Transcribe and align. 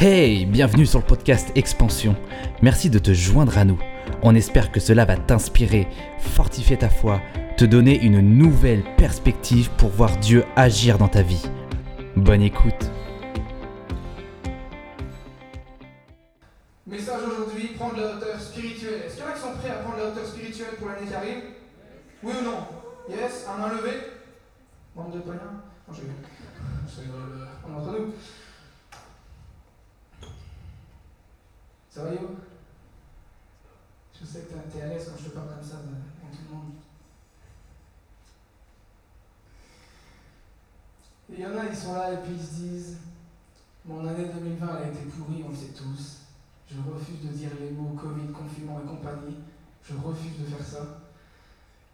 Hey, 0.00 0.46
bienvenue 0.46 0.86
sur 0.86 1.00
le 1.00 1.04
podcast 1.04 1.50
Expansion. 1.56 2.14
Merci 2.62 2.88
de 2.88 3.00
te 3.00 3.12
joindre 3.12 3.58
à 3.58 3.64
nous. 3.64 3.80
On 4.22 4.36
espère 4.36 4.70
que 4.70 4.78
cela 4.78 5.04
va 5.04 5.16
t'inspirer, 5.16 5.88
fortifier 6.20 6.76
ta 6.76 6.88
foi, 6.88 7.20
te 7.56 7.64
donner 7.64 7.98
une 8.00 8.20
nouvelle 8.20 8.84
perspective 8.96 9.70
pour 9.70 9.88
voir 9.88 10.16
Dieu 10.18 10.44
agir 10.54 10.98
dans 10.98 11.08
ta 11.08 11.22
vie. 11.22 11.42
Bonne 12.14 12.42
écoute. 12.42 12.92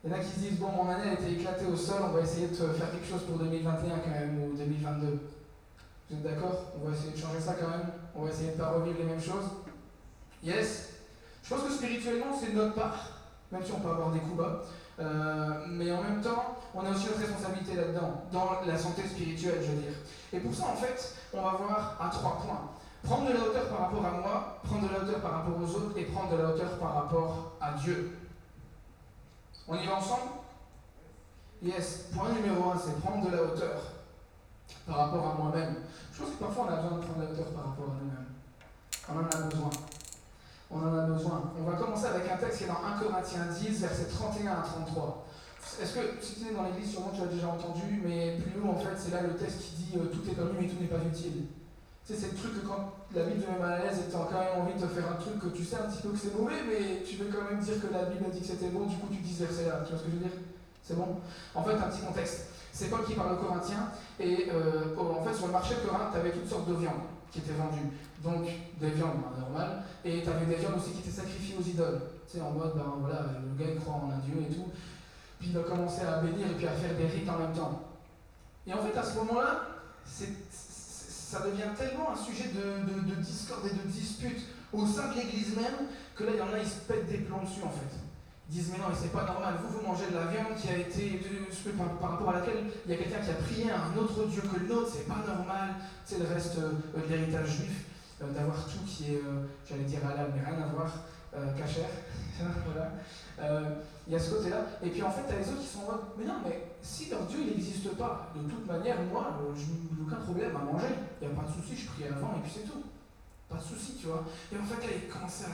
Il 0.03 0.11
y 0.11 0.13
en 0.13 0.17
a 0.17 0.21
qui 0.21 0.31
se 0.31 0.39
disent 0.41 0.59
Bon, 0.59 0.71
mon 0.71 0.89
année 0.89 1.11
a 1.11 1.13
été 1.15 1.33
éclatée 1.33 1.67
au 1.67 1.77
sol, 1.77 2.03
on 2.05 2.13
va 2.13 2.21
essayer 2.21 2.49
de 2.49 2.55
faire 2.55 2.91
quelque 2.91 3.09
chose 3.09 3.23
pour 3.23 3.39
2021 3.39 3.99
quand 3.99 4.11
même, 4.11 4.43
ou 4.43 4.57
2022. 4.57 5.21
Vous 6.11 6.17
êtes 6.17 6.23
d'accord? 6.23 6.73
On 6.77 6.89
va 6.89 6.95
essayer 6.95 7.13
de 7.13 7.17
changer 7.17 7.41
ça 7.41 7.55
quand 7.55 7.69
même 7.69 7.87
On 8.15 8.25
va 8.25 8.31
essayer 8.31 8.49
de 8.49 8.53
ne 8.53 8.59
pas 8.59 8.73
revivre 8.73 8.99
les 8.99 9.05
mêmes 9.05 9.23
choses 9.23 9.49
Yes 10.43 10.91
Je 11.43 11.55
pense 11.55 11.65
que 11.65 11.73
spirituellement, 11.73 12.37
c'est 12.39 12.53
de 12.53 12.57
notre 12.57 12.75
part, 12.75 13.09
même 13.51 13.65
si 13.65 13.73
on 13.73 13.81
peut 13.81 13.89
avoir 13.89 14.11
des 14.11 14.21
coups 14.21 14.37
bas. 14.37 14.63
Euh, 15.01 15.67
mais 15.71 15.91
en 15.91 16.03
même 16.03 16.21
temps, 16.21 16.59
on 16.75 16.85
a 16.85 16.91
aussi 16.91 17.07
notre 17.07 17.21
responsabilité 17.21 17.75
là-dedans, 17.75 18.25
dans 18.31 18.61
la 18.67 18.77
santé 18.77 19.03
spirituelle, 19.03 19.61
je 19.63 19.71
veux 19.73 19.83
dire. 19.83 19.95
Et 20.33 20.39
pour 20.39 20.55
ça, 20.55 20.65
en 20.67 20.77
fait, 20.77 21.15
on 21.33 21.43
va 21.43 21.53
voir 21.53 21.99
à 22.01 22.09
trois 22.11 22.39
points. 22.45 22.71
Prendre 23.03 23.29
de 23.29 23.35
la 23.35 23.41
hauteur 23.41 23.69
par 23.69 23.81
rapport 23.81 24.05
à 24.05 24.11
moi, 24.13 24.59
prendre 24.65 24.89
de 24.89 24.95
la 24.95 25.01
hauteur 25.01 25.21
par 25.21 25.33
rapport 25.33 25.55
aux 25.61 25.77
autres 25.77 25.99
et 25.99 26.05
prendre 26.05 26.37
de 26.37 26.43
la 26.43 26.51
hauteur 26.51 26.79
par 26.79 26.95
rapport 26.95 27.53
à 27.61 27.73
Dieu. 27.73 28.17
On 29.67 29.77
y 29.77 29.87
va 29.87 29.97
ensemble? 29.97 30.31
Yes. 31.63 32.07
Point 32.15 32.33
numéro 32.33 32.71
un, 32.71 32.79
c'est 32.79 33.01
prendre 33.01 33.27
de 33.27 33.35
la 33.35 33.43
hauteur 33.43 33.81
par 34.87 34.97
rapport 34.97 35.27
à 35.27 35.43
moi-même. 35.43 35.77
Je 36.13 36.23
pense 36.23 36.33
que 36.33 36.45
parfois 36.45 36.67
on 36.69 36.73
a 36.73 36.77
besoin 36.77 36.99
de 36.99 37.05
prendre 37.05 37.21
de 37.21 37.25
la 37.25 37.31
hauteur 37.31 37.47
par 37.53 37.65
rapport 37.69 37.87
à 37.87 37.97
nous-mêmes. 38.03 38.27
On 39.09 39.17
en 39.17 39.25
a 39.25 39.49
besoin. 39.49 39.71
On 40.71 40.79
en 40.79 40.99
a 40.99 41.07
besoin. 41.07 41.53
On 41.59 41.63
va 41.63 41.77
commencer 41.77 42.07
avec 42.07 42.31
un 42.31 42.37
texte 42.37 42.59
qui 42.59 42.65
est 42.65 42.67
dans 42.67 42.85
1 42.85 42.99
Corinthiens 43.01 43.47
10, 43.47 43.81
versets 43.81 44.09
31 44.09 44.53
à 44.53 44.63
33. 44.63 45.27
Est-ce 45.81 45.95
que 45.95 46.01
si 46.21 46.41
tu 46.41 46.49
es 46.51 46.55
dans 46.55 46.65
l'église, 46.65 46.91
sûrement 46.91 47.11
tu 47.15 47.21
l'as 47.23 47.27
déjà 47.27 47.49
entendu, 47.49 48.03
mais 48.05 48.37
plus 48.37 48.61
haut 48.61 48.71
en 48.71 48.79
fait, 48.79 48.97
c'est 48.97 49.13
là 49.13 49.23
le 49.23 49.35
texte 49.35 49.61
qui 49.61 49.83
dit 49.83 49.93
euh, 49.97 50.07
tout 50.07 50.29
est 50.31 50.35
permis 50.35 50.53
mais 50.61 50.69
tout 50.69 50.81
n'est 50.81 50.89
pas 50.89 51.03
utile. 51.05 51.47
C'est 52.07 52.21
le 52.21 52.37
truc 52.37 52.61
que 52.61 52.67
quand 52.69 52.93
la 53.15 53.25
Bible 53.25 53.41
te 53.43 53.51
met 53.51 53.59
mal 53.59 53.73
à 53.73 53.85
l'aise 53.85 53.99
et 53.99 54.05
que 54.07 54.11
tu 54.11 54.17
as 54.17 54.29
quand 54.29 54.39
même 54.39 54.61
envie 54.61 54.75
de 54.75 54.81
te 54.87 54.93
faire 54.93 55.09
un 55.11 55.17
truc 55.17 55.41
que 55.41 55.49
tu 55.57 55.65
sais 55.65 55.77
un 55.77 55.89
petit 55.89 56.03
peu 56.03 56.11
que 56.11 56.19
c'est 56.19 56.37
mauvais, 56.37 56.61
mais 56.69 57.03
tu 57.03 57.17
veux 57.17 57.33
quand 57.33 57.49
même 57.49 57.61
dire 57.61 57.81
que 57.81 57.89
la 57.93 58.05
Bible 58.05 58.27
a 58.27 58.31
dit 58.31 58.41
que 58.41 58.47
c'était 58.47 58.69
bon, 58.69 58.85
du 58.85 58.97
coup 58.97 59.09
tu 59.11 59.19
dis 59.25 59.33
ce 59.33 59.45
là. 59.45 59.81
Tu 59.87 59.93
vois 59.93 59.99
ce 59.99 60.05
que 60.05 60.11
je 60.11 60.17
veux 60.17 60.23
dire? 60.29 60.37
C'est 60.83 60.97
bon? 60.97 61.17
En 61.55 61.63
fait, 61.65 61.73
un 61.73 61.89
petit 61.89 62.03
contexte. 62.03 62.49
C'est 62.73 62.91
Paul 62.91 63.05
qui 63.07 63.15
parle 63.15 63.33
aux 63.33 63.37
Corinthiens, 63.37 63.89
et 64.21 64.51
euh, 64.53 64.95
en 64.99 65.25
fait, 65.25 65.33
sur 65.33 65.47
le 65.47 65.53
marché 65.53 65.77
de 65.77 65.81
Corinthe, 65.89 66.13
tu 66.13 66.19
avais 66.19 66.33
toutes 66.33 66.49
sortes 66.49 66.69
de 66.69 66.75
viandes 66.75 67.09
qui 67.31 67.39
étaient 67.39 67.53
vendues. 67.55 67.89
Donc, 68.23 68.45
des 68.81 68.91
viandes 68.91 69.17
ben, 69.23 69.41
normales, 69.41 69.83
et 70.05 70.23
tu 70.23 70.29
avais 70.29 70.45
des 70.45 70.57
viandes 70.57 70.77
aussi 70.77 70.91
qui 70.91 71.01
étaient 71.01 71.23
sacrifiées 71.23 71.57
aux 71.59 71.63
idoles. 71.63 72.01
Tu 72.29 72.37
sais, 72.37 72.45
en 72.45 72.51
mode, 72.51 72.75
ben 72.75 72.85
voilà, 73.01 73.27
le 73.41 73.65
gars 73.65 73.71
il 73.73 73.81
croit 73.81 73.95
en 73.95 74.11
un 74.11 74.19
dieu 74.19 74.43
et 74.43 74.53
tout, 74.53 74.69
puis 75.39 75.49
il 75.49 75.55
va 75.57 75.63
commencer 75.63 76.03
à 76.03 76.19
bénir 76.19 76.49
et 76.49 76.55
puis 76.55 76.67
à 76.67 76.73
faire 76.73 76.95
des 76.97 77.07
rites 77.07 77.29
en 77.31 77.39
même 77.39 77.53
temps. 77.53 77.81
Et 78.67 78.75
en 78.75 78.79
fait, 78.79 78.99
à 78.99 79.03
ce 79.03 79.17
moment-là, 79.19 79.61
c'est- 80.05 80.44
ça 81.35 81.41
devient 81.41 81.75
tellement 81.77 82.13
un 82.13 82.17
sujet 82.17 82.51
de, 82.55 82.87
de, 82.87 83.11
de 83.11 83.15
discorde 83.21 83.67
et 83.67 83.75
de 83.75 83.91
dispute 83.91 84.39
au 84.73 84.87
sein 84.87 85.11
de 85.11 85.19
l'église 85.19 85.57
même 85.57 85.91
que 86.15 86.23
là, 86.23 86.31
il 86.35 86.39
y 86.39 86.43
en 86.43 86.53
a, 86.55 86.59
ils 86.59 86.69
se 86.69 86.87
pètent 86.87 87.09
des 87.09 87.19
plombs 87.27 87.43
dessus 87.43 87.65
en 87.65 87.75
fait. 87.75 87.91
Ils 88.49 88.55
disent, 88.55 88.71
mais 88.71 88.79
non, 88.79 88.85
mais 88.91 88.95
c'est 88.95 89.11
pas 89.11 89.25
normal, 89.25 89.55
vous, 89.59 89.79
vous 89.79 89.87
mangez 89.87 90.07
de 90.07 90.15
la 90.15 90.27
viande 90.27 90.55
qui 90.57 90.69
a 90.69 90.79
été, 90.79 91.19
par, 92.01 92.11
rapport 92.13 92.31
à 92.31 92.39
laquelle 92.39 92.71
il 92.87 92.93
y 92.93 92.95
a 92.95 92.99
quelqu'un 92.99 93.19
qui 93.19 93.31
a 93.31 93.35
prié 93.35 93.71
à 93.71 93.83
un 93.83 93.97
autre 93.97 94.27
Dieu 94.27 94.43
que 94.43 94.61
le 94.61 94.69
nôtre, 94.69 94.91
c'est 94.95 95.09
pas 95.09 95.25
normal, 95.27 95.75
c'est 96.05 96.19
le 96.19 96.27
reste 96.27 96.59
euh, 96.59 96.71
de 96.95 97.09
l'héritage 97.11 97.49
juif, 97.49 97.87
euh, 98.23 98.31
d'avoir 98.31 98.65
tout 98.67 98.85
qui 98.87 99.15
est, 99.15 99.19
euh, 99.19 99.49
j'allais 99.69 99.85
dire 99.85 100.07
halal, 100.07 100.31
mais 100.37 100.45
rien 100.45 100.63
à 100.63 100.67
voir, 100.69 100.91
cachère, 101.59 101.91
voilà. 102.65 102.93
Il 104.07 104.13
y 104.13 104.17
a 104.17 104.21
ce 104.21 104.31
côté-là. 104.31 104.67
Et 104.85 104.91
puis 104.91 105.03
en 105.03 105.11
fait, 105.11 105.23
t'as 105.27 105.37
les 105.37 105.49
autres 105.49 105.63
qui 105.63 105.67
sont 105.67 105.81
en 105.81 105.93
mode, 105.93 106.01
mais 106.17 106.25
non, 106.27 106.35
mais 106.45 106.63
si 106.85 107.09
leur 107.09 107.23
Dieu 107.23 107.43
n'existe 107.43 107.97
pas, 107.97 108.31
de 108.37 108.49
toute 108.49 108.67
manière, 108.67 109.01
moi, 109.11 109.41
euh, 109.41 109.55
je 109.57 109.65
n'ai 109.73 110.07
aucun 110.07 110.23
problème 110.23 110.55
à 110.55 110.59
manger. 110.59 110.95
Il 111.21 111.27
n'y 111.27 111.35
a 111.35 111.37
pas 111.37 111.49
de 111.49 111.53
souci, 111.53 111.75
je 111.75 111.91
prie 111.91 112.05
avant 112.05 112.37
et 112.37 112.41
puis 112.43 112.53
c'est 112.55 112.71
tout. 112.71 112.85
Pas 113.49 113.57
de 113.57 113.63
souci, 113.63 113.97
tu 113.99 114.07
vois. 114.07 114.23
Et 114.53 114.59
en 114.59 114.65
fait, 114.65 114.87
là, 114.87 114.93
il 114.95 115.09
commençait 115.09 115.47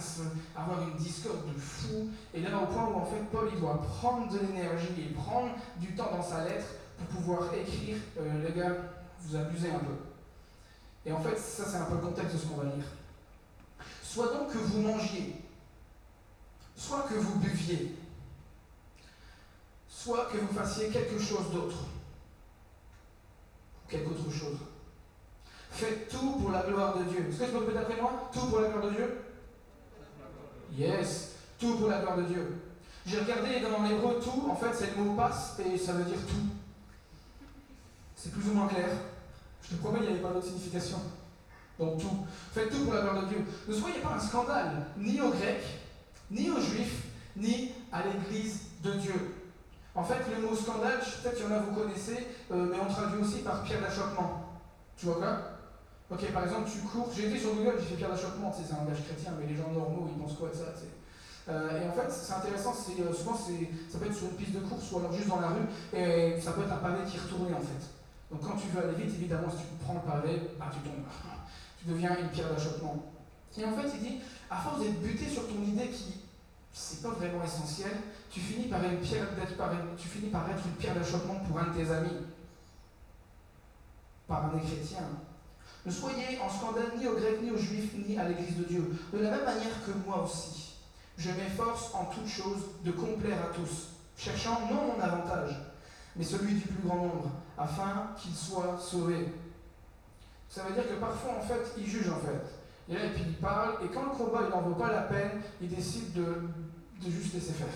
à 0.56 0.62
avoir 0.62 0.88
une 0.88 0.96
discorde 0.96 1.46
de 1.46 1.58
fou. 1.58 2.08
Et 2.34 2.40
là, 2.40 2.48
au 2.60 2.66
point 2.66 2.84
où 2.84 2.94
en 2.96 3.06
fait, 3.06 3.22
Paul, 3.30 3.48
il 3.52 3.60
doit 3.60 3.80
prendre 3.80 4.32
de 4.32 4.38
l'énergie 4.40 4.88
et 4.98 5.14
prendre 5.14 5.50
du 5.76 5.94
temps 5.94 6.10
dans 6.10 6.22
sa 6.22 6.44
lettre 6.44 6.66
pour 6.98 7.20
pouvoir 7.20 7.54
écrire, 7.54 7.96
euh, 8.18 8.48
les 8.48 8.52
gars, 8.52 8.74
vous 9.20 9.36
abusez 9.36 9.70
un 9.70 9.78
peu. 9.78 9.94
Et 11.06 11.12
en 11.12 11.20
fait, 11.20 11.38
ça, 11.38 11.64
c'est 11.64 11.76
un 11.76 11.84
peu 11.84 11.94
le 11.94 12.00
contexte 12.00 12.34
de 12.34 12.38
ce 12.40 12.46
qu'on 12.46 12.56
va 12.56 12.64
lire. 12.64 12.84
Soit 14.02 14.34
donc 14.34 14.52
que 14.52 14.58
vous 14.58 14.80
mangiez, 14.80 15.36
soit 16.76 17.06
que 17.08 17.14
vous 17.14 17.38
buviez, 17.38 17.94
soit 20.02 20.28
que 20.32 20.38
vous 20.38 20.54
fassiez 20.54 20.88
quelque 20.88 21.18
chose 21.18 21.50
d'autre, 21.52 21.76
quelque 23.86 24.08
autre 24.08 24.30
chose. 24.30 24.56
Faites 25.70 26.08
tout 26.08 26.32
pour 26.40 26.50
la 26.50 26.62
gloire 26.62 26.96
de 26.96 27.04
Dieu. 27.04 27.26
Est-ce 27.28 27.38
que 27.38 27.46
je 27.46 27.50
peux 27.50 27.58
répéter 27.58 27.78
après 27.78 28.00
moi? 28.00 28.30
Tout 28.32 28.46
pour 28.46 28.60
la 28.60 28.68
gloire 28.68 28.86
de 28.86 28.90
Dieu? 28.90 29.18
Yes, 30.76 31.34
tout 31.58 31.76
pour 31.76 31.88
la 31.88 32.00
gloire 32.00 32.16
de 32.16 32.22
Dieu. 32.22 32.62
J'ai 33.04 33.20
regardé 33.20 33.60
dans 33.60 33.82
l'hébreu 33.82 34.18
tout, 34.22 34.48
en 34.50 34.56
fait 34.56 34.72
c'est 34.74 34.96
le 34.96 35.02
mot 35.02 35.14
passe 35.14 35.58
et 35.58 35.76
ça 35.76 35.92
veut 35.92 36.04
dire 36.04 36.20
tout. 36.26 36.46
C'est 38.16 38.32
plus 38.32 38.48
ou 38.48 38.54
moins 38.54 38.68
clair. 38.68 38.88
Je 39.62 39.76
te 39.76 39.80
promets, 39.82 39.98
il 40.00 40.06
n'y 40.06 40.12
avait 40.12 40.22
pas 40.22 40.32
d'autre 40.32 40.46
signification. 40.46 40.98
Donc 41.78 42.00
tout. 42.00 42.26
Faites 42.52 42.70
tout 42.70 42.84
pour 42.84 42.94
la 42.94 43.02
gloire 43.02 43.22
de 43.22 43.28
Dieu. 43.28 43.44
Ne 43.68 43.74
soyez 43.74 44.00
pas 44.00 44.14
un 44.14 44.20
scandale, 44.20 44.86
ni 44.96 45.20
aux 45.20 45.30
Grecs, 45.30 45.78
ni 46.30 46.50
aux 46.50 46.60
Juifs, 46.60 47.04
ni 47.36 47.72
à 47.92 48.02
l'Église 48.02 48.62
de 48.82 48.92
Dieu. 48.92 49.34
En 49.94 50.04
fait, 50.04 50.20
le 50.30 50.46
mot 50.46 50.54
scandale, 50.54 51.00
peut-être 51.00 51.36
qu'il 51.36 51.44
y 51.44 51.48
en 51.48 51.52
a 51.52 51.58
vous 51.58 51.74
connaissez, 51.74 52.26
euh, 52.52 52.68
mais 52.70 52.76
on 52.80 52.92
traduit 52.92 53.20
aussi 53.20 53.40
par 53.40 53.62
pierre 53.62 53.80
d'achoppement. 53.80 54.46
Tu 54.96 55.06
vois 55.06 55.16
quoi 55.16 55.38
Ok, 56.10 56.32
par 56.32 56.44
exemple, 56.44 56.70
tu 56.70 56.78
cours. 56.80 57.10
J'ai 57.14 57.28
été 57.28 57.38
sur 57.38 57.54
Google, 57.54 57.74
j'ai 57.78 57.86
fait 57.86 57.94
pierre 57.94 58.10
d'achoppement, 58.10 58.52
c'est 58.52 58.72
un 58.72 58.78
langage 58.78 59.02
chrétien, 59.04 59.32
mais 59.38 59.46
les 59.46 59.56
gens 59.56 59.70
normaux, 59.72 60.08
ils 60.10 60.20
pensent 60.20 60.38
quoi 60.38 60.48
de 60.48 60.54
ça. 60.54 60.64
Euh, 61.48 61.82
Et 61.82 61.88
en 61.88 61.92
fait, 61.92 62.10
c'est 62.10 62.32
intéressant, 62.32 62.74
c'est, 62.74 63.00
euh, 63.02 63.12
souvent 63.12 63.34
ça 63.34 63.98
peut 63.98 64.06
être 64.06 64.14
sur 64.14 64.26
une 64.26 64.36
piste 64.36 64.52
de 64.52 64.60
course 64.60 64.92
ou 64.92 64.98
alors 64.98 65.12
juste 65.12 65.28
dans 65.28 65.40
la 65.40 65.48
rue, 65.48 65.66
et 65.92 66.40
ça 66.40 66.52
peut 66.52 66.62
être 66.62 66.72
un 66.72 66.76
pavé 66.76 66.98
qui 67.08 67.16
est 67.16 67.20
retourné 67.20 67.54
en 67.54 67.60
fait. 67.60 67.82
Donc 68.30 68.42
quand 68.42 68.56
tu 68.56 68.68
veux 68.68 68.84
aller 68.84 68.94
vite, 68.94 69.14
évidemment, 69.14 69.50
si 69.50 69.58
tu 69.58 69.64
prends 69.82 69.94
le 69.94 70.00
pavé, 70.08 70.42
bah, 70.58 70.66
tu 70.72 70.78
tombes. 70.88 71.02
Tu 71.80 71.88
deviens 71.88 72.14
une 72.20 72.28
pierre 72.28 72.52
d'achoppement. 72.52 73.10
Et 73.56 73.64
en 73.64 73.72
fait, 73.72 73.88
il 73.94 74.00
dit, 74.00 74.20
à 74.50 74.56
force 74.56 74.80
d'être 74.80 75.00
buté 75.00 75.26
sur 75.26 75.48
ton 75.48 75.62
idée 75.62 75.88
qui, 75.88 76.20
c'est 76.72 77.02
pas 77.02 77.10
vraiment 77.10 77.44
essentiel, 77.44 77.92
tu 78.30 78.40
finis 78.40 78.66
par 78.66 78.84
être 78.84 78.92
une 78.92 79.00
pierre 79.00 80.94
d'achoppement 80.94 81.36
pour 81.46 81.58
un 81.58 81.68
de 81.68 81.74
tes 81.74 81.90
amis. 81.90 82.16
Par 84.28 84.46
un 84.46 84.56
des 84.56 84.60
chrétiens. 84.60 85.08
Ne 85.84 85.90
soyez 85.90 86.38
en 86.40 86.48
scandale 86.48 86.92
ni 86.98 87.06
aux 87.06 87.16
Grecs, 87.16 87.42
ni 87.42 87.50
aux 87.50 87.56
Juifs, 87.56 87.94
ni 88.06 88.16
à 88.18 88.28
l'Église 88.28 88.58
de 88.58 88.64
Dieu. 88.64 88.96
De 89.12 89.18
la 89.18 89.30
même 89.30 89.44
manière 89.44 89.84
que 89.84 89.92
moi 90.06 90.22
aussi, 90.22 90.74
je 91.16 91.30
m'efforce 91.30 91.94
en 91.94 92.04
toutes 92.06 92.28
choses 92.28 92.64
de 92.84 92.92
complaire 92.92 93.38
à 93.42 93.54
tous, 93.54 93.88
cherchant 94.16 94.60
non 94.70 94.94
mon 94.94 95.00
avantage, 95.00 95.56
mais 96.16 96.24
celui 96.24 96.54
du 96.54 96.60
plus 96.60 96.86
grand 96.86 96.96
nombre, 96.96 97.30
afin 97.58 98.10
qu'ils 98.16 98.34
soient 98.34 98.78
sauvés. 98.78 99.32
Ça 100.48 100.64
veut 100.64 100.74
dire 100.74 100.88
que 100.88 101.00
parfois, 101.00 101.36
en 101.38 101.42
fait, 101.42 101.74
il 101.78 101.86
juge, 101.86 102.10
en 102.10 102.18
fait. 102.18 102.59
Et 102.90 102.96
puis 103.14 103.22
il 103.28 103.36
parle, 103.36 103.74
et 103.84 103.88
quand 103.88 104.02
le 104.02 104.10
combat, 104.10 104.40
il 104.46 104.50
n'en 104.50 104.62
vaut 104.62 104.74
pas 104.74 104.90
la 104.90 105.02
peine, 105.02 105.40
il 105.60 105.68
décide 105.68 106.12
de, 106.12 106.24
de 107.04 107.10
juste 107.10 107.34
laisser 107.34 107.52
faire. 107.52 107.68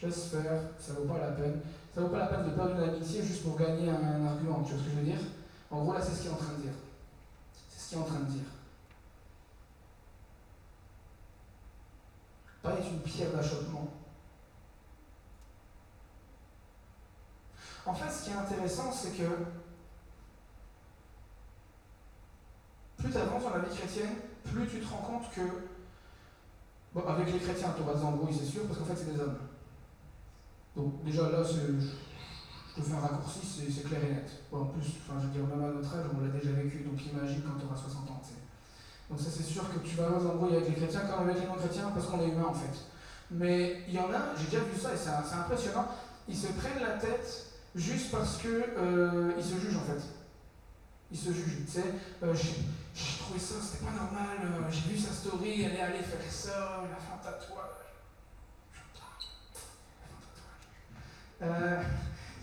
Je 0.00 0.06
laisse 0.06 0.28
faire, 0.28 0.62
ça 0.78 0.92
vaut 0.92 1.04
pas 1.04 1.18
la 1.18 1.32
peine. 1.32 1.60
Ça 1.92 2.00
vaut 2.00 2.08
pas 2.08 2.18
la 2.18 2.26
peine 2.26 2.44
de 2.44 2.50
perdre 2.50 2.76
une 2.76 2.88
amitié 2.88 3.22
juste 3.22 3.42
pour 3.42 3.58
gagner 3.58 3.88
un, 3.88 3.94
un 3.94 4.26
argument, 4.28 4.62
tu 4.62 4.74
vois 4.74 4.82
ce 4.82 4.84
que 4.84 4.90
je 4.90 4.96
veux 4.96 5.04
dire? 5.04 5.20
En 5.70 5.82
gros, 5.82 5.92
là, 5.92 6.00
c'est 6.00 6.14
ce 6.14 6.22
qu'il 6.22 6.30
est 6.30 6.34
en 6.34 6.36
train 6.36 6.52
de 6.54 6.62
dire. 6.62 6.72
C'est 7.68 7.80
ce 7.80 7.88
qu'il 7.88 7.98
est 7.98 8.00
en 8.00 8.04
train 8.04 8.20
de 8.20 8.30
dire. 8.30 8.44
Pas 12.62 12.72
être 12.74 12.86
une 12.88 13.00
pierre 13.00 13.32
d'achoppement. 13.32 13.88
En 17.86 17.94
fait, 17.94 18.10
ce 18.10 18.24
qui 18.24 18.30
est 18.30 18.34
intéressant, 18.34 18.92
c'est 18.92 19.16
que 19.16 19.24
plus 23.00 23.10
tu 23.10 23.18
avances 23.18 23.42
dans 23.42 23.50
la 23.50 23.64
vie 23.64 23.76
chrétienne, 23.76 24.14
plus 24.44 24.66
tu 24.66 24.80
te 24.80 24.88
rends 24.88 25.02
compte 25.02 25.30
que, 25.34 25.40
bon, 26.94 27.02
avec 27.06 27.32
les 27.32 27.38
chrétiens, 27.38 27.74
tu 27.76 27.82
auras 27.82 27.98
des 27.98 28.04
embrouilles, 28.04 28.36
c'est 28.38 28.46
sûr, 28.50 28.62
parce 28.66 28.78
qu'en 28.78 28.84
fait, 28.84 28.96
c'est 28.96 29.14
des 29.14 29.20
hommes. 29.20 29.38
Donc, 30.76 31.04
déjà 31.04 31.30
là, 31.30 31.42
je 31.42 32.80
te 32.80 32.86
fais 32.86 32.94
un 32.94 33.00
raccourci, 33.00 33.40
c'est 33.44 33.84
clair 33.84 34.00
et 34.04 34.14
net. 34.14 34.30
Bon, 34.50 34.62
en 34.62 34.64
plus, 34.66 34.86
enfin, 35.00 35.20
je 35.20 35.26
veux 35.26 35.32
dire, 35.32 35.46
même 35.46 35.64
à 35.64 35.72
notre 35.72 35.94
âge, 35.94 36.06
on 36.14 36.20
l'a 36.20 36.30
déjà 36.30 36.52
vécu, 36.52 36.84
donc 36.84 37.00
imagine 37.06 37.42
quand 37.42 37.58
tu 37.58 37.66
auras 37.66 37.76
60 37.76 38.10
ans. 38.10 38.22
Donc, 39.08 39.18
ça, 39.18 39.28
c'est 39.30 39.42
sûr 39.42 39.64
que 39.72 39.78
tu 39.80 39.96
vas 39.96 40.06
avoir 40.06 40.20
des 40.20 40.26
embrouilles 40.28 40.56
avec 40.56 40.68
les 40.68 40.74
chrétiens 40.74 41.00
comme 41.00 41.28
avec 41.28 41.40
les 41.40 41.46
non-chrétiens, 41.46 41.90
parce 41.94 42.06
qu'on 42.06 42.20
est 42.20 42.28
humain 42.28 42.46
en 42.48 42.54
fait. 42.54 42.78
Mais 43.30 43.82
il 43.88 43.94
y 43.94 43.98
en 43.98 44.12
a, 44.12 44.34
j'ai 44.36 44.44
déjà 44.44 44.62
vu 44.64 44.78
ça, 44.78 44.94
et 44.94 44.96
c'est 44.96 45.34
impressionnant, 45.34 45.88
ils 46.28 46.36
se 46.36 46.48
prennent 46.48 46.80
la 46.80 46.98
tête 46.98 47.46
juste 47.74 48.10
parce 48.10 48.38
qu'ils 48.38 48.50
euh, 48.50 49.40
se 49.40 49.54
jugent 49.60 49.76
en 49.76 49.92
fait. 49.92 50.19
Ils 51.12 51.18
se 51.18 51.32
jugent, 51.32 51.64
tu 51.66 51.72
sais, 51.72 51.84
euh, 52.22 52.32
j'ai 52.32 53.18
trouvé 53.18 53.40
ça, 53.40 53.54
c'était 53.60 53.84
pas 53.84 53.90
normal, 53.90 54.36
euh, 54.44 54.70
j'ai 54.70 54.92
vu 54.92 54.98
sa 54.98 55.12
story, 55.12 55.64
elle 55.64 55.74
est 55.74 55.80
allée 55.80 55.98
faire 55.98 56.30
ça, 56.30 56.84
elle 56.84 56.92
a 56.92 57.00
fait 57.00 57.12
un 57.12 57.32
tatouage. 57.32 57.66
Euh, 61.42 61.82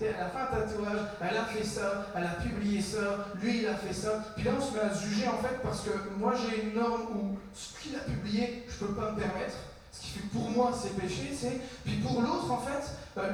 elle 0.02 0.16
a 0.16 0.30
fait 0.30 0.38
un 0.38 0.46
tatouage, 0.48 1.00
elle 1.22 1.38
a 1.38 1.46
fait 1.46 1.64
ça, 1.64 2.08
elle 2.14 2.26
a 2.26 2.32
publié 2.32 2.82
ça, 2.82 3.28
lui 3.42 3.60
il 3.60 3.68
a 3.68 3.76
fait 3.76 3.94
ça. 3.94 4.34
Puis 4.36 4.44
là 4.44 4.52
on 4.58 4.62
se 4.62 4.74
met 4.74 4.82
à 4.82 4.94
se 4.94 5.06
juger 5.08 5.30
en 5.30 5.38
fait 5.38 5.62
parce 5.64 5.82
que 5.84 5.92
moi 6.18 6.34
j'ai 6.36 6.64
une 6.64 6.76
norme 6.76 7.04
où 7.16 7.40
ce 7.54 7.80
qu'il 7.80 7.96
a 7.96 8.00
publié, 8.00 8.66
je 8.68 8.86
peux 8.86 8.94
pas 8.94 9.12
me 9.12 9.18
permettre. 9.18 9.56
Ce 9.94 10.02
qui 10.02 10.08
fait 10.10 10.28
pour 10.28 10.50
moi 10.50 10.74
c'est 10.78 11.00
péché, 11.00 11.34
c'est. 11.34 11.62
Puis 11.86 11.98
pour 11.98 12.22
l'autre 12.22 12.52
en 12.52 12.60
fait, 12.60 12.84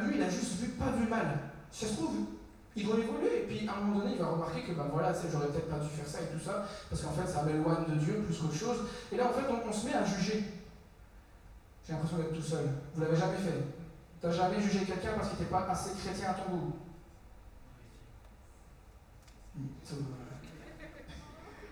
lui 0.06 0.18
il 0.18 0.24
a 0.24 0.30
juste 0.30 0.60
vu, 0.60 0.70
pas 0.70 0.92
vu 0.92 1.08
mal. 1.08 1.40
Si 1.72 1.86
ça 1.86 1.92
se 1.92 1.98
trouve, 1.98 2.28
il 2.76 2.86
doit 2.86 3.00
évoluer. 3.00 3.44
Et 3.44 3.48
puis 3.48 3.68
à 3.68 3.74
un 3.74 3.82
moment 3.82 4.00
donné, 4.00 4.14
il 4.14 4.20
va 4.20 4.28
remarquer 4.28 4.64
que 4.64 4.72
ben 4.74 4.88
voilà, 4.92 5.14
j'aurais 5.14 5.48
peut-être 5.48 5.70
pas 5.70 5.80
dû 5.80 5.90
faire 5.90 6.08
ça 6.08 6.22
et 6.22 6.28
tout 6.28 6.44
ça, 6.44 6.66
parce 6.90 7.02
qu'en 7.02 7.12
fait, 7.12 7.28
ça 7.28 7.44
m'éloigne 7.44 7.86
de 7.88 7.96
Dieu 7.96 8.24
plus 8.26 8.38
qu'autre 8.38 8.56
chose. 8.56 8.78
Et 9.12 9.18
là, 9.18 9.28
en 9.28 9.34
fait, 9.34 9.46
on, 9.50 9.72
se 9.72 9.86
met 9.86 9.94
à 9.94 10.06
juger. 10.06 10.44
J'ai 11.86 11.94
l'impression 11.94 12.18
d'être 12.18 12.34
tout 12.34 12.42
seul. 12.42 12.70
Vous 12.96 13.02
l'avez 13.02 13.18
jamais 13.18 13.38
fait. 13.38 13.62
Tu 14.22 14.28
n'as 14.28 14.34
jamais 14.34 14.62
jugé 14.62 14.86
quelqu'un 14.86 15.14
parce 15.16 15.30
qu'il 15.30 15.40
n'était 15.40 15.52
pas 15.52 15.68
assez 15.70 15.92
chrétien 15.96 16.30
à 16.30 16.34
ton 16.34 16.50
goût. 16.50 16.74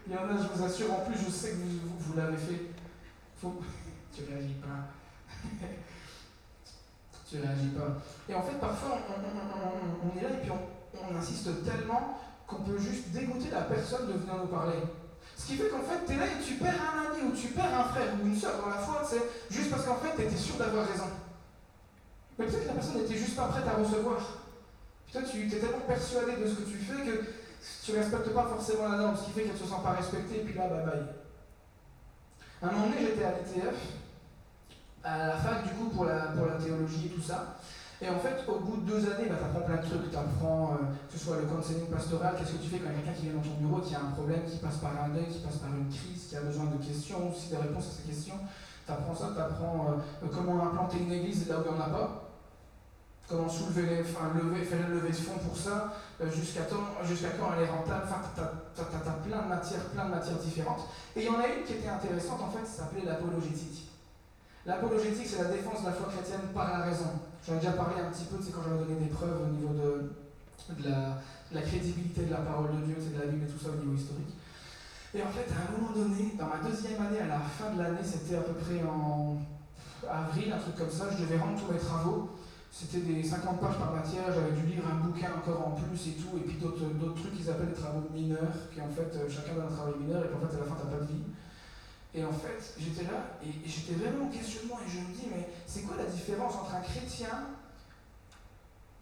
Il 0.07 0.13
y 0.13 0.17
en 0.17 0.23
a, 0.23 0.37
je 0.37 0.47
vous 0.53 0.63
assure, 0.63 0.93
en 0.93 1.05
plus, 1.05 1.17
je 1.17 1.31
sais 1.31 1.51
que 1.51 1.55
vous, 1.55 1.97
vous, 1.97 2.17
l'avez 2.17 2.37
fait. 2.37 2.61
Faut... 3.37 3.61
Tu 4.13 4.23
réagis 4.25 4.55
pas. 4.55 4.91
tu 7.29 7.37
réagis 7.37 7.69
pas. 7.69 7.97
Et 8.27 8.35
en 8.35 8.41
fait, 8.41 8.59
parfois, 8.59 8.97
on, 9.07 10.19
est 10.19 10.21
là 10.21 10.29
et 10.31 10.41
puis 10.41 10.51
on, 10.51 10.59
insiste 11.17 11.63
tellement 11.63 12.19
qu'on 12.47 12.63
peut 12.63 12.77
juste 12.77 13.09
dégoûter 13.09 13.49
la 13.51 13.61
personne 13.61 14.07
de 14.07 14.13
venir 14.13 14.35
nous 14.35 14.47
parler. 14.47 14.79
Ce 15.37 15.47
qui 15.47 15.55
fait 15.55 15.69
qu'en 15.69 15.81
fait, 15.81 16.05
tu 16.05 16.19
là 16.19 16.25
et 16.25 16.43
tu 16.43 16.55
perds 16.55 16.81
un 16.93 17.11
ami 17.11 17.31
ou 17.31 17.35
tu 17.35 17.47
perds 17.47 17.79
un 17.79 17.83
frère 17.85 18.13
ou 18.21 18.25
une 18.25 18.37
soeur 18.37 18.61
dans 18.61 18.69
la 18.69 18.77
foi, 18.77 19.01
c'est 19.07 19.53
juste 19.53 19.71
parce 19.71 19.85
qu'en 19.85 19.95
fait, 19.95 20.15
tu 20.15 20.21
étais 20.23 20.37
sûr 20.37 20.55
d'avoir 20.57 20.85
raison. 20.87 21.07
Mais 22.37 22.45
peut-être 22.45 22.63
que 22.63 22.67
la 22.67 22.73
personne 22.73 22.97
n'était 22.97 23.17
juste 23.17 23.35
pas 23.35 23.47
prête 23.47 23.67
à 23.67 23.73
recevoir. 23.73 24.19
Puis 25.05 25.13
toi, 25.13 25.21
tu 25.29 25.47
es 25.47 25.59
tellement 25.59 25.85
persuadé 25.87 26.33
de 26.37 26.47
ce 26.47 26.55
que 26.55 26.69
tu 26.69 26.77
fais 26.77 27.05
que 27.05 27.25
tu 27.83 27.91
ne 27.91 27.97
respectes 27.97 28.33
pas 28.33 28.45
forcément 28.45 28.89
la 28.89 28.97
norme, 28.97 29.15
ce 29.15 29.25
qui 29.25 29.31
fait 29.31 29.43
qu'elle 29.43 29.53
ne 29.53 29.57
se 29.57 29.65
sent 29.65 29.81
pas 29.83 29.91
respectée, 29.91 30.41
et 30.41 30.43
puis 30.43 30.53
là, 30.53 30.67
bye 30.67 30.85
bye. 30.85 31.05
À 32.61 32.67
un 32.67 32.71
moment 32.71 32.87
donné, 32.87 32.97
j'étais 33.01 33.23
à 33.23 33.31
l'ETF, 33.31 33.75
à 35.03 35.27
la 35.27 35.37
fac, 35.37 35.63
du 35.63 35.69
coup, 35.73 35.89
pour 35.89 36.05
la 36.05 36.27
théologie 36.63 37.07
et 37.07 37.09
tout 37.09 37.21
ça. 37.21 37.57
Et 38.01 38.09
en 38.09 38.17
fait, 38.17 38.33
au 38.47 38.57
bout 38.57 38.77
de 38.77 38.89
deux 38.89 39.05
années, 39.13 39.29
bah, 39.29 39.37
tu 39.37 39.45
apprends 39.45 39.61
plein 39.61 39.77
de 39.77 39.85
trucs. 39.85 40.09
Tu 40.09 40.17
apprends, 40.17 40.73
euh, 40.73 40.89
que 41.05 41.13
ce 41.13 41.23
soit 41.23 41.37
le 41.37 41.45
counseling 41.45 41.85
pastoral, 41.85 42.33
qu'est-ce 42.35 42.57
que 42.57 42.63
tu 42.63 42.69
fais 42.69 42.79
quand 42.79 42.89
quelqu'un 42.89 43.13
qui 43.13 43.29
vient 43.29 43.37
dans 43.37 43.45
ton 43.45 43.61
bureau, 43.61 43.79
qui 43.79 43.93
a 43.93 44.01
un 44.01 44.11
problème, 44.17 44.41
qui 44.49 44.57
passe 44.57 44.81
par 44.81 44.97
un 44.97 45.09
deuil, 45.09 45.29
qui 45.29 45.37
passe 45.45 45.61
par 45.61 45.69
une 45.69 45.85
crise, 45.85 46.25
qui 46.25 46.35
a 46.35 46.41
besoin 46.41 46.65
de 46.65 46.81
questions, 46.81 47.29
aussi 47.29 47.53
des 47.53 47.61
réponses 47.61 47.93
à 47.93 48.01
ces 48.01 48.09
questions. 48.09 48.41
Tu 48.41 48.91
apprends 48.91 49.13
ça, 49.13 49.29
tu 49.35 49.39
apprends 49.39 49.93
euh, 49.93 50.27
comment 50.33 50.65
implanter 50.65 50.97
une 50.97 51.13
église 51.13 51.47
là 51.47 51.61
où 51.61 51.69
il 51.69 51.71
n'y 51.71 51.77
en 51.77 51.81
a 51.85 51.89
pas. 51.93 52.27
Comment 53.29 53.47
soulever 53.47 53.85
les, 53.85 54.01
enfin, 54.01 54.33
lever, 54.33 54.65
faire 54.65 54.81
une 54.81 54.97
levée 54.97 55.13
de 55.13 55.21
fonds 55.21 55.37
pour 55.37 55.55
ça, 55.55 55.93
euh, 56.19 56.25
jusqu'à 56.25 56.65
jusqu'à 57.05 57.37
quand 57.37 57.53
elle 57.53 57.69
est 57.69 57.69
rentable. 57.69 58.09
Enfin, 58.09 58.25
tu 58.33 58.41
as, 58.41 59.13
plein 59.21 59.43
de 59.43 59.47
matières, 59.47 59.85
plein 59.93 60.05
de 60.05 60.09
matières 60.09 60.41
différentes. 60.41 60.89
Et 61.15 61.21
il 61.21 61.25
y 61.27 61.29
en 61.29 61.37
a 61.37 61.45
une 61.45 61.63
qui 61.63 61.73
était 61.73 61.87
intéressante, 61.87 62.41
en 62.41 62.49
fait, 62.49 62.65
ça 62.65 62.81
s'appelait 62.83 63.05
l'apologétique. 63.05 63.90
L'apologétique, 64.65 65.25
c'est 65.25 65.41
la 65.41 65.49
défense 65.49 65.81
de 65.81 65.87
la 65.87 65.93
foi 65.93 66.07
chrétienne 66.13 66.53
par 66.53 66.69
la 66.69 66.85
raison. 66.85 67.17
J'en 67.41 67.55
ai 67.55 67.57
déjà 67.57 67.71
parlé 67.71 67.97
un 67.99 68.11
petit 68.11 68.25
peu, 68.25 68.37
c'est 68.37 68.53
quand 68.53 68.61
j'avais 68.61 68.85
donné 68.85 69.09
des 69.09 69.09
preuves 69.09 69.41
au 69.41 69.49
niveau 69.49 69.73
de, 69.73 70.85
la, 70.85 71.61
crédibilité 71.61 72.25
de 72.25 72.31
la 72.31 72.45
parole 72.45 72.69
de 72.77 72.85
Dieu, 72.85 72.95
c'est 73.01 73.17
de 73.17 73.19
la 73.19 73.25
Bible 73.25 73.49
et 73.49 73.51
tout 73.51 73.57
ça 73.57 73.73
au 73.73 73.81
niveau 73.81 73.97
historique. 73.97 74.37
Et 75.13 75.21
en 75.23 75.33
fait, 75.33 75.49
à 75.49 75.65
un 75.65 75.69
moment 75.73 75.91
donné, 75.97 76.37
dans 76.37 76.45
ma 76.45 76.61
deuxième 76.61 77.01
année, 77.01 77.25
à 77.25 77.27
la 77.27 77.41
fin 77.41 77.73
de 77.73 77.81
l'année, 77.81 78.05
c'était 78.05 78.37
à 78.37 78.45
peu 78.45 78.53
près 78.53 78.85
en 78.85 79.41
avril, 80.05 80.53
un 80.53 80.61
truc 80.61 80.77
comme 80.77 80.93
ça, 80.93 81.09
je 81.09 81.25
devais 81.25 81.41
rendre 81.41 81.57
tous 81.57 81.73
mes 81.73 81.79
travaux. 81.79 82.29
C'était 82.71 83.01
des 83.01 83.21
50 83.21 83.59
pages 83.59 83.77
par 83.81 83.91
matière, 83.91 84.29
j'avais 84.29 84.55
dû 84.55 84.63
lire 84.77 84.85
un 84.87 85.03
bouquin 85.03 85.27
encore 85.35 85.67
en 85.67 85.71
plus 85.71 85.99
et 86.07 86.15
tout, 86.21 86.37
et 86.37 86.45
puis 86.45 86.55
d'autres 86.61 87.17
trucs 87.19 87.35
qu'ils 87.35 87.49
appellent 87.49 87.73
des 87.73 87.81
travaux 87.81 88.07
mineurs, 88.13 88.53
qui 88.71 88.79
en 88.79 88.87
fait, 88.87 89.11
euh, 89.17 89.27
chacun 89.27 89.57
donne 89.57 89.67
un 89.67 89.75
travail 89.75 89.99
mineur, 89.99 90.23
et 90.23 90.27
puis 90.29 90.37
en 90.37 90.47
fait, 90.47 90.55
à 90.55 90.59
la 90.61 90.65
fin, 90.69 90.77
t'as 90.79 90.87
pas 90.87 91.03
de 91.03 91.09
vie. 91.09 91.25
Et 92.13 92.25
en 92.25 92.31
fait, 92.31 92.75
j'étais 92.77 93.03
là 93.03 93.37
et 93.41 93.67
j'étais 93.67 93.93
vraiment 93.93 94.25
en 94.25 94.29
questionnement 94.29 94.79
et 94.85 94.89
je 94.89 94.99
me 94.99 95.13
dis, 95.13 95.27
mais 95.33 95.47
c'est 95.65 95.83
quoi 95.83 95.95
la 95.97 96.05
différence 96.05 96.55
entre 96.55 96.75
un 96.75 96.81
chrétien 96.81 97.47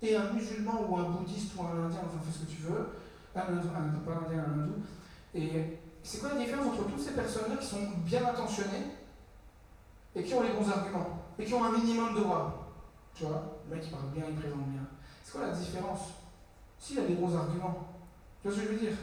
et 0.01 0.15
un 0.15 0.31
musulman 0.31 0.85
ou 0.87 0.97
un 0.97 1.09
bouddhiste 1.09 1.53
ou 1.57 1.63
un 1.63 1.85
indien, 1.85 1.99
enfin 2.05 2.19
fais 2.23 2.39
ce 2.39 2.45
que 2.45 2.51
tu 2.51 2.61
veux, 2.61 2.89
un 3.35 3.39
un, 3.39 3.43
pas 3.43 4.11
un 4.11 4.25
indien, 4.25 4.45
un 4.47 4.53
hindou. 4.53 4.75
Et 5.33 5.79
c'est 6.03 6.19
quoi 6.19 6.29
la 6.33 6.39
différence 6.39 6.67
entre 6.67 6.87
toutes 6.87 7.01
ces 7.01 7.13
personnes-là 7.13 7.57
qui 7.57 7.67
sont 7.67 7.89
bien 8.05 8.25
intentionnées 8.25 8.85
et 10.15 10.23
qui 10.23 10.33
ont 10.35 10.43
les 10.43 10.53
bons 10.53 10.69
arguments 10.69 11.25
et 11.37 11.45
qui 11.45 11.53
ont 11.53 11.63
un 11.63 11.71
minimum 11.71 12.13
de 12.13 12.19
droits? 12.19 12.73
Tu 13.15 13.25
vois, 13.25 13.59
le 13.67 13.75
mec 13.75 13.85
il 13.85 13.91
parle 13.91 14.11
bien, 14.13 14.25
il 14.29 14.35
présente 14.35 14.67
bien. 14.67 14.81
C'est 15.23 15.31
quoi 15.31 15.47
la 15.47 15.53
différence? 15.53 16.01
S'il 16.77 16.99
a 16.99 17.03
des 17.03 17.15
bons 17.15 17.35
arguments, 17.35 17.89
tu 18.41 18.47
vois 18.47 18.57
ce 18.57 18.61
que 18.61 18.67
je 18.67 18.73
veux 18.73 18.79
dire? 18.79 18.97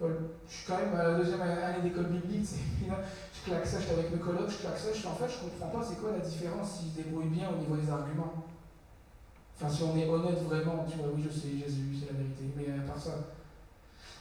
Je 0.00 0.54
suis 0.54 0.66
quand 0.66 0.78
même 0.78 0.94
à 0.94 1.02
la 1.02 1.14
deuxième 1.16 1.40
année 1.40 1.82
d'école 1.82 2.06
biblique, 2.06 2.48
je 3.38 3.50
claque 3.50 3.66
ça, 3.66 3.78
avec 3.78 4.10
mes 4.10 4.18
collègues, 4.18 4.48
je 4.48 4.58
claque 4.58 4.78
ça, 4.78 4.88
je 4.92 5.06
en 5.06 5.14
fait, 5.14 5.28
je 5.28 5.38
comprends 5.38 5.78
pas 5.78 5.86
c'est 5.86 6.00
quoi 6.00 6.12
la 6.12 6.18
différence 6.18 6.78
s'ils 6.78 6.90
se 6.92 6.96
débrouillent 6.96 7.30
bien 7.30 7.48
au 7.50 7.58
niveau 7.58 7.76
des 7.76 7.90
arguments? 7.90 8.44
Enfin, 9.56 9.72
si 9.72 9.82
on 9.82 9.96
est 9.96 10.08
honnête 10.08 10.42
vraiment, 10.44 10.86
tu 10.88 10.98
vois, 10.98 11.08
oui, 11.14 11.24
je 11.26 11.34
sais, 11.34 11.50
Jésus, 11.50 11.98
c'est 11.98 12.12
la 12.12 12.18
vérité, 12.18 12.44
mais 12.56 12.78
à 12.78 12.86
part 12.86 13.00
ça. 13.00 13.34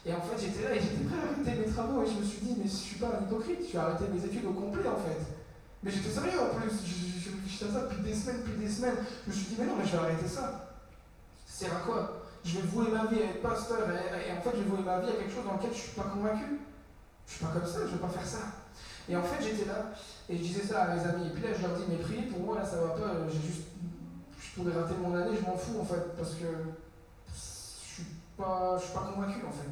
Et 0.06 0.14
en 0.14 0.22
fait, 0.22 0.40
j'étais 0.40 0.64
là 0.64 0.74
et 0.74 0.80
j'étais 0.80 1.04
prêt 1.04 1.18
à 1.20 1.34
arrêter 1.34 1.62
mes 1.62 1.72
travaux 1.72 2.02
et 2.02 2.08
je 2.08 2.20
me 2.20 2.24
suis 2.24 2.42
dit, 2.42 2.56
mais 2.58 2.64
je 2.64 2.76
suis 2.76 2.96
pas 2.96 3.20
un 3.20 3.24
hypocrite, 3.26 3.60
je 3.68 3.74
vais 3.74 3.78
arrêter 3.78 4.06
mes 4.12 4.24
études 4.24 4.46
au 4.46 4.54
complet 4.54 4.88
en 4.88 4.98
fait. 4.98 5.20
Mais 5.84 5.92
j'étais 5.92 6.10
sérieux 6.10 6.40
en 6.42 6.58
plus, 6.58 6.72
je, 6.72 7.30
réfléchissais 7.30 7.66
à 7.66 7.74
ça 7.74 7.82
depuis 7.86 8.02
des 8.02 8.16
semaines, 8.16 8.40
depuis 8.40 8.66
des 8.66 8.70
semaines. 8.70 8.98
Je 9.26 9.30
me 9.30 9.36
suis 9.36 9.46
dit, 9.48 9.56
mais 9.60 9.66
non, 9.66 9.76
mais 9.78 9.86
je 9.86 9.92
vais 9.92 9.98
arrêter 9.98 10.28
ça. 10.28 10.74
C'est 11.46 11.68
à 11.68 11.82
quoi? 11.86 12.24
Je 12.44 12.60
vais 12.60 12.68
vouer 12.68 12.90
ma 12.90 13.06
vie 13.06 13.22
à 13.22 13.26
être 13.26 13.42
pasteur 13.42 13.80
et, 13.90 14.32
en 14.32 14.42
fait 14.42 14.52
je 14.56 14.64
vais 14.64 14.70
vouer 14.70 14.84
ma 14.84 15.00
vie 15.00 15.10
à 15.10 15.14
quelque 15.14 15.34
chose 15.34 15.46
dans 15.46 15.58
lequel 15.58 15.74
je 15.74 15.78
suis 15.78 15.96
pas 15.96 16.04
convaincu. 16.04 16.62
Je 17.28 17.34
suis 17.34 17.46
pas 17.46 17.52
comme 17.52 17.68
ça, 17.68 17.80
je 17.82 17.92
veux 17.92 18.00
pas 18.00 18.10
faire 18.10 18.26
ça. 18.26 18.40
Et 19.10 19.16
en 19.16 19.24
fait 19.24 19.44
j'étais 19.44 19.66
là 19.66 19.92
et 20.30 20.38
je 20.38 20.42
disais 20.42 20.64
ça 20.64 20.84
à 20.84 20.96
mes 20.96 21.02
amis. 21.02 21.28
Et 21.28 21.30
puis 21.30 21.44
là 21.44 21.50
je 21.56 21.62
leur 21.62 21.78
dis 21.78 21.84
mais 21.90 21.98
priez 21.98 22.24
pour 22.24 22.40
moi 22.42 22.58
là 22.58 22.66
ça 22.66 22.78
va 22.78 22.90
pas, 22.90 23.14
j'ai 23.32 23.48
juste. 23.48 23.68
Je 24.40 24.62
pourrais 24.62 24.74
rater 24.74 24.96
mon 25.02 25.16
année, 25.16 25.38
je 25.40 25.46
m'en 25.46 25.56
fous 25.56 25.80
en 25.80 25.86
fait, 25.86 26.16
parce 26.18 26.34
que 26.34 26.46
je 27.28 27.40
suis 27.94 28.04
pas. 28.38 28.78
je 28.80 28.86
suis 28.86 28.94
pas 28.94 29.12
convaincu 29.14 29.46
en 29.46 29.52
fait. 29.52 29.70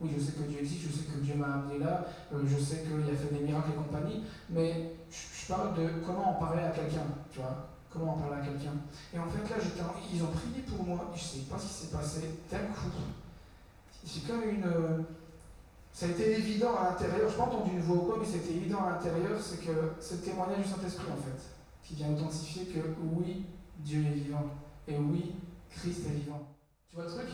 Oui, 0.00 0.10
je 0.16 0.22
sais 0.22 0.32
que 0.32 0.42
Dieu 0.42 0.58
existe, 0.60 0.82
je 0.88 0.92
sais 0.92 1.04
que 1.04 1.18
Dieu 1.18 1.34
m'a 1.34 1.54
amené 1.54 1.78
là, 1.78 2.04
euh, 2.32 2.42
je 2.44 2.62
sais 2.62 2.82
qu'il 2.82 3.14
a 3.14 3.16
fait 3.16 3.32
des 3.32 3.44
miracles 3.44 3.70
et 3.70 3.76
compagnie, 3.76 4.24
mais 4.50 4.96
je 5.08 5.52
parle 5.52 5.74
de 5.74 5.88
comment 6.04 6.30
en 6.30 6.34
parler 6.34 6.64
à 6.64 6.70
quelqu'un, 6.70 7.06
tu 7.30 7.38
vois 7.38 7.68
comment 7.94 8.14
en 8.14 8.18
parler 8.18 8.42
à 8.42 8.44
quelqu'un. 8.44 8.74
Et 9.14 9.18
en 9.18 9.26
fait, 9.26 9.48
là, 9.48 9.56
ils 10.12 10.22
ont 10.22 10.26
prié 10.26 10.62
pour 10.66 10.84
moi, 10.84 11.12
je 11.14 11.22
sais 11.22 11.38
pas 11.50 11.58
ce 11.58 11.66
qui 11.66 11.72
s'est 11.72 11.96
passé, 11.96 12.20
d'un 12.50 12.58
coup, 12.58 12.90
c'est 14.04 14.26
comme 14.26 14.42
une. 14.42 15.04
Ça 15.94 16.06
a 16.06 16.08
été 16.08 16.38
évident 16.38 16.74
à 16.74 16.90
l'intérieur, 16.90 17.28
je 17.28 17.30
n'ai 17.30 17.38
pas 17.38 17.44
entendu 17.44 17.70
une 17.70 17.80
voix 17.80 17.96
ou 17.96 18.00
quoi, 18.00 18.16
mais 18.18 18.26
c'était 18.26 18.52
évident 18.52 18.80
à 18.84 18.90
l'intérieur, 18.90 19.38
c'est 19.40 19.64
que 19.64 19.94
c'est 20.00 20.16
le 20.16 20.20
témoignage 20.22 20.64
du 20.64 20.68
Saint-Esprit 20.68 21.06
en 21.06 21.22
fait, 21.22 21.40
qui 21.84 21.94
vient 21.94 22.10
authentifier 22.10 22.64
que 22.66 22.80
oui, 23.14 23.44
Dieu 23.78 24.00
est 24.00 24.14
vivant, 24.14 24.44
et 24.88 24.96
oui, 24.98 25.36
Christ 25.70 26.00
est 26.08 26.18
vivant. 26.18 26.48
Tu 26.90 26.96
vois 26.96 27.04
le 27.04 27.10
truc? 27.12 27.28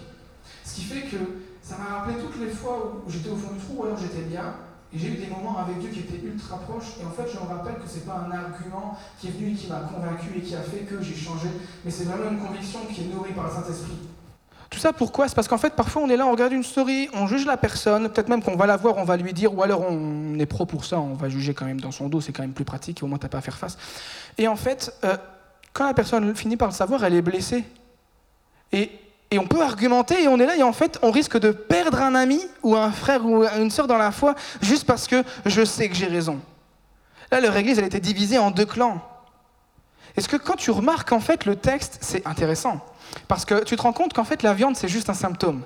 Ce 0.62 0.74
qui 0.74 0.82
fait 0.82 1.08
que 1.08 1.16
ça 1.62 1.78
m'a 1.78 2.00
rappelé 2.00 2.16
toutes 2.20 2.38
les 2.38 2.50
fois 2.50 3.00
où 3.06 3.10
j'étais 3.10 3.30
au 3.30 3.36
fond 3.36 3.54
du 3.54 3.60
trou, 3.60 3.76
ou 3.78 3.84
alors 3.84 3.96
j'étais 3.96 4.28
bien, 4.28 4.54
et 4.92 4.98
j'ai 4.98 5.08
eu 5.08 5.16
des 5.16 5.28
moments 5.28 5.56
avec 5.56 5.78
Dieu 5.78 5.88
qui 5.88 6.00
étaient 6.00 6.20
ultra 6.22 6.58
proches. 6.58 6.98
Et 7.00 7.04
en 7.06 7.10
fait, 7.12 7.30
je 7.32 7.38
me 7.38 7.46
rappelle 7.46 7.78
que 7.80 7.88
ce 7.88 7.96
n'est 7.96 8.04
pas 8.04 8.26
un 8.28 8.30
argument 8.30 8.98
qui 9.18 9.28
est 9.28 9.30
venu 9.30 9.52
et 9.52 9.54
qui 9.54 9.68
m'a 9.68 9.80
convaincu 9.80 10.36
et 10.36 10.42
qui 10.42 10.54
a 10.54 10.62
fait 10.62 10.80
que 10.80 11.00
j'ai 11.00 11.14
changé. 11.14 11.48
Mais 11.84 11.90
c'est 11.90 12.04
vraiment 12.04 12.30
une 12.30 12.44
conviction 12.44 12.80
qui 12.92 13.02
est 13.02 13.14
nourrie 13.14 13.32
par 13.32 13.46
le 13.46 13.52
Saint-Esprit. 13.52 14.09
Tout 14.70 14.78
ça 14.78 14.92
pourquoi? 14.92 15.28
C'est 15.28 15.34
parce 15.34 15.48
qu'en 15.48 15.58
fait, 15.58 15.74
parfois, 15.74 16.02
on 16.02 16.08
est 16.08 16.16
là, 16.16 16.26
on 16.26 16.30
regarde 16.30 16.52
une 16.52 16.62
story, 16.62 17.08
on 17.12 17.26
juge 17.26 17.44
la 17.44 17.56
personne, 17.56 18.08
peut-être 18.08 18.28
même 18.28 18.42
qu'on 18.42 18.56
va 18.56 18.66
la 18.66 18.76
voir, 18.76 18.96
on 18.98 19.04
va 19.04 19.16
lui 19.16 19.32
dire, 19.32 19.52
ou 19.52 19.62
alors 19.62 19.82
on 19.82 20.38
est 20.38 20.46
pro 20.46 20.64
pour 20.64 20.84
ça, 20.84 21.00
on 21.00 21.14
va 21.14 21.28
juger 21.28 21.54
quand 21.54 21.64
même 21.64 21.80
dans 21.80 21.90
son 21.90 22.08
dos, 22.08 22.20
c'est 22.20 22.32
quand 22.32 22.42
même 22.42 22.52
plus 22.52 22.64
pratique, 22.64 23.02
au 23.02 23.08
moins 23.08 23.18
t'as 23.18 23.28
pas 23.28 23.38
à 23.38 23.40
faire 23.42 23.58
face. 23.58 23.76
Et 24.38 24.46
en 24.46 24.54
fait, 24.54 24.94
euh, 25.04 25.16
quand 25.72 25.86
la 25.86 25.94
personne 25.94 26.34
finit 26.36 26.56
par 26.56 26.68
le 26.68 26.74
savoir, 26.74 27.04
elle 27.04 27.14
est 27.14 27.22
blessée. 27.22 27.64
Et 28.72 28.90
on 29.38 29.46
peut 29.46 29.62
argumenter 29.62 30.22
et 30.22 30.28
on 30.28 30.38
est 30.38 30.46
là 30.46 30.56
et 30.56 30.62
en 30.62 30.72
fait 30.72 30.98
on 31.02 31.10
risque 31.10 31.38
de 31.38 31.50
perdre 31.52 32.00
un 32.02 32.14
ami 32.14 32.40
ou 32.62 32.76
un 32.76 32.90
frère 32.90 33.24
ou 33.24 33.44
une 33.44 33.70
sœur 33.70 33.86
dans 33.86 33.98
la 33.98 34.10
foi 34.10 34.34
juste 34.60 34.86
parce 34.86 35.06
que 35.06 35.22
je 35.46 35.64
sais 35.64 35.88
que 35.88 35.94
j'ai 35.94 36.06
raison. 36.06 36.40
Là, 37.30 37.40
leur 37.40 37.56
église, 37.56 37.78
elle 37.78 37.84
était 37.84 38.00
divisée 38.00 38.38
en 38.38 38.50
deux 38.50 38.66
clans. 38.66 39.00
Est-ce 40.16 40.28
que 40.28 40.36
quand 40.36 40.56
tu 40.56 40.72
remarques 40.72 41.12
en 41.12 41.20
fait 41.20 41.44
le 41.44 41.54
texte, 41.54 41.98
c'est 42.00 42.26
intéressant? 42.26 42.84
Parce 43.28 43.44
que 43.44 43.64
tu 43.64 43.76
te 43.76 43.82
rends 43.82 43.92
compte 43.92 44.12
qu'en 44.12 44.24
fait 44.24 44.42
la 44.42 44.54
viande 44.54 44.76
c'est 44.76 44.88
juste 44.88 45.10
un 45.10 45.14
symptôme. 45.14 45.62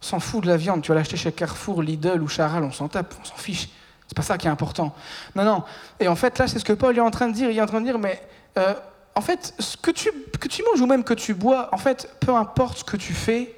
On 0.00 0.06
s'en 0.06 0.20
fout 0.20 0.42
de 0.42 0.48
la 0.48 0.56
viande, 0.56 0.82
tu 0.82 0.88
vas 0.88 0.94
l'acheter 0.94 1.16
chez 1.16 1.32
Carrefour, 1.32 1.82
Lidl 1.82 2.22
ou 2.22 2.28
Charal, 2.28 2.62
on 2.62 2.72
s'en 2.72 2.88
tape, 2.88 3.14
on 3.20 3.24
s'en 3.24 3.36
fiche. 3.36 3.68
C'est 4.06 4.16
pas 4.16 4.22
ça 4.22 4.38
qui 4.38 4.46
est 4.46 4.50
important. 4.50 4.94
Non, 5.34 5.44
non. 5.44 5.64
Et 6.00 6.08
en 6.08 6.16
fait 6.16 6.38
là, 6.38 6.46
c'est 6.48 6.58
ce 6.58 6.64
que 6.64 6.72
Paul 6.72 6.96
est 6.96 7.00
en 7.00 7.10
train 7.10 7.28
de 7.28 7.34
dire. 7.34 7.50
Il 7.50 7.58
est 7.58 7.60
en 7.60 7.66
train 7.66 7.80
de 7.80 7.86
dire, 7.86 7.98
mais 7.98 8.22
euh, 8.56 8.74
en 9.14 9.20
fait, 9.20 9.52
ce 9.58 9.76
que 9.76 9.90
tu, 9.90 10.10
que 10.40 10.46
tu 10.46 10.62
manges 10.62 10.80
ou 10.80 10.86
même 10.86 11.02
que 11.02 11.12
tu 11.12 11.34
bois, 11.34 11.68
en 11.72 11.76
fait, 11.76 12.08
peu 12.20 12.34
importe 12.36 12.78
ce 12.78 12.84
que 12.84 12.96
tu 12.96 13.12
fais, 13.12 13.52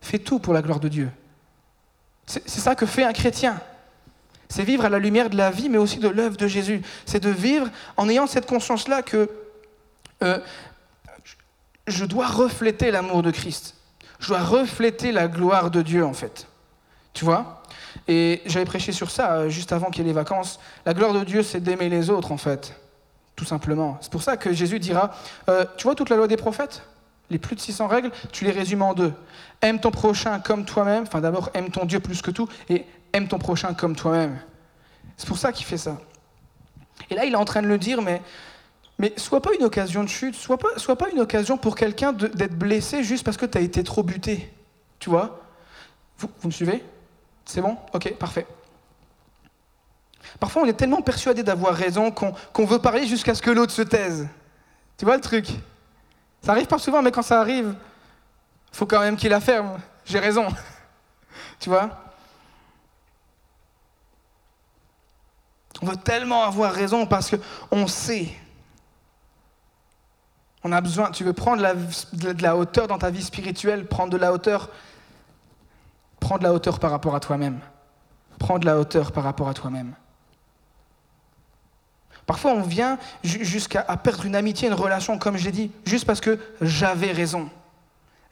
fais 0.00 0.20
tout 0.20 0.38
pour 0.38 0.54
la 0.54 0.62
gloire 0.62 0.78
de 0.78 0.88
Dieu. 0.88 1.10
C'est 2.26 2.48
ça 2.48 2.76
que 2.76 2.86
fait 2.86 3.02
un 3.02 3.12
chrétien. 3.12 3.60
C'est 4.48 4.62
vivre 4.62 4.84
à 4.84 4.88
la 4.88 4.98
lumière 4.98 5.28
de 5.28 5.36
la 5.36 5.50
vie, 5.50 5.68
mais 5.68 5.78
aussi 5.78 5.98
de 5.98 6.08
l'œuvre 6.08 6.36
de 6.36 6.46
Jésus. 6.46 6.82
C'est 7.04 7.20
de 7.20 7.30
vivre 7.30 7.68
en 7.96 8.08
ayant 8.08 8.26
cette 8.26 8.46
conscience-là 8.46 9.02
que 9.02 9.28
euh, 10.22 10.38
je 11.86 12.04
dois 12.04 12.26
refléter 12.26 12.90
l'amour 12.90 13.22
de 13.22 13.30
Christ. 13.30 13.74
Je 14.18 14.28
dois 14.28 14.42
refléter 14.42 15.12
la 15.12 15.28
gloire 15.28 15.70
de 15.70 15.82
Dieu, 15.82 16.04
en 16.04 16.14
fait. 16.14 16.46
Tu 17.12 17.24
vois? 17.24 17.62
Et 18.08 18.42
j'avais 18.46 18.64
prêché 18.64 18.92
sur 18.92 19.10
ça 19.10 19.32
euh, 19.32 19.48
juste 19.48 19.72
avant 19.72 19.90
qu'il 19.90 20.02
y 20.02 20.06
ait 20.06 20.08
les 20.08 20.14
vacances. 20.14 20.60
La 20.84 20.94
gloire 20.94 21.12
de 21.12 21.24
Dieu, 21.24 21.42
c'est 21.42 21.60
d'aimer 21.60 21.88
les 21.88 22.10
autres, 22.10 22.32
en 22.32 22.36
fait 22.36 22.74
tout 23.36 23.44
simplement. 23.44 23.98
C'est 24.00 24.10
pour 24.10 24.22
ça 24.22 24.36
que 24.36 24.52
Jésus 24.52 24.80
dira, 24.80 25.14
euh, 25.48 25.64
tu 25.76 25.84
vois 25.84 25.94
toute 25.94 26.08
la 26.08 26.16
loi 26.16 26.26
des 26.26 26.38
prophètes? 26.38 26.82
Les 27.28 27.38
plus 27.38 27.54
de 27.54 27.60
600 27.60 27.86
règles, 27.86 28.10
tu 28.32 28.44
les 28.44 28.50
résumes 28.50 28.82
en 28.82 28.94
deux. 28.94 29.12
Aime 29.60 29.78
ton 29.78 29.90
prochain 29.90 30.40
comme 30.40 30.64
toi-même, 30.64 31.02
enfin 31.02 31.20
d'abord 31.20 31.50
aime 31.54 31.70
ton 31.70 31.84
Dieu 31.84 32.00
plus 32.00 32.22
que 32.22 32.30
tout, 32.30 32.48
et 32.68 32.86
aime 33.12 33.28
ton 33.28 33.38
prochain 33.38 33.74
comme 33.74 33.94
toi-même. 33.94 34.38
C'est 35.16 35.28
pour 35.28 35.38
ça 35.38 35.52
qu'il 35.52 35.66
fait 35.66 35.76
ça. 35.76 35.98
Et 37.10 37.14
là, 37.14 37.24
il 37.24 37.32
est 37.32 37.36
en 37.36 37.44
train 37.44 37.62
de 37.62 37.66
le 37.66 37.78
dire, 37.78 38.00
mais, 38.00 38.22
mais 38.98 39.12
soit 39.16 39.42
pas 39.42 39.54
une 39.54 39.64
occasion 39.64 40.02
de 40.02 40.08
chute, 40.08 40.34
soit 40.34 40.58
pas, 40.58 41.10
une 41.12 41.20
occasion 41.20 41.58
pour 41.58 41.76
quelqu'un 41.76 42.12
d'être 42.12 42.56
blessé 42.56 43.02
juste 43.02 43.24
parce 43.24 43.36
que 43.36 43.46
tu 43.46 43.58
as 43.58 43.60
été 43.60 43.84
trop 43.84 44.02
buté. 44.02 44.50
Tu 44.98 45.10
vois? 45.10 45.40
Vous, 46.18 46.30
vous 46.40 46.48
me 46.48 46.52
suivez? 46.52 46.82
C'est 47.44 47.60
bon? 47.60 47.76
Ok, 47.92 48.14
parfait. 48.14 48.46
Parfois, 50.40 50.62
on 50.62 50.66
est 50.66 50.74
tellement 50.74 51.02
persuadé 51.02 51.42
d'avoir 51.42 51.74
raison 51.74 52.10
qu'on 52.10 52.64
veut 52.64 52.78
parler 52.78 53.06
jusqu'à 53.06 53.34
ce 53.34 53.42
que 53.42 53.50
l'autre 53.50 53.72
se 53.72 53.82
taise. 53.82 54.28
Tu 54.96 55.04
vois 55.04 55.16
le 55.16 55.22
truc? 55.22 55.46
Ça 56.42 56.52
arrive 56.52 56.66
pas 56.66 56.78
souvent, 56.78 57.02
mais 57.02 57.10
quand 57.10 57.22
ça 57.22 57.40
arrive, 57.40 57.74
faut 58.72 58.86
quand 58.86 59.00
même 59.00 59.16
qu'il 59.16 59.30
la 59.30 59.40
ferme. 59.40 59.78
J'ai 60.04 60.18
raison. 60.18 60.46
tu 61.60 61.68
vois? 61.68 61.90
On 65.82 65.86
veut 65.86 65.96
tellement 65.96 66.42
avoir 66.42 66.72
raison 66.72 67.06
parce 67.06 67.30
qu'on 67.70 67.86
sait. 67.86 68.28
On 70.68 70.72
a 70.72 70.80
besoin, 70.80 71.12
tu 71.12 71.22
veux 71.22 71.32
prendre 71.32 71.62
de 71.62 72.42
la 72.42 72.56
hauteur 72.56 72.88
dans 72.88 72.98
ta 72.98 73.08
vie 73.08 73.22
spirituelle, 73.22 73.86
prendre 73.86 74.10
de 74.10 74.16
la 74.16 74.32
hauteur, 74.32 74.68
prends 76.18 76.38
de 76.38 76.42
la 76.42 76.52
hauteur 76.52 76.80
par 76.80 76.90
rapport 76.90 77.14
à 77.14 77.20
toi-même. 77.20 77.60
Prends 78.40 78.58
de 78.58 78.66
la 78.66 78.76
hauteur 78.76 79.12
par 79.12 79.22
rapport 79.22 79.48
à 79.48 79.54
toi-même. 79.54 79.94
Parfois, 82.26 82.50
on 82.50 82.62
vient 82.62 82.98
jusqu'à 83.22 83.82
perdre 83.82 84.26
une 84.26 84.34
amitié, 84.34 84.66
une 84.66 84.74
relation, 84.74 85.18
comme 85.18 85.36
j'ai 85.36 85.52
dit, 85.52 85.70
juste 85.84 86.04
parce 86.04 86.20
que 86.20 86.36
j'avais 86.60 87.12
raison. 87.12 87.48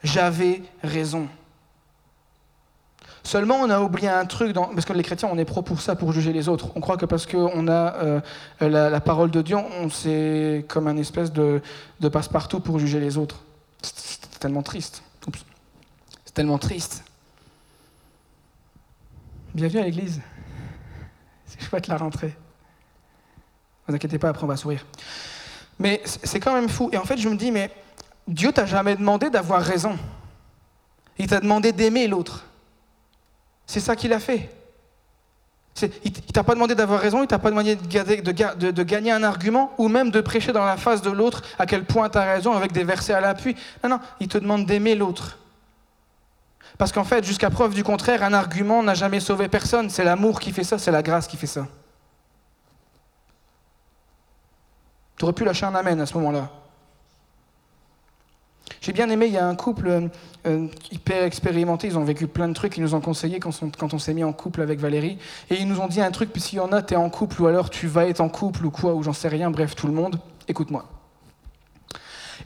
J'avais 0.02 0.60
raison. 0.82 1.28
Seulement, 3.24 3.56
on 3.56 3.70
a 3.70 3.80
oublié 3.80 4.08
un 4.08 4.26
truc, 4.26 4.52
parce 4.52 4.84
que 4.84 4.92
les 4.92 5.02
chrétiens, 5.02 5.30
on 5.32 5.38
est 5.38 5.46
pro 5.46 5.62
pour 5.62 5.80
ça, 5.80 5.96
pour 5.96 6.12
juger 6.12 6.34
les 6.34 6.46
autres. 6.50 6.68
On 6.74 6.80
croit 6.80 6.98
que 6.98 7.06
parce 7.06 7.24
qu'on 7.24 7.68
a 7.68 7.94
euh, 7.94 8.20
la, 8.60 9.00
parole 9.00 9.30
de 9.30 9.40
Dieu, 9.40 9.56
on 9.56 9.88
c'est 9.88 10.66
comme 10.68 10.86
un 10.88 10.96
espèce 10.98 11.32
de, 11.32 11.62
passe-partout 12.12 12.60
pour 12.60 12.78
juger 12.78 13.00
les 13.00 13.16
autres. 13.16 13.42
C'est 13.80 14.38
tellement 14.38 14.62
triste. 14.62 15.02
C'est 16.26 16.34
tellement 16.34 16.58
triste. 16.58 17.02
Bienvenue 19.54 19.80
à 19.80 19.84
l'église. 19.84 20.20
C'est 21.46 21.62
chouette 21.62 21.86
la 21.86 21.96
rentrée. 21.96 22.36
Ne 23.88 23.92
vous 23.92 23.94
inquiétez 23.94 24.18
pas, 24.18 24.28
après 24.28 24.44
on 24.44 24.48
va 24.48 24.56
sourire. 24.58 24.84
Mais 25.78 26.02
c'est 26.04 26.40
quand 26.40 26.52
même 26.52 26.68
fou. 26.68 26.90
Et 26.92 26.98
en 26.98 27.04
fait, 27.04 27.16
je 27.16 27.28
me 27.30 27.36
dis, 27.36 27.50
mais 27.50 27.70
Dieu 28.28 28.52
t'a 28.52 28.66
jamais 28.66 28.96
demandé 28.96 29.30
d'avoir 29.30 29.62
raison. 29.62 29.98
Il 31.16 31.26
t'a 31.26 31.40
demandé 31.40 31.72
d'aimer 31.72 32.06
l'autre. 32.06 32.44
C'est 33.66 33.80
ça 33.80 33.96
qu'il 33.96 34.12
a 34.12 34.20
fait. 34.20 34.50
Il 36.04 36.12
t'a 36.12 36.44
pas 36.44 36.54
demandé 36.54 36.76
d'avoir 36.76 37.00
raison, 37.00 37.22
il 37.22 37.26
t'a 37.26 37.40
pas 37.40 37.50
demandé 37.50 37.74
de, 37.74 38.70
de, 38.70 38.82
gagner 38.84 39.10
un 39.10 39.24
argument 39.24 39.72
ou 39.76 39.88
même 39.88 40.10
de 40.12 40.20
prêcher 40.20 40.52
dans 40.52 40.64
la 40.64 40.76
face 40.76 41.02
de 41.02 41.10
l'autre 41.10 41.42
à 41.58 41.66
quel 41.66 41.84
point 41.84 42.08
tu 42.08 42.16
as 42.16 42.24
raison 42.24 42.52
avec 42.52 42.70
des 42.70 42.84
versets 42.84 43.12
à 43.12 43.20
l'appui. 43.20 43.56
Non, 43.82 43.90
non, 43.90 44.00
il 44.20 44.28
te 44.28 44.38
demande 44.38 44.66
d'aimer 44.66 44.94
l'autre. 44.94 45.38
Parce 46.78 46.92
qu'en 46.92 47.04
fait, 47.04 47.24
jusqu'à 47.24 47.50
preuve 47.50 47.74
du 47.74 47.82
contraire, 47.82 48.22
un 48.22 48.32
argument 48.32 48.82
n'a 48.82 48.94
jamais 48.94 49.20
sauvé 49.20 49.48
personne. 49.48 49.90
C'est 49.90 50.04
l'amour 50.04 50.38
qui 50.38 50.52
fait 50.52 50.64
ça, 50.64 50.78
c'est 50.78 50.92
la 50.92 51.02
grâce 51.02 51.26
qui 51.26 51.36
fait 51.36 51.46
ça. 51.46 51.66
Tu 55.16 55.24
aurais 55.24 55.32
pu 55.32 55.44
lâcher 55.44 55.66
un 55.66 55.74
amen 55.74 56.00
à 56.00 56.06
ce 56.06 56.14
moment-là. 56.14 56.50
J'ai 58.84 58.92
bien 58.92 59.08
aimé, 59.08 59.28
il 59.28 59.32
y 59.32 59.38
a 59.38 59.48
un 59.48 59.54
couple 59.54 59.88
euh, 59.88 60.08
euh, 60.46 60.66
hyper 60.92 61.22
expérimenté, 61.22 61.86
ils 61.86 61.96
ont 61.96 62.04
vécu 62.04 62.26
plein 62.26 62.48
de 62.48 62.52
trucs, 62.52 62.76
ils 62.76 62.82
nous 62.82 62.94
ont 62.94 63.00
conseillé 63.00 63.40
quand 63.40 63.50
on, 63.94 63.98
s'est 63.98 64.12
mis 64.12 64.24
en 64.24 64.34
couple 64.34 64.60
avec 64.60 64.78
Valérie, 64.78 65.16
et 65.48 65.54
ils 65.54 65.66
nous 65.66 65.80
ont 65.80 65.86
dit 65.86 66.02
un 66.02 66.10
truc, 66.10 66.30
puis 66.30 66.42
s'il 66.42 66.58
y 66.58 66.60
en 66.60 66.70
a, 66.70 66.82
t'es 66.82 66.94
en 66.94 67.08
couple, 67.08 67.40
ou 67.40 67.46
alors 67.46 67.70
tu 67.70 67.86
vas 67.86 68.06
être 68.06 68.20
en 68.20 68.28
couple, 68.28 68.66
ou 68.66 68.70
quoi, 68.70 68.92
ou 68.92 69.02
j'en 69.02 69.14
sais 69.14 69.28
rien, 69.28 69.50
bref, 69.50 69.74
tout 69.74 69.86
le 69.86 69.94
monde, 69.94 70.20
écoute-moi. 70.48 70.84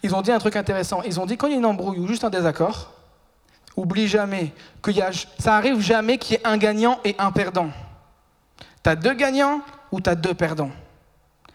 Ils 0.05 0.15
ont 0.15 0.23
dit 0.23 0.31
un 0.31 0.39
truc 0.39 0.55
intéressant, 0.55 1.03
ils 1.03 1.19
ont 1.19 1.27
dit 1.27 1.37
quand 1.37 1.49
il 1.49 1.55
y 1.55 1.57
a 1.57 1.59
une 1.59 1.67
embrouille 1.67 1.99
ou 1.99 2.07
juste 2.07 2.23
un 2.23 2.31
désaccord, 2.31 2.93
oublie 3.75 4.07
jamais 4.07 4.53
que 4.81 4.93
y 4.93 5.03
a, 5.03 5.11
ça 5.41 5.57
arrive 5.57 5.81
jamais 5.81 6.19
qu'il 6.19 6.37
y 6.37 6.41
ait 6.41 6.47
un 6.47 6.57
gagnant 6.57 7.01
et 7.05 7.17
un 7.19 7.33
perdant. 7.33 7.71
T'as 8.85 8.95
deux 8.95 9.15
gagnants 9.15 9.61
ou 9.91 10.01
t'as 10.01 10.15
deux 10.15 10.35
perdants. 10.35 10.71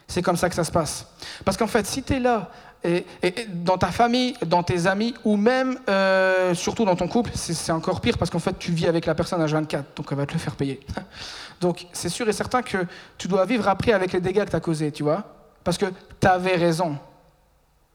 C'est 0.09 0.21
comme 0.21 0.35
ça 0.35 0.49
que 0.49 0.55
ça 0.55 0.65
se 0.65 0.71
passe. 0.73 1.07
Parce 1.45 1.55
qu'en 1.55 1.67
fait, 1.67 1.85
si 1.85 2.03
tu 2.03 2.15
es 2.15 2.19
là, 2.19 2.51
et, 2.83 3.05
dans 3.53 3.77
ta 3.77 3.87
famille, 3.87 4.35
dans 4.45 4.63
tes 4.63 4.87
amis, 4.87 5.13
ou 5.23 5.37
même, 5.37 5.79
euh, 5.89 6.53
surtout 6.53 6.83
dans 6.83 6.95
ton 6.95 7.07
couple, 7.07 7.31
c'est 7.33 7.71
encore 7.71 8.01
pire 8.01 8.17
parce 8.17 8.29
qu'en 8.29 8.39
fait, 8.39 8.57
tu 8.59 8.71
vis 8.71 8.87
avec 8.87 9.05
la 9.05 9.15
personne 9.15 9.41
à 9.41 9.45
24, 9.45 9.95
donc 9.95 10.07
elle 10.11 10.17
va 10.17 10.25
te 10.25 10.33
le 10.33 10.39
faire 10.39 10.55
payer. 10.55 10.79
Donc, 11.61 11.87
c'est 11.93 12.09
sûr 12.09 12.27
et 12.27 12.33
certain 12.33 12.61
que 12.61 12.85
tu 13.17 13.29
dois 13.29 13.45
vivre 13.45 13.69
après 13.69 13.93
avec 13.93 14.11
les 14.11 14.19
dégâts 14.19 14.43
que 14.43 14.49
tu 14.49 14.55
as 14.55 14.59
causés, 14.59 14.91
tu 14.91 15.03
vois 15.03 15.23
Parce 15.63 15.77
que 15.77 15.85
tu 16.19 16.27
avais 16.27 16.55
raison. 16.55 16.97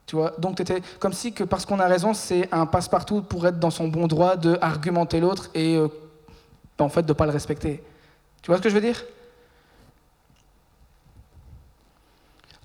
Tu 0.06 0.16
vois 0.16 0.32
Donc, 0.38 0.56
tu 0.56 0.62
étais 0.62 0.80
comme 0.98 1.12
si 1.12 1.34
que 1.34 1.44
parce 1.44 1.66
qu'on 1.66 1.78
a 1.78 1.86
raison, 1.86 2.14
c'est 2.14 2.48
un 2.50 2.64
passe-partout 2.64 3.20
pour 3.20 3.46
être 3.46 3.58
dans 3.58 3.70
son 3.70 3.88
bon 3.88 4.06
droit 4.06 4.36
de 4.36 4.56
argumenter 4.62 5.20
l'autre 5.20 5.50
et 5.52 5.76
euh, 5.76 5.88
en 6.78 6.88
fait 6.88 7.02
de 7.02 7.08
ne 7.08 7.12
pas 7.12 7.26
le 7.26 7.32
respecter. 7.32 7.82
Tu 8.40 8.50
vois 8.50 8.56
ce 8.56 8.62
que 8.62 8.70
je 8.70 8.74
veux 8.74 8.80
dire? 8.80 9.04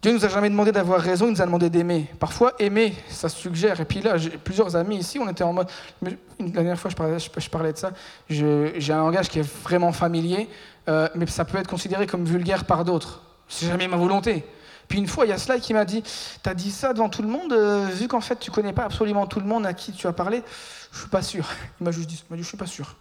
Dieu 0.04 0.12
nous 0.12 0.26
a 0.26 0.28
jamais 0.28 0.50
demandé 0.50 0.74
d'avoir 0.74 1.00
raison, 1.00 1.28
il 1.28 1.32
nous 1.32 1.42
a 1.42 1.46
demandé 1.46 1.70
d'aimer. 1.70 2.10
Parfois, 2.20 2.52
aimer, 2.60 2.94
ça 3.08 3.30
suggère. 3.30 3.80
Et 3.80 3.86
puis 3.86 4.02
là, 4.02 4.18
j'ai 4.18 4.32
plusieurs 4.32 4.76
amis 4.76 4.98
ici, 4.98 5.18
on 5.18 5.30
était 5.30 5.46
en 5.46 5.54
mode. 5.54 5.70
La 6.02 6.12
dernière 6.40 6.78
fois, 6.78 6.92
je 6.92 6.96
parlais, 6.98 7.18
je 7.20 7.72
de 7.72 7.78
ça. 7.78 7.92
J'ai 8.30 8.92
un 8.92 8.98
langage 8.98 9.30
qui 9.30 9.40
est 9.40 9.64
vraiment 9.64 9.94
familier, 9.94 10.50
euh, 10.90 11.08
mais 11.16 11.26
ça 11.28 11.46
peut 11.46 11.58
être 11.58 11.70
considéré 11.70 12.06
comme 12.06 12.26
vulgaire 12.26 12.66
par 12.66 12.84
d'autres. 12.84 13.22
C'est 13.48 13.66
jamais 13.66 13.88
ma 13.88 13.96
volonté. 13.96 14.46
Puis 14.90 14.98
une 15.00 15.08
fois, 15.08 15.26
il 15.26 15.30
y 15.30 15.32
a 15.32 15.38
cela 15.38 15.58
qui 15.58 15.74
m'a 15.74 15.86
dit 15.86 16.04
T'as 16.44 16.54
dit 16.54 16.72
ça 16.72 16.92
devant 16.92 17.08
tout 17.08 17.22
le 17.22 17.30
monde, 17.30 17.54
euh, 17.54 17.88
vu 17.94 18.10
qu'en 18.10 18.20
fait, 18.20 18.36
tu 18.36 18.52
connais 18.52 18.74
pas 18.74 18.84
absolument 18.84 19.26
tout 19.26 19.40
le 19.40 19.46
monde 19.46 19.66
à 19.66 19.74
qui 19.74 19.94
tu 19.94 20.06
as 20.08 20.12
parlé 20.12 20.44
Je 20.92 21.00
suis 21.00 21.10
pas 21.10 21.22
sûr. 21.22 21.48
Il 21.80 21.86
m'a 21.86 21.92
juste 21.92 22.10
dit 22.10 22.22
Je 22.30 22.44
suis 22.44 22.58
pas 22.58 22.66
sûr. 22.66 22.98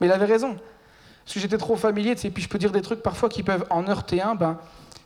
Mais 0.00 0.08
il 0.08 0.12
avait 0.12 0.24
raison. 0.24 0.56
Parce 1.24 1.34
que 1.34 1.38
j'étais 1.38 1.58
trop 1.58 1.76
familier, 1.76 2.16
et 2.24 2.30
puis 2.30 2.42
je 2.42 2.48
peux 2.48 2.58
dire 2.58 2.72
des 2.72 2.82
trucs 2.82 3.04
parfois 3.04 3.28
qui 3.28 3.44
peuvent 3.44 3.66
en 3.70 3.86
heurter 3.86 4.20
un, 4.20 4.34
ben 4.34 4.58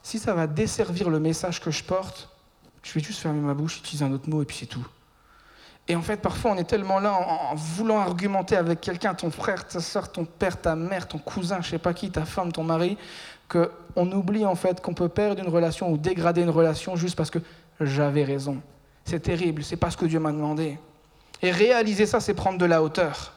si 0.07 0.21
ça 0.21 0.35
va 0.35 0.47
desservir 0.47 1.11
le 1.11 1.19
message 1.19 1.61
que 1.61 1.73
je 1.73 1.83
porte, 1.83 2.29
je 2.85 2.93
vais 2.93 3.01
juste 3.01 3.19
fermer 3.19 3.41
ma 3.41 3.55
bouche, 3.55 3.79
utiliser 3.79 4.05
un 4.05 4.13
autre 4.13 4.31
mot 4.31 4.41
et 4.41 4.45
puis 4.45 4.59
c'est 4.61 4.67
tout. 4.67 4.87
Et 5.89 5.97
en 5.97 6.01
fait, 6.03 6.19
parfois, 6.19 6.53
on 6.53 6.57
est 6.57 6.69
tellement 6.69 7.01
là 7.01 7.13
en, 7.13 7.57
voulant 7.57 7.99
argumenter 7.99 8.55
avec 8.55 8.81
quelqu'un, 8.81 9.15
ton 9.15 9.33
frère, 9.33 9.67
ta 9.67 9.81
soeur, 9.81 10.13
ton 10.13 10.25
père, 10.25 10.61
ta 10.61 10.77
mère, 10.77 11.09
ton 11.09 11.19
cousin, 11.19 11.61
je 11.61 11.71
sais 11.71 11.81
pas 11.81 11.93
qui, 11.93 12.13
ta 12.13 12.25
femme, 12.25 12.53
ton 12.53 12.63
mari, 12.63 12.97
qu'on 13.49 14.13
oublie 14.13 14.47
en 14.47 14.55
fait 14.55 14.81
qu'on 14.81 14.95
peut 14.95 15.09
perdre 15.09 15.43
une 15.43 15.49
relation 15.49 15.91
ou 15.91 15.99
dégrader 15.99 16.43
une 16.43 16.51
relation 16.51 16.95
juste 16.95 17.17
parce 17.17 17.33
que 17.33 17.41
j'avais 17.81 18.23
raison. 18.23 18.63
C'est 19.05 19.19
terrible, 19.19 19.65
c'est 19.65 19.77
pas 19.77 19.91
ce 19.91 19.97
que 19.97 20.07
Dieu 20.07 20.21
m'a 20.21 20.31
demandé. 20.31 20.79
Et 21.43 21.51
réaliser 21.51 22.07
ça, 22.07 22.21
c'est 22.21 22.35
prendre 22.35 22.59
de 22.59 22.65
la 22.65 22.81
hauteur. 22.81 23.33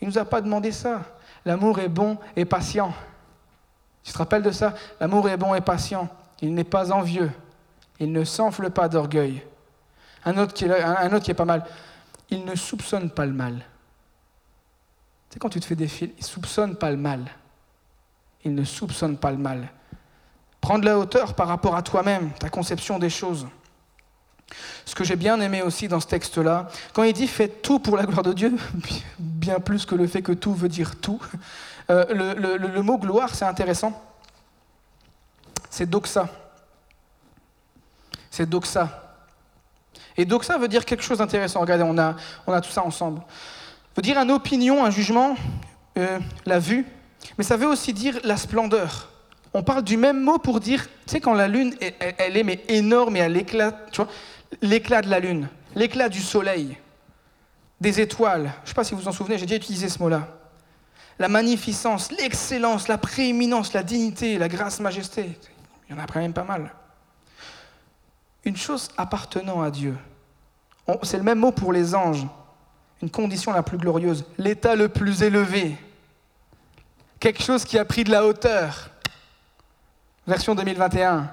Il 0.00 0.06
ne 0.06 0.12
nous 0.12 0.18
a 0.18 0.24
pas 0.24 0.40
demandé 0.40 0.70
ça. 0.70 1.02
L'amour 1.44 1.80
est 1.80 1.88
bon 1.88 2.16
et 2.36 2.44
patient. 2.44 2.94
Tu 4.04 4.12
te 4.12 4.18
rappelles 4.18 4.42
de 4.42 4.50
ça? 4.50 4.74
L'amour 5.00 5.28
est 5.28 5.36
bon 5.36 5.54
et 5.54 5.60
patient. 5.60 6.08
Il 6.40 6.54
n'est 6.54 6.64
pas 6.64 6.92
envieux. 6.92 7.30
Il 8.00 8.12
ne 8.12 8.24
s'enfle 8.24 8.70
pas 8.70 8.88
d'orgueil. 8.88 9.42
Un 10.24 10.36
autre 10.38 10.52
qui 10.54 10.64
est, 10.64 11.34
pas 11.34 11.44
mal. 11.44 11.64
Il 12.30 12.44
ne 12.44 12.54
soupçonne 12.54 13.10
pas 13.10 13.26
le 13.26 13.32
mal. 13.32 13.64
Tu 15.30 15.34
sais, 15.34 15.38
quand 15.38 15.48
tu 15.48 15.60
te 15.60 15.64
fais 15.64 15.76
des 15.76 15.88
fils, 15.88 16.10
il 16.16 16.20
ne 16.20 16.24
soupçonne 16.24 16.76
pas 16.76 16.90
le 16.90 16.96
mal. 16.96 17.24
Il 18.44 18.54
ne 18.54 18.64
soupçonne 18.64 19.16
pas 19.16 19.30
le 19.30 19.38
mal. 19.38 19.68
Prendre 20.60 20.84
la 20.84 20.98
hauteur 20.98 21.34
par 21.34 21.48
rapport 21.48 21.76
à 21.76 21.82
toi-même, 21.82 22.30
ta 22.32 22.48
conception 22.48 22.98
des 22.98 23.10
choses. 23.10 23.46
Ce 24.84 24.94
que 24.94 25.04
j'ai 25.04 25.16
bien 25.16 25.40
aimé 25.40 25.62
aussi 25.62 25.88
dans 25.88 26.00
ce 26.00 26.06
texte-là, 26.06 26.68
quand 26.92 27.02
il 27.02 27.12
dit 27.12 27.26
faites 27.26 27.62
tout 27.62 27.78
pour 27.78 27.96
la 27.96 28.04
gloire 28.04 28.22
de 28.22 28.32
Dieu, 28.32 28.56
bien 29.18 29.60
plus 29.60 29.86
que 29.86 29.94
le 29.94 30.06
fait 30.06 30.22
que 30.22 30.32
tout 30.32 30.54
veut 30.54 30.68
dire 30.68 30.96
tout, 31.00 31.20
euh, 31.92 32.58
le, 32.58 32.82
mot 32.82 32.98
gloire, 32.98 33.34
c'est 33.34 33.44
intéressant. 33.44 33.92
C'est 35.70 35.88
doxa. 35.88 36.28
C'est 38.30 38.48
doxa. 38.48 38.88
Et 40.16 40.24
doxa 40.24 40.58
veut 40.58 40.68
dire 40.68 40.84
quelque 40.84 41.02
chose 41.02 41.18
d'intéressant. 41.18 41.60
Regardez, 41.60 41.84
on 41.84 41.98
a, 41.98 42.60
tout 42.60 42.70
ça 42.70 42.84
ensemble. 42.84 43.22
veut 43.96 44.02
dire 44.02 44.18
une 44.18 44.30
opinion, 44.30 44.84
un 44.84 44.90
jugement, 44.90 45.36
euh, 45.98 46.18
la 46.46 46.58
vue, 46.58 46.86
mais 47.36 47.44
ça 47.44 47.56
veut 47.56 47.66
aussi 47.66 47.92
dire 47.92 48.18
la 48.24 48.36
splendeur. 48.36 49.10
On 49.54 49.62
parle 49.62 49.82
du 49.82 49.96
même 49.96 50.20
mot 50.20 50.38
pour 50.38 50.60
dire, 50.60 50.86
tu 51.06 51.12
sais, 51.12 51.20
quand 51.20 51.34
la 51.34 51.48
lune, 51.48 51.74
elle, 52.18 52.36
est 52.36 52.70
énorme 52.70 53.16
et 53.16 53.20
elle 53.20 53.36
éclate, 53.36 53.90
tu 53.90 54.02
vois, 54.02 54.10
l'éclat 54.62 55.02
de 55.02 55.10
la 55.10 55.20
lune, 55.20 55.48
l'éclat 55.74 56.08
du 56.08 56.20
soleil, 56.20 56.78
des 57.80 58.00
étoiles. 58.00 58.52
Je 58.58 58.62
ne 58.62 58.68
sais 58.68 58.74
pas 58.74 58.84
si 58.84 58.94
vous 58.94 59.00
vous 59.00 59.08
en 59.08 59.12
souvenez, 59.12 59.36
j'ai 59.36 59.44
déjà 59.44 59.56
utilisé 59.56 59.90
ce 59.90 59.98
mot-là. 59.98 60.26
La 61.22 61.28
magnificence, 61.28 62.10
l'excellence, 62.10 62.88
la 62.88 62.98
prééminence, 62.98 63.74
la 63.74 63.84
dignité, 63.84 64.38
la 64.38 64.48
grâce, 64.48 64.80
majesté. 64.80 65.38
Il 65.88 65.94
y 65.94 65.96
en 65.96 66.02
a 66.02 66.06
quand 66.08 66.18
même 66.18 66.32
pas 66.32 66.42
mal. 66.42 66.74
Une 68.44 68.56
chose 68.56 68.88
appartenant 68.96 69.62
à 69.62 69.70
Dieu. 69.70 69.96
C'est 71.04 71.18
le 71.18 71.22
même 71.22 71.38
mot 71.38 71.52
pour 71.52 71.72
les 71.72 71.94
anges. 71.94 72.26
Une 73.00 73.08
condition 73.08 73.52
la 73.52 73.62
plus 73.62 73.78
glorieuse. 73.78 74.24
L'état 74.36 74.74
le 74.74 74.88
plus 74.88 75.22
élevé. 75.22 75.76
Quelque 77.20 77.44
chose 77.44 77.64
qui 77.64 77.78
a 77.78 77.84
pris 77.84 78.02
de 78.02 78.10
la 78.10 78.26
hauteur. 78.26 78.90
Version 80.26 80.56
2021. 80.56 81.30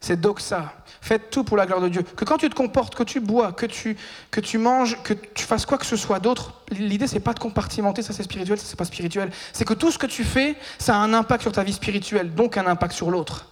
C'est 0.00 0.20
doxa. 0.20 0.74
Faites 1.00 1.30
tout 1.30 1.42
pour 1.42 1.56
la 1.56 1.66
gloire 1.66 1.80
de 1.80 1.88
Dieu. 1.88 2.02
Que 2.02 2.24
quand 2.24 2.38
tu 2.38 2.48
te 2.48 2.54
comportes, 2.54 2.94
que 2.94 3.02
tu 3.02 3.20
bois, 3.20 3.52
que 3.52 3.66
tu, 3.66 4.58
manges, 4.58 5.02
que 5.02 5.12
tu 5.12 5.44
fasses 5.44 5.66
quoi 5.66 5.78
que 5.78 5.86
ce 5.86 5.96
soit 5.96 6.20
d'autre, 6.20 6.54
l'idée 6.70 7.06
c'est 7.06 7.20
pas 7.20 7.34
de 7.34 7.38
compartimenter, 7.38 8.02
ça 8.02 8.12
c'est 8.12 8.22
spirituel, 8.22 8.58
ça 8.58 8.66
c'est 8.66 8.78
pas 8.78 8.84
spirituel. 8.84 9.30
C'est 9.52 9.64
que 9.64 9.74
tout 9.74 9.90
ce 9.90 9.98
que 9.98 10.06
tu 10.06 10.24
fais, 10.24 10.56
ça 10.78 10.94
a 10.94 10.98
un 10.98 11.14
impact 11.14 11.42
sur 11.42 11.52
ta 11.52 11.64
vie 11.64 11.72
spirituelle, 11.72 12.34
donc 12.34 12.56
un 12.56 12.66
impact 12.66 12.94
sur 12.94 13.10
l'autre. 13.10 13.46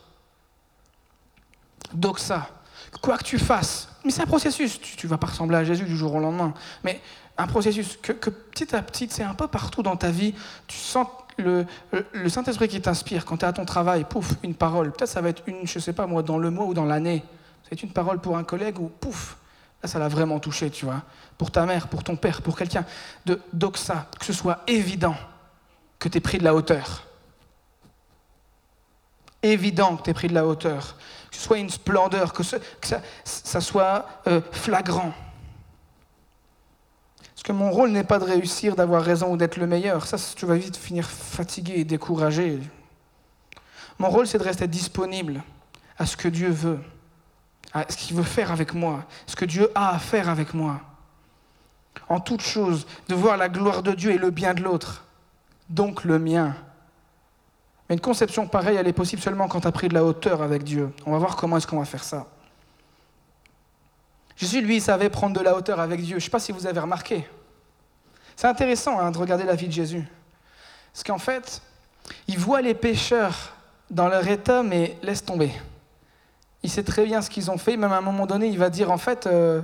Doxa. 1.92 2.48
Quoi 3.00 3.18
que 3.18 3.24
tu 3.24 3.38
fasses, 3.38 3.88
mais 4.04 4.10
c'est 4.10 4.22
un 4.22 4.26
processus. 4.26 4.80
Tu, 4.80 5.06
ne 5.06 5.10
vas 5.10 5.18
pas 5.18 5.26
ressembler 5.26 5.56
à 5.56 5.64
Jésus 5.64 5.84
du 5.84 5.96
jour 5.96 6.14
au 6.14 6.20
lendemain, 6.20 6.54
mais 6.84 7.00
un 7.36 7.46
processus 7.46 7.98
que 8.00 8.30
petit 8.30 8.74
à 8.74 8.82
petit, 8.82 9.08
c'est 9.10 9.22
un 9.22 9.34
peu 9.34 9.48
partout 9.48 9.82
dans 9.82 9.96
ta 9.96 10.10
vie, 10.10 10.34
tu 10.66 10.78
sens 10.78 11.06
le, 11.38 11.66
Saint-Esprit 12.28 12.68
qui 12.68 12.80
t'inspire 12.80 13.24
quand 13.24 13.38
tu 13.38 13.44
es 13.44 13.48
à 13.48 13.52
ton 13.52 13.64
travail, 13.64 14.04
pouf, 14.04 14.34
une 14.42 14.54
parole. 14.54 14.92
Peut-être 14.92 15.10
ça 15.10 15.20
va 15.20 15.28
être 15.28 15.42
une, 15.46 15.66
je 15.66 15.78
sais 15.78 15.92
pas 15.92 16.06
moi, 16.06 16.22
dans 16.22 16.38
le 16.38 16.50
mois 16.50 16.66
ou 16.66 16.74
dans 16.74 16.84
l'année. 16.84 17.22
C'est 17.68 17.82
une 17.82 17.90
parole 17.90 18.20
pour 18.20 18.36
un 18.36 18.44
collègue 18.44 18.78
ou 18.78 18.88
pouf, 18.88 19.36
là 19.82 19.88
ça 19.88 19.98
l'a 19.98 20.08
vraiment 20.08 20.38
touché, 20.38 20.70
tu 20.70 20.84
vois. 20.84 21.02
Pour 21.36 21.50
ta 21.50 21.66
mère, 21.66 21.88
pour 21.88 22.04
ton 22.04 22.16
père, 22.16 22.42
pour 22.42 22.56
quelqu'un. 22.56 22.84
De 23.24 23.40
doxa, 23.52 24.08
que 24.18 24.24
ce 24.24 24.32
soit 24.32 24.60
évident 24.66 25.16
que 25.98 26.08
tu 26.08 26.18
es 26.18 26.20
pris 26.20 26.38
de 26.38 26.44
la 26.44 26.54
hauteur. 26.54 27.04
Évident 29.42 29.96
que 29.96 30.04
tu 30.04 30.10
es 30.10 30.14
pris 30.14 30.28
de 30.28 30.34
la 30.34 30.46
hauteur. 30.46 30.96
Que 31.30 31.36
ce 31.36 31.42
soit 31.42 31.58
une 31.58 31.70
splendeur, 31.70 32.32
que, 32.32 32.42
ça, 32.42 33.60
soit 33.60 34.08
euh, 34.26 34.40
flagrant 34.52 35.12
que 37.46 37.52
mon 37.52 37.70
rôle 37.70 37.90
n'est 37.90 38.02
pas 38.02 38.18
de 38.18 38.24
réussir, 38.24 38.74
d'avoir 38.74 39.04
raison 39.04 39.30
ou 39.30 39.36
d'être 39.36 39.56
le 39.56 39.68
meilleur. 39.68 40.04
Ça, 40.04 40.16
tu 40.34 40.46
vas 40.46 40.56
vite 40.56 40.76
finir 40.76 41.08
fatigué 41.08 41.74
et 41.76 41.84
découragé. 41.84 42.58
Mon 44.00 44.10
rôle, 44.10 44.26
c'est 44.26 44.38
de 44.38 44.42
rester 44.42 44.66
disponible 44.66 45.44
à 45.96 46.06
ce 46.06 46.16
que 46.16 46.26
Dieu 46.26 46.50
veut, 46.50 46.80
à 47.72 47.84
ce 47.88 47.96
qu'il 47.96 48.16
veut 48.16 48.24
faire 48.24 48.50
avec 48.50 48.74
moi, 48.74 49.04
ce 49.28 49.36
que 49.36 49.44
Dieu 49.44 49.70
a 49.76 49.94
à 49.94 49.98
faire 50.00 50.28
avec 50.28 50.54
moi. 50.54 50.80
En 52.08 52.18
toute 52.18 52.42
chose, 52.42 52.84
de 53.06 53.14
voir 53.14 53.36
la 53.36 53.48
gloire 53.48 53.84
de 53.84 53.92
Dieu 53.92 54.10
et 54.10 54.18
le 54.18 54.30
bien 54.30 54.52
de 54.52 54.64
l'autre, 54.64 55.04
donc 55.68 56.02
le 56.02 56.18
mien. 56.18 56.56
Mais 57.88 57.94
une 57.94 58.00
conception 58.00 58.48
pareille, 58.48 58.76
elle 58.76 58.88
est 58.88 58.92
possible 58.92 59.22
seulement 59.22 59.46
quand 59.46 59.60
tu 59.60 59.68
as 59.68 59.72
pris 59.72 59.86
de 59.86 59.94
la 59.94 60.04
hauteur 60.04 60.42
avec 60.42 60.64
Dieu. 60.64 60.92
On 61.06 61.12
va 61.12 61.18
voir 61.18 61.36
comment 61.36 61.58
est-ce 61.58 61.68
qu'on 61.68 61.78
va 61.78 61.84
faire 61.84 62.02
ça. 62.02 62.26
Jésus, 64.36 64.62
lui, 64.62 64.80
savait 64.80 65.10
prendre 65.10 65.38
de 65.38 65.44
la 65.44 65.56
hauteur 65.56 65.78
avec 65.78 66.00
Dieu. 66.00 66.14
Je 66.14 66.14
ne 66.16 66.20
sais 66.22 66.30
pas 66.30 66.40
si 66.40 66.50
vous 66.50 66.66
avez 66.66 66.80
remarqué. 66.80 67.24
C'est 68.36 68.46
intéressant 68.46 69.00
hein, 69.00 69.10
de 69.10 69.18
regarder 69.18 69.44
la 69.44 69.54
vie 69.54 69.66
de 69.66 69.72
Jésus. 69.72 70.04
Parce 70.92 71.02
qu'en 71.02 71.18
fait, 71.18 71.62
il 72.28 72.38
voit 72.38 72.60
les 72.60 72.74
pécheurs 72.74 73.54
dans 73.90 74.08
leur 74.08 74.26
état, 74.28 74.62
mais 74.62 74.98
laisse 75.02 75.24
tomber. 75.24 75.50
Il 76.62 76.70
sait 76.70 76.82
très 76.82 77.06
bien 77.06 77.22
ce 77.22 77.30
qu'ils 77.30 77.50
ont 77.50 77.58
fait. 77.58 77.76
Même 77.76 77.92
à 77.92 77.96
un 77.96 78.02
moment 78.02 78.26
donné, 78.26 78.48
il 78.48 78.58
va 78.58 78.68
dire, 78.68 78.90
en 78.90 78.98
fait, 78.98 79.26
euh, 79.26 79.62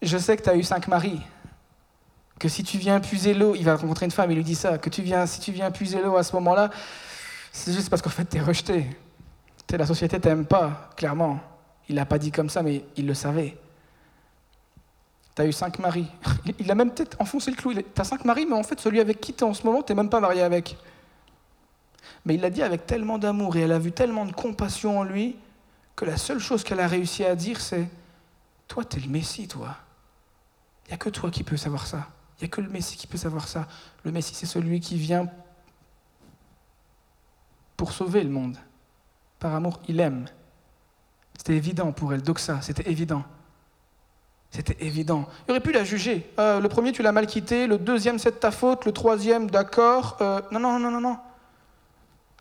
je 0.00 0.16
sais 0.16 0.36
que 0.36 0.42
tu 0.42 0.50
as 0.50 0.56
eu 0.56 0.62
cinq 0.62 0.88
maris. 0.88 1.20
Que 2.38 2.48
si 2.48 2.64
tu 2.64 2.78
viens 2.78 2.98
puiser 2.98 3.34
l'eau, 3.34 3.54
il 3.54 3.64
va 3.64 3.76
rencontrer 3.76 4.06
une 4.06 4.10
femme, 4.10 4.30
il 4.30 4.36
lui 4.36 4.44
dit 4.44 4.54
ça, 4.54 4.78
que 4.78 4.90
si 4.90 5.40
tu 5.40 5.52
viens 5.52 5.70
puiser 5.70 6.00
l'eau 6.00 6.16
à 6.16 6.22
ce 6.22 6.34
moment-là, 6.36 6.70
c'est 7.52 7.72
juste 7.72 7.90
parce 7.90 8.00
qu'en 8.00 8.10
fait, 8.10 8.24
tu 8.24 8.38
es 8.38 8.40
rejeté. 8.40 8.86
la 9.70 9.86
société 9.86 10.18
t'aime 10.18 10.46
pas, 10.46 10.90
clairement. 10.96 11.38
Il 11.88 11.96
l'a 11.96 12.06
pas 12.06 12.18
dit 12.18 12.32
comme 12.32 12.48
ça, 12.48 12.62
mais 12.62 12.84
il 12.96 13.06
le 13.06 13.14
savait. 13.14 13.56
Tu 15.34 15.42
as 15.42 15.46
eu 15.46 15.52
cinq 15.52 15.78
maris. 15.78 16.08
Il 16.58 16.70
a 16.70 16.74
même 16.74 16.90
peut-être 16.90 17.16
enfoncé 17.20 17.50
le 17.50 17.56
clou. 17.56 17.74
Tu 17.74 17.82
as 17.96 18.04
cinq 18.04 18.24
maris, 18.24 18.46
mais 18.46 18.54
en 18.54 18.62
fait, 18.62 18.80
celui 18.80 19.00
avec 19.00 19.20
qui 19.20 19.32
tu 19.32 19.40
es 19.40 19.46
en 19.46 19.54
ce 19.54 19.64
moment, 19.64 19.82
tu 19.82 19.92
n'es 19.92 19.96
même 19.96 20.10
pas 20.10 20.20
marié 20.20 20.42
avec. 20.42 20.76
Mais 22.24 22.34
il 22.34 22.40
l'a 22.40 22.50
dit 22.50 22.62
avec 22.62 22.86
tellement 22.86 23.18
d'amour 23.18 23.56
et 23.56 23.60
elle 23.60 23.72
a 23.72 23.78
vu 23.78 23.92
tellement 23.92 24.26
de 24.26 24.32
compassion 24.32 24.98
en 24.98 25.04
lui 25.04 25.36
que 25.96 26.04
la 26.04 26.16
seule 26.16 26.38
chose 26.38 26.64
qu'elle 26.64 26.80
a 26.80 26.86
réussi 26.86 27.24
à 27.24 27.34
dire, 27.34 27.60
c'est 27.60 27.88
Toi, 28.68 28.84
tu 28.84 28.98
es 28.98 29.00
le 29.00 29.08
Messie, 29.08 29.48
toi. 29.48 29.76
Il 30.86 30.88
n'y 30.88 30.94
a 30.94 30.98
que 30.98 31.10
toi 31.10 31.30
qui 31.30 31.42
peux 31.42 31.56
savoir 31.56 31.86
ça. 31.86 32.08
Il 32.38 32.44
n'y 32.44 32.46
a 32.46 32.48
que 32.48 32.60
le 32.60 32.68
Messie 32.68 32.96
qui 32.96 33.06
peut 33.06 33.18
savoir 33.18 33.48
ça. 33.48 33.66
Le 34.04 34.12
Messie, 34.12 34.34
c'est 34.34 34.46
celui 34.46 34.80
qui 34.80 34.96
vient 34.96 35.28
pour 37.76 37.92
sauver 37.92 38.22
le 38.22 38.30
monde. 38.30 38.56
Par 39.38 39.54
amour, 39.54 39.80
il 39.88 40.00
aime. 40.00 40.26
C'était 41.36 41.56
évident 41.56 41.92
pour 41.92 42.12
elle, 42.12 42.22
Doxa, 42.22 42.60
c'était 42.62 42.88
évident. 42.90 43.24
C'était 44.52 44.76
évident. 44.84 45.26
Il 45.48 45.52
aurait 45.52 45.60
pu 45.60 45.72
la 45.72 45.82
juger. 45.82 46.30
Euh, 46.38 46.60
le 46.60 46.68
premier, 46.68 46.92
tu 46.92 47.02
l'as 47.02 47.10
mal 47.10 47.26
quitté. 47.26 47.66
Le 47.66 47.78
deuxième, 47.78 48.18
c'est 48.18 48.30
de 48.30 48.36
ta 48.36 48.50
faute. 48.50 48.84
Le 48.84 48.92
troisième, 48.92 49.50
d'accord. 49.50 50.18
Euh, 50.20 50.40
non, 50.52 50.60
non, 50.60 50.78
non, 50.78 50.90
non, 50.90 51.00
non. 51.00 51.16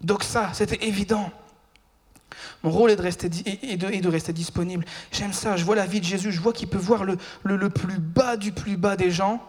Doxa, 0.02 0.50
c'était 0.54 0.86
évident. 0.86 1.32
Mon 2.64 2.70
rôle 2.70 2.92
est 2.92 2.96
de 2.96 3.02
rester, 3.02 3.30
de, 3.30 4.08
rester 4.08 4.34
disponible. 4.34 4.86
J'aime 5.12 5.34
ça. 5.34 5.56
Je 5.56 5.66
vois 5.66 5.76
la 5.76 5.86
vie 5.86 6.02
de 6.02 6.06
Jésus. 6.06 6.32
Je 6.32 6.42
vois 6.42 6.54
qu'il 6.54 6.68
peut 6.68 6.78
voir 6.78 7.06
le 7.06 7.70
plus 7.70 7.98
bas 7.98 8.36
du 8.38 8.52
plus 8.52 8.78
bas 8.78 8.96
des 8.96 9.10
gens. 9.10 9.42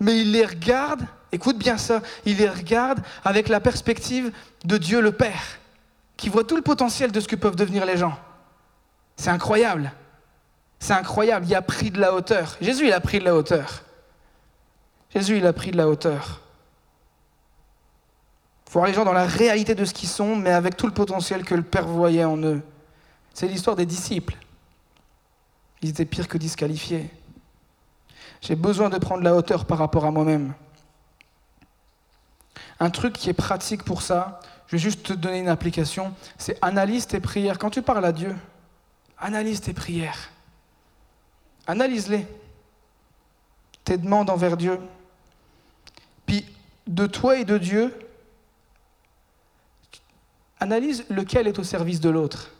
Mais 0.00 0.20
il 0.20 0.32
les 0.32 0.44
regarde, 0.44 1.02
écoute 1.32 1.58
bien 1.58 1.78
ça, 1.78 2.02
il 2.24 2.38
les 2.38 2.48
regarde 2.48 3.00
avec 3.24 3.48
la 3.48 3.60
perspective 3.60 4.32
de 4.64 4.78
Dieu 4.78 5.00
le 5.00 5.12
Père, 5.12 5.58
qui 6.16 6.28
voit 6.28 6.44
tout 6.44 6.56
le 6.56 6.62
potentiel 6.62 7.12
de 7.12 7.20
ce 7.20 7.28
que 7.28 7.36
peuvent 7.36 7.56
devenir 7.56 7.86
les 7.86 7.96
gens. 7.96 8.18
C'est 9.16 9.30
incroyable. 9.30 9.92
C'est 10.78 10.92
incroyable. 10.92 11.46
Il 11.46 11.54
a 11.54 11.62
pris 11.62 11.90
de 11.90 12.00
la 12.00 12.14
hauteur. 12.14 12.56
Jésus, 12.60 12.86
il 12.86 12.92
a 12.92 13.00
pris 13.00 13.18
de 13.18 13.24
la 13.24 13.34
hauteur. 13.34 13.82
Jésus, 15.14 15.38
il 15.38 15.46
a 15.46 15.52
pris 15.52 15.70
de 15.70 15.76
la 15.76 15.88
hauteur. 15.88 16.40
Voir 18.70 18.86
les 18.86 18.92
gens 18.92 19.04
dans 19.04 19.12
la 19.12 19.26
réalité 19.26 19.74
de 19.74 19.84
ce 19.84 19.94
qu'ils 19.94 20.08
sont, 20.08 20.36
mais 20.36 20.50
avec 20.50 20.76
tout 20.76 20.86
le 20.86 20.92
potentiel 20.92 21.44
que 21.44 21.54
le 21.54 21.62
Père 21.62 21.86
voyait 21.86 22.24
en 22.24 22.36
eux. 22.38 22.62
C'est 23.32 23.48
l'histoire 23.48 23.76
des 23.76 23.86
disciples. 23.86 24.36
Ils 25.80 25.90
étaient 25.90 26.04
pires 26.04 26.28
que 26.28 26.38
disqualifiés. 26.38 27.08
J'ai 28.40 28.56
besoin 28.56 28.90
de 28.90 28.98
prendre 28.98 29.22
la 29.22 29.34
hauteur 29.34 29.64
par 29.64 29.78
rapport 29.78 30.04
à 30.04 30.10
moi-même. 30.10 30.52
Un 32.78 32.90
truc 32.90 33.14
qui 33.14 33.30
est 33.30 33.34
pratique 33.34 33.84
pour 33.84 34.02
ça, 34.02 34.40
je 34.66 34.72
vais 34.72 34.78
juste 34.78 35.02
te 35.02 35.12
donner 35.12 35.40
une 35.40 35.48
application, 35.48 36.14
c'est 36.36 36.58
analyse 36.62 37.06
tes 37.06 37.20
prières. 37.20 37.58
Quand 37.58 37.70
tu 37.70 37.82
parles 37.82 38.04
à 38.04 38.12
Dieu, 38.12 38.36
Analyse 39.20 39.60
tes 39.60 39.72
prières. 39.72 40.30
Analyse-les. 41.68 42.26
Tes 43.84 43.96
demandes 43.96 44.30
envers 44.30 44.56
Dieu. 44.56 44.80
Puis 46.26 46.44
de 46.88 47.06
toi 47.06 47.38
et 47.38 47.44
de 47.44 47.58
Dieu, 47.58 47.96
analyse 50.58 51.04
lequel 51.08 51.46
est 51.46 51.58
au 51.58 51.64
service 51.64 52.00
de 52.00 52.10
l'autre. 52.10 52.50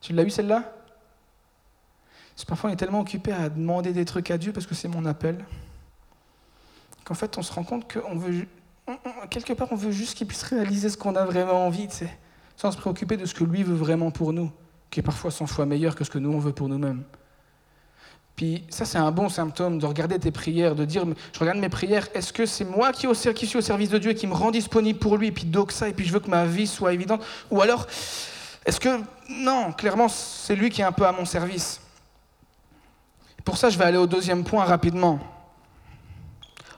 Tu 0.00 0.12
l'as 0.12 0.22
eu 0.22 0.30
celle-là? 0.30 0.72
Parfois 2.46 2.70
on 2.70 2.72
est 2.72 2.76
tellement 2.76 3.00
occupé 3.00 3.32
à 3.32 3.48
demander 3.48 3.92
des 3.92 4.04
trucs 4.04 4.30
à 4.30 4.38
Dieu 4.38 4.52
parce 4.52 4.66
que 4.66 4.74
c'est 4.74 4.86
mon 4.86 5.04
appel, 5.06 5.44
qu'en 7.04 7.14
fait 7.14 7.38
on 7.38 7.42
se 7.42 7.52
rend 7.52 7.64
compte 7.64 7.92
qu'on 7.92 8.14
veut 8.14 8.46
quelque 9.30 9.52
part, 9.54 9.68
on 9.72 9.76
veut 9.76 9.90
juste 9.90 10.16
qu'il 10.16 10.28
puisse 10.28 10.44
réaliser 10.44 10.90
ce 10.90 10.96
qu'on 10.96 11.16
a 11.16 11.24
vraiment 11.24 11.66
envie, 11.66 11.88
sans 12.56 12.70
se 12.70 12.76
préoccuper 12.76 13.16
de 13.16 13.26
ce 13.26 13.34
que 13.34 13.42
lui 13.42 13.64
veut 13.64 13.74
vraiment 13.74 14.12
pour 14.12 14.32
nous, 14.32 14.52
qui 14.90 15.00
est 15.00 15.02
parfois 15.02 15.30
100 15.30 15.46
fois 15.46 15.66
meilleur 15.66 15.94
que 15.94 16.04
ce 16.04 16.10
que 16.10 16.18
nous, 16.18 16.32
on 16.32 16.38
veut 16.38 16.52
pour 16.52 16.68
nous-mêmes. 16.68 17.02
Puis 18.36 18.64
ça, 18.68 18.84
c'est 18.84 18.98
un 18.98 19.10
bon 19.10 19.30
symptôme 19.30 19.78
de 19.78 19.86
regarder 19.86 20.18
tes 20.18 20.30
prières, 20.30 20.74
de 20.74 20.84
dire, 20.84 21.04
je 21.32 21.40
regarde 21.40 21.58
mes 21.58 21.70
prières, 21.70 22.06
est-ce 22.14 22.34
que 22.34 22.44
c'est 22.44 22.66
moi 22.66 22.92
qui, 22.92 23.08
suis 23.14 23.56
au 23.56 23.62
service 23.62 23.88
de 23.88 23.96
Dieu 23.96 24.10
et 24.10 24.14
qui 24.14 24.26
me 24.26 24.34
rend 24.34 24.50
disponible 24.50 24.98
pour 24.98 25.16
lui, 25.16 25.28
et 25.28 25.32
puis 25.32 25.46
donc 25.46 25.72
ça, 25.72 25.88
et 25.88 25.94
puis 25.94 26.04
je 26.04 26.12
veux 26.12 26.20
que 26.20 26.30
ma 26.30 26.44
vie 26.44 26.66
soit 26.66 26.92
évidente? 26.92 27.24
Ou 27.50 27.62
alors, 27.62 27.86
est-ce 28.66 28.78
que, 28.78 29.00
non, 29.30 29.72
clairement, 29.72 30.08
c'est 30.08 30.54
lui 30.54 30.68
qui 30.68 30.82
est 30.82 30.84
un 30.84 30.92
peu 30.92 31.06
à 31.06 31.12
mon 31.12 31.24
service? 31.24 31.80
Pour 33.42 33.56
ça, 33.56 33.70
je 33.70 33.78
vais 33.78 33.84
aller 33.84 33.96
au 33.96 34.06
deuxième 34.06 34.44
point 34.44 34.64
rapidement. 34.64 35.18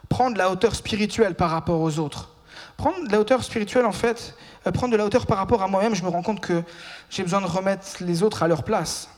Prendre 0.09 0.37
la 0.37 0.51
hauteur 0.51 0.77
spirituelle 0.77 1.35
par 1.35 1.51
rapport 1.51 1.81
aux 1.81 1.99
autres. 1.99 2.31
Prendre 2.79 3.07
de 3.07 3.13
la 3.13 3.21
hauteur 3.21 3.45
spirituelle, 3.45 3.85
en 3.85 3.93
fait, 3.93 4.35
euh, 4.67 4.73
prendre 4.73 4.93
de 4.93 4.97
la 4.97 5.05
hauteur 5.05 5.27
par 5.27 5.37
rapport 5.37 5.63
à 5.63 5.69
moi-même, 5.69 5.95
je 5.95 6.03
me 6.03 6.09
rends 6.09 6.23
compte 6.23 6.41
que 6.41 6.63
j'ai 7.11 7.23
besoin 7.23 7.43
de 7.43 7.47
remettre 7.47 7.85
les 8.01 8.23
autres 8.23 8.43
à 8.43 8.49
leur 8.49 8.63
place 8.63 9.11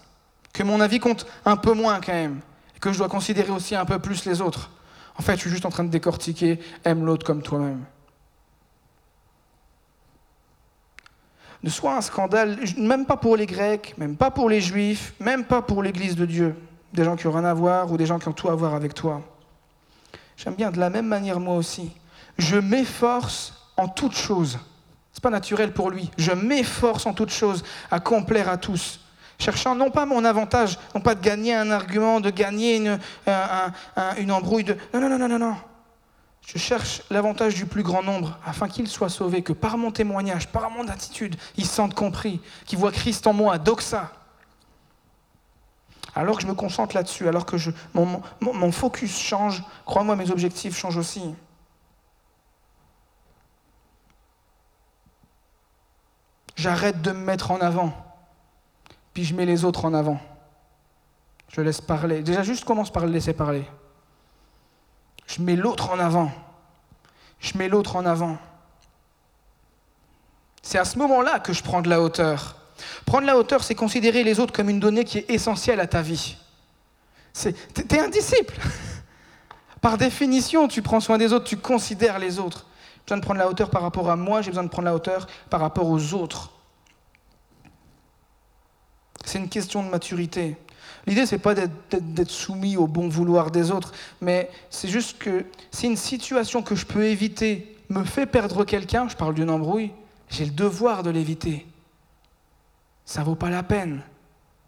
que 0.53 0.63
mon 0.63 0.81
avis 0.81 0.99
compte 0.99 1.27
un 1.45 1.57
peu 1.57 1.73
moins 1.73 2.01
quand 2.01 2.13
même, 2.13 2.41
que 2.81 2.93
je 2.93 2.99
dois 2.99 3.09
considérer 3.09 3.51
aussi 3.51 3.75
un 3.75 3.85
peu 3.85 3.99
plus 3.99 4.25
les 4.25 4.41
autres. 4.41 4.71
En 5.17 5.23
fait, 5.23 5.37
je 5.37 5.43
suis 5.43 5.51
juste 5.51 5.67
en 5.67 5.71
train 5.71 5.85
de 5.85 5.91
décortiquer 5.91 6.59
aime 6.85 7.05
l'autre 7.05 7.27
comme 7.27 7.43
toi-même. 7.43 7.85
Ne 11.63 11.69
soit 11.69 11.95
un 11.95 12.01
scandale, 12.01 12.59
même 12.79 13.05
pas 13.05 13.19
pour 13.19 13.37
les 13.37 13.45
Grecs, 13.45 13.95
même 13.99 14.17
pas 14.17 14.31
pour 14.31 14.49
les 14.49 14.63
Juifs, 14.63 15.13
même 15.21 15.45
pas 15.45 15.61
pour 15.61 15.83
l'Église 15.83 16.17
de 16.17 16.25
Dieu, 16.25 16.57
des 16.95 17.05
gens 17.05 17.17
qui 17.17 17.27
n'ont 17.27 17.35
rien 17.35 17.45
à 17.45 17.53
voir 17.53 17.93
ou 17.93 17.99
des 17.99 18.07
gens 18.07 18.19
qui 18.19 18.29
ont 18.29 18.33
tout 18.33 18.49
à 18.49 18.55
voir 18.55 18.75
avec 18.75 18.95
toi. 18.95 19.21
J'aime 20.39 20.55
bien 20.55 20.71
de 20.71 20.81
la 20.81 20.89
même 20.89 21.07
manière 21.07 21.39
moi 21.39 21.57
aussi. 21.57 21.93
Je 22.39 22.57
m'efforce 22.57 23.55
en 23.77 23.89
toute 23.89 24.15
chose. 24.15 24.59
C'est 25.13 25.23
pas 25.23 25.31
naturel 25.31 25.73
pour 25.73 25.91
lui. 25.91 26.11
Je 26.17 26.33
m'efforce 26.33 27.07
en 27.07 27.13
toute 27.13 27.31
chose 27.31 27.65
à 27.91 28.01
complaire 28.01 28.49
à 28.49 28.57
tous 28.57 29.01
cherchant 29.41 29.75
non 29.75 29.91
pas 29.91 30.07
mon 30.07 30.25
avantage, 30.25 30.79
non 30.95 31.01
pas 31.01 31.15
de 31.15 31.23
gagner 31.23 31.55
un 31.55 31.71
argument, 31.71 32.21
de 32.21 32.31
gagner 32.31 32.77
une, 32.77 34.31
embrouille. 34.31 34.65
De... 34.65 34.77
Non, 34.95 35.01
non, 35.01 35.09
non, 35.09 35.19
non, 35.19 35.29
non, 35.29 35.39
non. 35.39 35.57
Je 36.47 36.59
cherche 36.59 37.03
l'avantage 37.11 37.55
du 37.55 37.67
plus 37.67 37.83
grand 37.83 38.03
nombre 38.03 38.39
afin 38.45 38.69
qu'ils 38.69 38.89
soient 38.89 39.09
sauvés, 39.09 39.43
que 39.43 39.53
par 39.53 39.79
mon 39.79 39.91
témoignage, 39.91 40.49
par 40.49 40.71
mon 40.71 40.89
attitude, 40.89 41.37
ils 41.57 41.67
se 41.67 41.75
sentent 41.75 41.95
compris, 41.95 42.41
qu'ils 42.67 42.79
voient 42.79 42.93
Christ 42.93 43.27
en 43.27 43.33
moi, 43.33 43.59
doxa. 43.59 44.13
Alors 46.15 46.37
que 46.37 46.43
je 46.43 46.49
me 46.49 46.55
concentre 46.55 46.97
là-dessus, 46.97 47.29
alors 47.29 47.47
que 47.47 47.57
mon 47.95 48.73
focus 48.73 49.17
change, 49.17 49.63
crois-moi, 49.87 50.17
mes 50.17 50.31
objectifs 50.31 50.77
changent 50.77 50.97
aussi. 50.97 51.23
J'arrête 56.61 57.01
de 57.01 57.13
me 57.13 57.25
mettre 57.25 57.51
en 57.53 57.57
avant 57.57 57.95
puis 59.13 59.25
je 59.25 59.35
mets 59.35 59.47
les 59.47 59.65
autres 59.65 59.85
en 59.85 59.95
avant. 59.95 60.21
Je 61.49 61.61
laisse 61.61 61.81
parler. 61.81 62.23
Déjà, 62.23 62.43
juste 62.43 62.65
commence 62.65 62.93
par 62.93 63.07
le 63.07 63.13
laisser 63.13 63.33
parler. 63.33 63.65
Je 65.27 65.43
mets 65.43 65.57
l'autre 65.57 65.91
en 65.91 65.99
avant. 65.99 66.31
Je 67.41 67.57
mets 67.59 67.69
l'autre 67.69 67.97
en 67.97 68.07
avant. 68.07 68.39
C'est 70.63 70.79
à 70.79 70.85
ce 70.85 70.99
moment-là 70.99 71.41
que 71.41 71.53
je 71.53 71.63
prends 71.63 71.83
de 71.83 71.89
la 71.89 72.01
hauteur. 72.01 72.57
Prendre 73.05 73.27
la 73.27 73.37
hauteur, 73.37 73.65
c'est 73.65 73.75
considérer 73.75 74.23
les 74.23 74.39
autres 74.39 74.53
comme 74.53 74.69
une 74.69 74.81
donnée 74.81 75.05
qui 75.05 75.19
est 75.19 75.31
essentielle 75.31 75.81
à 75.81 75.87
ta 75.87 76.03
vie. 76.03 76.37
Tu 77.35 77.53
es 77.91 77.99
un 77.99 78.09
disciple. 78.09 78.59
Par 79.81 79.99
définition, 79.99 80.69
tu 80.69 80.83
prends 80.83 81.01
soin 81.01 81.19
des 81.19 81.33
autres, 81.33 81.47
tu 81.47 81.57
considères 81.57 82.19
les 82.19 82.39
autres. 82.39 82.67
Besoin 83.11 83.19
de 83.19 83.25
prendre 83.25 83.41
la 83.41 83.49
hauteur 83.49 83.71
par 83.71 83.83
rapport 83.83 84.09
à 84.09 84.15
moi, 84.15 84.41
j'ai 84.41 84.51
besoin 84.51 84.63
de 84.63 84.69
prendre 84.69 84.87
la 84.87 84.95
hauteur 84.95 85.27
par 85.49 85.59
rapport 85.59 85.91
aux 85.91 86.15
autres. 86.15 86.53
C'est 89.25 89.39
une 89.39 89.49
question 89.49 89.83
de 89.83 89.89
maturité. 89.89 90.57
L'idée, 91.09 91.27
c'est 91.27 91.41
pas 91.41 91.57
d'être 91.57 92.31
soumis 92.31 92.77
au 92.77 92.87
bon 92.87 93.09
vouloir 93.09 93.51
des 93.51 93.73
autres, 93.73 93.93
mais 94.21 94.49
c'est 94.71 94.87
juste 94.87 95.19
que 95.19 95.45
si 95.73 95.87
une 95.87 95.97
situation 95.97 96.63
que 96.63 96.77
je 96.77 96.87
peux 96.87 97.05
éviter 97.05 97.77
me 97.89 98.05
fait 98.05 98.27
perdre 98.27 98.65
quelqu'un, 98.65 99.09
je 99.09 99.17
parle 99.17 99.35
d'une 99.35 99.51
embrouille, 99.51 99.91
j'ai 100.29 100.45
le 100.45 100.53
devoir 100.53 101.03
de 101.03 101.11
l'éviter. 101.11 101.67
Ça 103.05 103.25
vaut 103.25 103.35
pas 103.35 103.51
la 103.51 103.65
peine. 103.65 104.03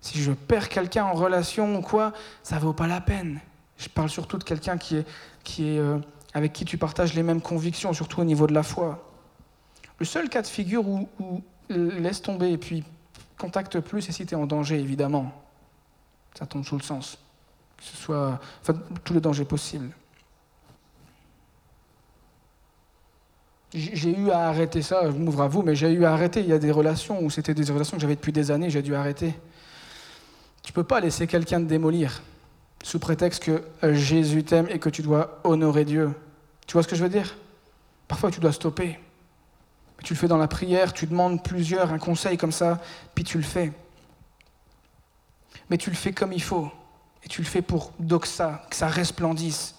Si 0.01 0.21
je 0.21 0.33
perds 0.33 0.69
quelqu'un 0.69 1.05
en 1.05 1.13
relation 1.13 1.77
ou 1.77 1.81
quoi, 1.81 2.13
ça 2.43 2.59
vaut 2.59 2.73
pas 2.73 2.89
la 2.89 3.01
peine. 3.01 3.39
Je 3.79 3.89
parle 3.89 4.11
surtout 4.11 4.37
de 4.37 4.43
quelqu'un 4.43 4.79
qui 4.79 4.97
est, 4.97 5.07
qui 5.45 5.69
est, 5.69 5.79
euh, 5.79 5.99
avec 6.35 6.53
qui 6.53 6.65
tu 6.65 6.79
partages 6.79 7.15
les 7.15 7.23
mêmes 7.23 7.41
convictions, 7.41 7.93
surtout 7.93 8.21
au 8.21 8.25
niveau 8.25 8.47
de 8.47 8.55
la 8.55 8.63
foi. 8.63 9.07
Le 9.99 10.07
seul 10.07 10.29
cas 10.29 10.43
de 10.43 10.47
figure 10.47 10.89
où, 10.89 11.09
où 11.21 11.43
laisse 11.69 12.23
tomber 12.23 12.51
et 12.51 12.59
puis 12.59 12.85
contacte 13.39 13.81
plus 13.81 14.09
et 14.09 14.13
si 14.13 14.27
tu 14.27 14.35
es 14.35 14.37
en 14.37 14.47
danger, 14.47 14.79
évidemment. 14.79 15.33
Ça 16.39 16.47
tombe 16.47 16.65
sous 16.65 16.77
le 16.77 16.83
sens. 16.83 17.19
Que 17.77 17.85
ce 17.85 17.97
soit. 17.97 18.41
Enfin, 18.63 18.79
tous 19.05 19.15
les 19.15 19.21
dangers 19.21 19.45
possibles. 19.45 19.91
J'ai 23.75 24.17
eu 24.17 24.31
à 24.31 24.49
arrêter 24.49 24.83
ça, 24.83 25.11
je 25.11 25.17
m'ouvre 25.17 25.41
à 25.41 25.49
vous, 25.49 25.63
mais 25.63 25.75
j'ai 25.75 25.91
eu 25.93 26.05
à 26.05 26.13
arrêter. 26.13 26.41
Il 26.41 26.47
y 26.47 26.53
a 26.53 26.59
des 26.59 26.71
relations 26.71 27.23
où 27.23 27.31
c'était 27.31 27.55
des 27.55 27.73
relations 27.73 27.97
que 27.97 28.03
j'avais 28.03 28.17
depuis 28.17 28.33
des 28.33 28.51
années, 28.51 28.69
j'ai 28.69 28.83
dû 28.83 28.95
arrêter. 28.95 29.35
Tu 30.63 30.73
peux 30.73 30.85
pas 30.85 31.01
laisser 31.01 31.27
quelqu'un 31.27 31.59
te 31.59 31.65
démolir 31.65 32.23
sous 32.83 32.99
prétexte 32.99 33.45
que 33.45 33.63
Jésus 33.95 34.45
t'aime 34.45 34.67
et 34.69 34.79
que 34.79 34.91
tu 34.91 35.03
dois 35.03 35.41
honorer 35.45 35.85
Dieu. 35.85 36.13
Tu 36.67 36.75
vois 36.75 36.83
ce 36.83 36.89
que 36.89 36.97
je 36.97 37.03
veux 37.03 37.09
dire? 37.09 37.37
Parfois, 38.09 38.31
tu 38.31 38.41
dois 38.41 38.53
stopper. 38.53 38.99
Tu 40.03 40.15
le 40.15 40.19
fais 40.19 40.29
dans 40.29 40.37
la 40.37 40.49
prière, 40.49 40.93
tu 40.93 41.07
demandes 41.07 41.45
plusieurs, 41.45 41.93
un 41.93 41.99
conseil 41.99 42.37
comme 42.37 42.51
ça, 42.51 42.81
puis 43.15 43.23
tu 43.23 43.39
le 43.39 43.45
fais. 43.45 43.73
Mais 45.71 45.79
tu 45.79 45.91
le 45.91 45.97
fais 45.97 46.13
comme 46.13 46.33
il 46.33 46.43
faut. 46.43 46.71
Et 47.25 47.29
tu 47.29 47.41
le 47.41 47.47
fais 47.47 47.63
pour 47.63 47.93
doxa, 48.01 48.63
que 48.69 48.75
ça 48.75 48.89
resplendisse. 48.89 49.77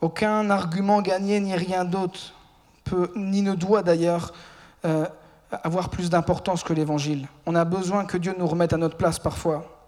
Aucun 0.00 0.50
argument 0.50 1.00
gagné 1.00 1.38
ni 1.38 1.54
rien 1.54 1.84
d'autre 1.84 2.34
peut, 2.82 3.12
ni 3.14 3.40
ne 3.40 3.54
doit 3.54 3.84
d'ailleurs 3.84 4.32
euh, 4.84 5.06
avoir 5.62 5.90
plus 5.90 6.10
d'importance 6.10 6.64
que 6.64 6.72
l'évangile. 6.72 7.28
On 7.46 7.54
a 7.54 7.64
besoin 7.64 8.04
que 8.04 8.16
Dieu 8.16 8.34
nous 8.36 8.48
remette 8.48 8.72
à 8.72 8.78
notre 8.78 8.96
place 8.96 9.20
parfois 9.20 9.81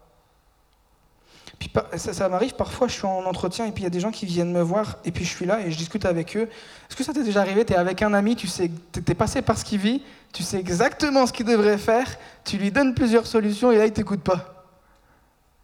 ça, 1.97 2.29
m'arrive 2.29 2.55
parfois, 2.55 2.89
je 2.89 2.95
suis 2.95 3.07
en 3.07 3.25
entretien 3.25 3.67
et 3.67 3.73
puis 3.73 3.83
il 3.83 3.85
y 3.85 3.87
a 3.87 3.91
des 3.91 4.01
gens 4.01 4.11
qui 4.11 4.27
viennent 4.27 4.53
me 4.53 4.63
voir 4.63 4.99
et 5.05 5.11
puis 5.11 5.25
je 5.25 5.31
suis 5.31 5.47
là 5.47 5.61
et 5.61 5.71
je 5.71 5.77
discute 5.77 6.05
avec 6.05 6.37
eux. 6.37 6.49
Est-ce 6.89 6.97
que 6.97 7.05
ça 7.05 7.13
t'est 7.13 7.25
déjà 7.25 7.41
arrivé 7.41 7.65
Tu 7.65 7.73
es 7.73 7.77
avec 7.77 8.03
un 8.03 8.13
ami, 8.15 8.37
tu 8.37 8.47
sais, 8.47 8.71
es 8.95 9.15
passé 9.15 9.43
par 9.43 9.59
ce 9.59 9.65
qu'il 9.65 9.81
vit, 9.81 10.03
tu 10.33 10.43
sais 10.43 10.59
exactement 10.59 11.27
ce 11.27 11.33
qu'il 11.33 11.47
devrait 11.47 11.79
faire, 11.79 12.07
tu 12.45 12.59
lui 12.59 12.71
donnes 12.71 12.95
plusieurs 12.95 13.27
solutions 13.27 13.71
et 13.71 13.79
là 13.79 13.87
il 13.87 13.93
t'écoute 13.93 14.23
pas? 14.23 14.67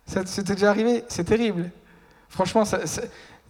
Ça 0.06 0.24
t'est 0.24 0.54
déjà 0.54 0.70
arrivé? 0.70 1.04
C'est 1.08 1.24
terrible. 1.24 1.70
Franchement, 2.28 2.64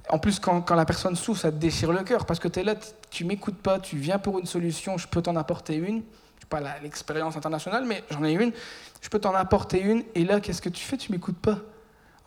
en 0.09 0.19
plus 0.19 0.39
quand, 0.41 0.69
la 0.71 0.85
personne 0.85 1.17
souffre, 1.17 1.41
ça 1.41 1.53
te 1.53 1.57
déchire 1.57 1.93
le 1.93 2.03
cœur 2.03 2.27
parce 2.27 2.41
que 2.41 2.49
tu 2.49 2.61
es 2.61 2.65
là, 2.65 2.75
tu 3.11 3.25
m'écoutes 3.25 3.59
pas, 3.59 3.79
tu 3.79 3.97
viens 3.97 4.19
pour 4.19 4.39
une 4.39 4.47
solution, 4.47 4.99
je 4.99 5.07
peux 5.07 5.23
t'en 5.23 5.37
apporter 5.37 5.77
une. 5.77 6.03
Je 6.41 6.47
pas 6.47 6.61
l'expérience 6.83 7.37
internationale, 7.37 7.85
mais 7.87 8.03
j'en 8.11 8.25
ai 8.25 8.33
une. 8.33 8.53
Je 9.01 9.09
peux 9.09 9.21
t'en 9.21 9.35
apporter 9.35 9.81
une 9.81 10.03
et 10.15 10.25
là, 10.25 10.41
qu'est-ce 10.41 10.61
que 10.61 10.69
tu 10.69 10.83
fais? 10.83 10.97
Tu 10.97 11.13
m'écoutes 11.13 11.39
pas. 11.39 11.59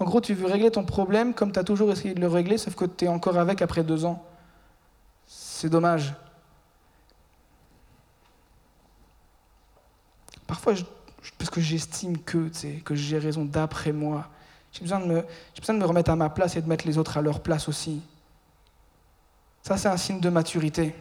En 0.04 0.06
gros, 0.06 0.20
tu 0.20 0.34
veux 0.34 0.48
régler 0.48 0.70
ton 0.70 0.84
problème 0.84 1.34
comme 1.34 1.54
tu 1.54 1.60
as 1.60 1.64
toujours 1.64 1.90
essayé 1.90 2.14
de 2.14 2.20
le 2.20 2.28
régler, 2.28 2.58
sauf 2.58 2.76
que 2.76 2.84
tu 2.84 3.06
es 3.06 3.08
encore 3.08 3.38
avec 3.38 3.62
après 3.62 3.86
deux 3.86 4.04
ans. 4.04 4.22
C'est 5.26 5.70
dommage. 5.70 6.14
Parfois, 10.46 10.74
parce 11.38 11.50
que 11.50 11.62
j'estime 11.62 12.18
que, 12.18 12.50
que 12.84 12.96
j'ai 12.96 13.18
raison 13.18 13.46
d'après 13.46 13.94
moi, 13.94 14.28
j'ai 14.74 14.82
besoin, 14.82 15.00
de 15.00 15.06
me, 15.06 15.26
besoin 15.58 15.76
de 15.76 15.80
me 15.80 15.86
remettre 15.86 16.12
à 16.12 16.18
ma 16.18 16.30
place 16.30 16.58
et 16.58 16.62
de 16.62 16.68
mettre 16.68 16.86
les 16.86 16.98
autres 16.98 17.18
à 17.18 17.22
leur 17.22 17.40
place 17.40 17.70
aussi. 17.70 18.02
Ça, 19.62 19.78
c'est 19.78 19.88
un 19.88 19.96
signe 19.96 20.20
de 20.20 20.30
maturité. 20.30 20.94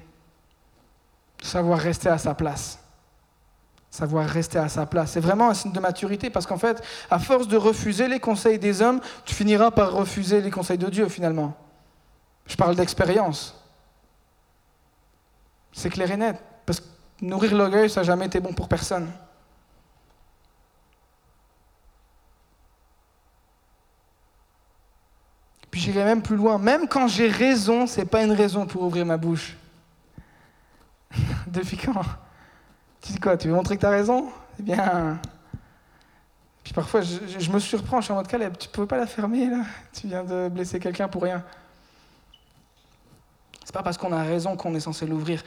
savoir 1.43 1.81
rester 1.81 2.09
à 2.09 2.19
sa 2.19 2.37
place 2.37 2.79
savoir 3.93 4.27
rester 4.27 4.59
à 4.59 4.71
sa 4.71 4.87
place. 4.87 5.13
C'est 5.13 5.21
vraiment 5.21 5.51
un 5.51 5.55
signe 5.55 5.71
de 5.71 5.79
maturité 5.79 6.31
parce 6.31 6.47
qu'en 6.47 6.57
fait, 6.57 6.83
à 7.11 7.19
force 7.19 7.47
de 7.47 7.59
refuser 7.59 8.09
les 8.09 8.19
conseils 8.19 8.59
des 8.59 8.81
hommes, 8.81 9.01
tu 9.27 9.35
finiras 9.35 9.71
par 9.71 9.93
refuser 9.93 10.41
les 10.41 10.51
conseils 10.51 10.79
de 10.79 10.89
Dieu 10.89 11.09
finalement. 11.09 11.55
Je 12.47 12.57
parle 12.57 12.75
d'expérience. 12.75 13.55
C'est 15.73 15.91
clair 15.91 16.11
et 16.11 16.17
net. 16.17 16.43
Parce 16.65 16.81
que 16.81 16.87
nourrir 17.21 17.55
l'orgueil, 17.55 17.91
ça 17.91 18.01
n'a 18.01 18.05
jamais 18.05 18.27
été 18.27 18.41
bon 18.41 18.55
pour 18.55 18.67
personne. 18.67 19.11
Puis 25.71 25.83
j'irai 25.83 26.05
même 26.05 26.23
plus 26.23 26.37
loin. 26.37 26.57
Même 26.57 26.89
quand 26.89 27.09
j'ai 27.09 27.29
raison, 27.29 27.87
ce 27.87 28.01
n'est 28.01 28.07
pas 28.07 28.23
une 28.23 28.33
raison 28.33 28.67
pour 28.67 28.85
ouvrir 28.85 29.05
ma 29.05 29.19
bouche. 29.19 29.55
Depuis 31.47 31.77
quand? 31.77 32.03
Tu 33.03 33.13
dis 33.13 33.19
quoi 33.19 33.37
Tu 33.37 33.49
veux 33.49 33.55
montrer 33.55 33.77
que 33.77 33.81
tu 33.81 33.87
as 33.87 33.91
raison? 33.91 34.31
Eh 34.59 34.63
bien. 34.63 35.19
Puis 36.63 36.73
parfois, 36.73 37.01
je, 37.03 37.51
me 37.51 37.59
surprends, 37.59 38.01
je 38.01 38.05
suis 38.05 38.13
en 38.13 38.17
mode 38.17 38.29
Caleb, 38.29 38.57
tu 38.57 38.69
ne 38.69 38.73
peux 38.73 38.87
pas 38.87 38.97
la 38.97 39.07
fermer 39.07 39.51
là? 39.51 39.65
Tu 39.93 40.07
viens 40.07 40.23
de 40.23 40.49
blesser 40.49 40.79
quelqu'un 40.79 41.09
pour 41.09 41.23
rien. 41.23 41.43
C'est 43.65 43.75
pas 43.75 43.83
parce 43.83 43.99
qu'on 43.99 44.13
a 44.13 44.23
raison 44.23 44.57
qu'on 44.57 44.75
est 44.75 44.81
censé 44.81 45.07
l'ouvrir. 45.07 45.43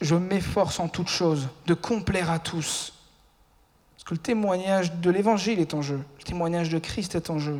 Je, 0.00 0.14
m'efforce 0.14 0.78
en 0.80 0.88
toute 0.88 1.08
chose 1.08 1.48
de 1.66 1.74
complaire 1.74 2.30
à 2.30 2.38
tous. 2.38 2.92
Parce 3.96 4.04
que 4.04 4.14
le 4.14 4.20
témoignage 4.20 4.94
de 4.94 5.10
l'Évangile 5.10 5.60
est 5.60 5.72
en 5.72 5.82
jeu. 5.82 6.00
Le 6.18 6.24
témoignage 6.24 6.68
de 6.68 6.78
Christ 6.78 7.14
est 7.14 7.30
en 7.30 7.38
jeu. 7.38 7.58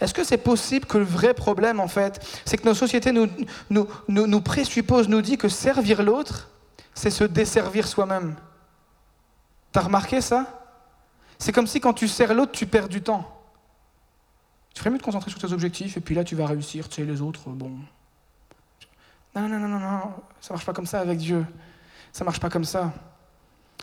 Est-ce 0.00 0.14
que 0.14 0.24
c'est 0.24 0.38
possible 0.38 0.86
que 0.86 0.98
le 0.98 1.04
vrai 1.04 1.34
problème, 1.34 1.80
en 1.80 1.88
fait, 1.88 2.24
c'est 2.44 2.56
que 2.56 2.66
nos 2.66 2.74
sociétés 2.74 3.12
nous, 3.12 3.28
nous, 3.70 3.88
nous, 4.08 4.26
nous 4.26 4.40
présupposent, 4.40 5.08
nous 5.08 5.22
dit 5.22 5.36
que 5.36 5.48
servir 5.48 6.02
l'autre, 6.02 6.48
c'est 6.94 7.10
se 7.10 7.24
desservir 7.24 7.86
soi-même 7.86 8.36
T'as 9.74 9.80
remarqué 9.80 10.20
ça? 10.20 10.46
C'est 11.36 11.50
comme 11.50 11.66
si 11.66 11.80
quand 11.80 11.94
tu 11.94 12.06
sers 12.06 12.32
l'autre, 12.32 12.52
tu 12.52 12.64
perds 12.64 12.88
du 12.88 13.02
temps. 13.02 13.28
Tu 14.72 14.78
ferais 14.78 14.90
mieux 14.90 14.98
de 14.98 15.02
te 15.02 15.04
concentrer 15.04 15.32
sur 15.32 15.40
tes 15.40 15.52
objectifs 15.52 15.96
et 15.96 16.00
puis 16.00 16.14
là, 16.14 16.22
tu 16.22 16.36
vas 16.36 16.46
réussir. 16.46 16.88
Tu 16.88 16.94
sais, 16.94 17.04
les 17.04 17.20
autres, 17.20 17.48
bon. 17.48 17.72
Non, 19.34 19.48
non, 19.48 19.58
non, 19.58 19.66
non, 19.66 19.80
non, 19.80 20.12
ça 20.40 20.54
marche 20.54 20.64
pas 20.64 20.72
comme 20.72 20.86
ça 20.86 21.00
avec 21.00 21.18
Dieu. 21.18 21.44
Ça 22.12 22.22
marche 22.22 22.38
pas 22.38 22.50
comme 22.50 22.64
ça. 22.64 22.92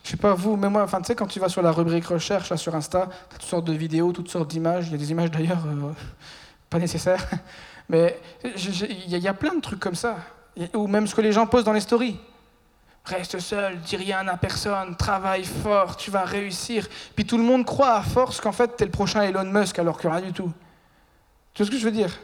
Je 0.01 0.11
sais 0.11 0.17
pas 0.17 0.33
vous, 0.33 0.55
mais 0.55 0.69
moi, 0.69 0.83
enfin, 0.83 1.01
tu 1.01 1.07
sais, 1.07 1.15
quand 1.15 1.27
tu 1.27 1.41
vas 1.41 1.49
sur 1.49 1.61
la 1.61 1.73
rubrique 1.73 2.05
recherche 2.05 2.49
là, 2.49 2.55
sur 2.55 2.73
Insta, 2.73 3.03
as 3.03 3.33
toutes 3.33 3.49
sortes 3.49 3.65
de 3.65 3.73
vidéos, 3.73 4.13
toutes 4.13 4.29
sortes 4.29 4.49
d'images. 4.49 4.87
Il 4.87 4.91
y 4.93 4.95
a 4.95 4.97
des 4.97 5.11
images 5.11 5.29
d'ailleurs 5.29 5.65
euh, 5.65 5.91
pas 6.69 6.79
nécessaires. 6.79 7.27
Mais 7.89 8.17
il 8.45 9.13
y, 9.13 9.19
y, 9.19 9.27
a 9.27 9.33
plein 9.33 9.55
de 9.55 9.59
trucs 9.59 9.81
comme 9.81 9.95
ça. 9.95 10.15
Ou 10.73 10.87
même 10.87 11.05
ce 11.05 11.15
que 11.15 11.21
les 11.21 11.33
gens 11.33 11.45
posent 11.47 11.65
dans 11.65 11.73
les 11.73 11.81
stories. 11.81 12.17
Reste 13.05 13.39
seul, 13.39 13.79
dis 13.79 13.95
rien 13.95 14.27
à 14.27 14.37
personne, 14.37 14.95
travaille 14.95 15.43
fort, 15.43 15.97
tu 15.97 16.11
vas 16.11 16.23
réussir. 16.23 16.87
Puis 17.15 17.25
tout 17.25 17.37
le 17.37 17.43
monde 17.43 17.65
croit 17.65 17.93
à 17.93 18.01
force 18.01 18.39
qu'en 18.39 18.51
fait, 18.51 18.77
tu 18.77 18.85
le 18.85 18.91
prochain 18.91 19.23
Elon 19.23 19.45
Musk 19.45 19.79
alors 19.79 19.97
que 19.97 20.07
rien 20.07 20.21
du 20.21 20.33
tout. 20.33 20.51
Tu 21.53 21.63
vois 21.63 21.65
ce 21.67 21.71
que 21.71 21.79
je 21.79 21.85
veux 21.85 21.91
dire? 21.91 22.15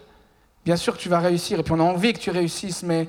Bien 0.63 0.76
sûr 0.76 0.98
tu 0.98 1.10
vas 1.10 1.20
réussir, 1.20 1.60
et 1.60 1.63
puis 1.63 1.74
on 1.74 1.80
a 1.80 1.84
envie 1.84 2.13
que 2.13 2.20
tu 2.20 2.30
réussisses, 2.30 2.84
mais 2.84 3.08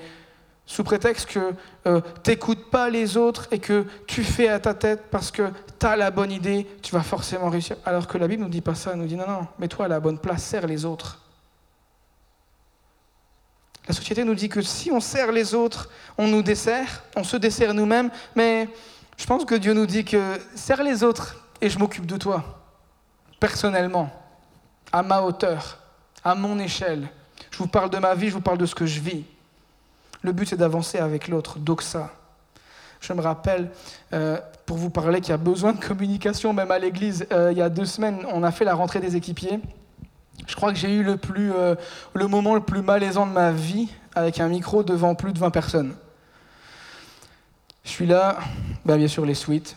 sous 0.65 0.85
prétexte 0.85 1.29
que 1.31 1.55
euh, 1.87 2.01
tu 2.23 2.31
n'écoutes 2.31 2.71
pas 2.71 2.91
les 2.91 3.17
autres 3.17 3.49
et 3.51 3.59
que 3.59 3.87
tu 4.07 4.23
fais 4.23 4.49
à 4.49 4.61
ta 4.61 4.75
tête 4.75 5.05
parce 5.11 5.31
que 5.31 5.51
tu 5.79 5.87
as 5.87 5.97
la 5.97 6.11
bonne 6.11 6.31
idée, 6.31 6.67
tu 6.83 6.93
vas 6.93 7.03
forcément 7.03 7.49
réussir. 7.49 7.77
Alors 7.85 8.07
que 8.07 8.19
la 8.19 8.29
Bible 8.29 8.43
ne 8.43 8.47
nous 8.47 8.53
dit 8.53 8.61
pas 8.61 8.75
ça, 8.75 8.93
elle 8.93 8.99
nous 8.99 9.07
dit 9.07 9.17
non, 9.17 9.27
non, 9.27 9.47
mets-toi 9.59 9.87
à 9.87 9.89
la 9.89 9.99
bonne 9.99 10.19
place, 10.19 10.43
serre 10.43 10.67
les 10.67 10.85
autres. 10.85 11.19
La 13.89 13.95
société 13.95 14.23
nous 14.23 14.35
dit 14.35 14.51
que 14.51 14.61
si 14.61 14.91
on 14.91 15.01
sert 15.01 15.33
les 15.33 15.55
autres, 15.55 15.89
on 16.19 16.27
nous 16.29 16.43
dessert, 16.43 17.05
on 17.17 17.25
se 17.25 17.39
dessert 17.39 17.73
nous-mêmes, 17.73 18.11
mais 18.37 18.69
je 19.17 19.25
pense 19.25 19.47
que 19.47 19.55
Dieu 19.55 19.73
nous 19.73 19.87
dit 19.87 20.05
que 20.05 20.39
serre 20.55 20.83
les 20.83 21.03
autres 21.03 21.37
et 21.63 21.71
je 21.71 21.79
m'occupe 21.79 22.05
de 22.05 22.19
toi, 22.19 22.45
personnellement, 23.41 24.11
à 24.93 25.03
ma 25.03 25.23
hauteur, 25.23 25.79
à 26.23 26.35
mon 26.35 26.59
échelle. 26.59 27.09
Je 27.51 27.57
vous 27.57 27.67
parle 27.67 27.89
de 27.89 27.97
ma 27.97 28.15
vie, 28.15 28.29
je 28.29 28.35
vous 28.35 28.43
parle 28.43 28.59
de 28.59 28.67
ce 28.67 28.75
que 28.75 28.85
je 28.85 29.01
vis. 29.01 29.25
Le 30.21 30.33
but, 30.33 30.47
c'est 30.47 30.57
d'avancer 30.57 30.99
avec 30.99 31.27
l'autre, 31.29 31.59
doxa. 31.59 32.11
Je 33.01 33.13
me 33.15 33.23
rappelle, 33.23 33.71
euh, 34.13 34.39
pour 34.67 34.77
vous 34.77 34.91
parler, 34.91 35.23
qu'il 35.23 35.31
y 35.31 35.33
a 35.33 35.39
besoin 35.39 35.73
de 35.73 35.83
communication, 35.83 36.53
même 36.53 36.71
à 36.71 36.79
l'église. 36.79 37.27
Euh, 37.33 37.53
il 37.53 37.59
y 37.59 37.63
a 37.63 37.71
deux 37.71 37.87
semaines, 37.87 38.27
on 38.33 38.43
a 38.43 38.51
fait 38.51 38.65
la 38.65 38.75
rentrée 38.75 39.01
des 39.01 39.17
équipiers. 39.17 39.61
Je 40.49 40.57
crois 40.57 40.73
que 40.73 40.79
j'ai 40.79 40.93
eu 40.93 41.03
le, 41.05 41.19
plus, 41.19 41.53
euh, 41.53 41.77
le 42.15 42.27
moment 42.27 42.55
le 42.55 42.63
plus 42.63 42.83
malaisant 42.83 43.27
de 43.27 43.33
ma 43.33 43.53
vie 43.53 43.89
avec 44.15 44.41
un 44.41 44.49
micro 44.49 44.83
devant 44.83 45.15
plus 45.15 45.33
de 45.33 45.39
20 45.39 45.51
personnes. 45.51 45.95
Je 47.85 47.91
suis 47.91 48.07
là, 48.07 48.39
bah, 48.85 48.97
bien 48.97 49.09
sûr 49.09 49.25
les 49.27 49.35
suites. 49.35 49.77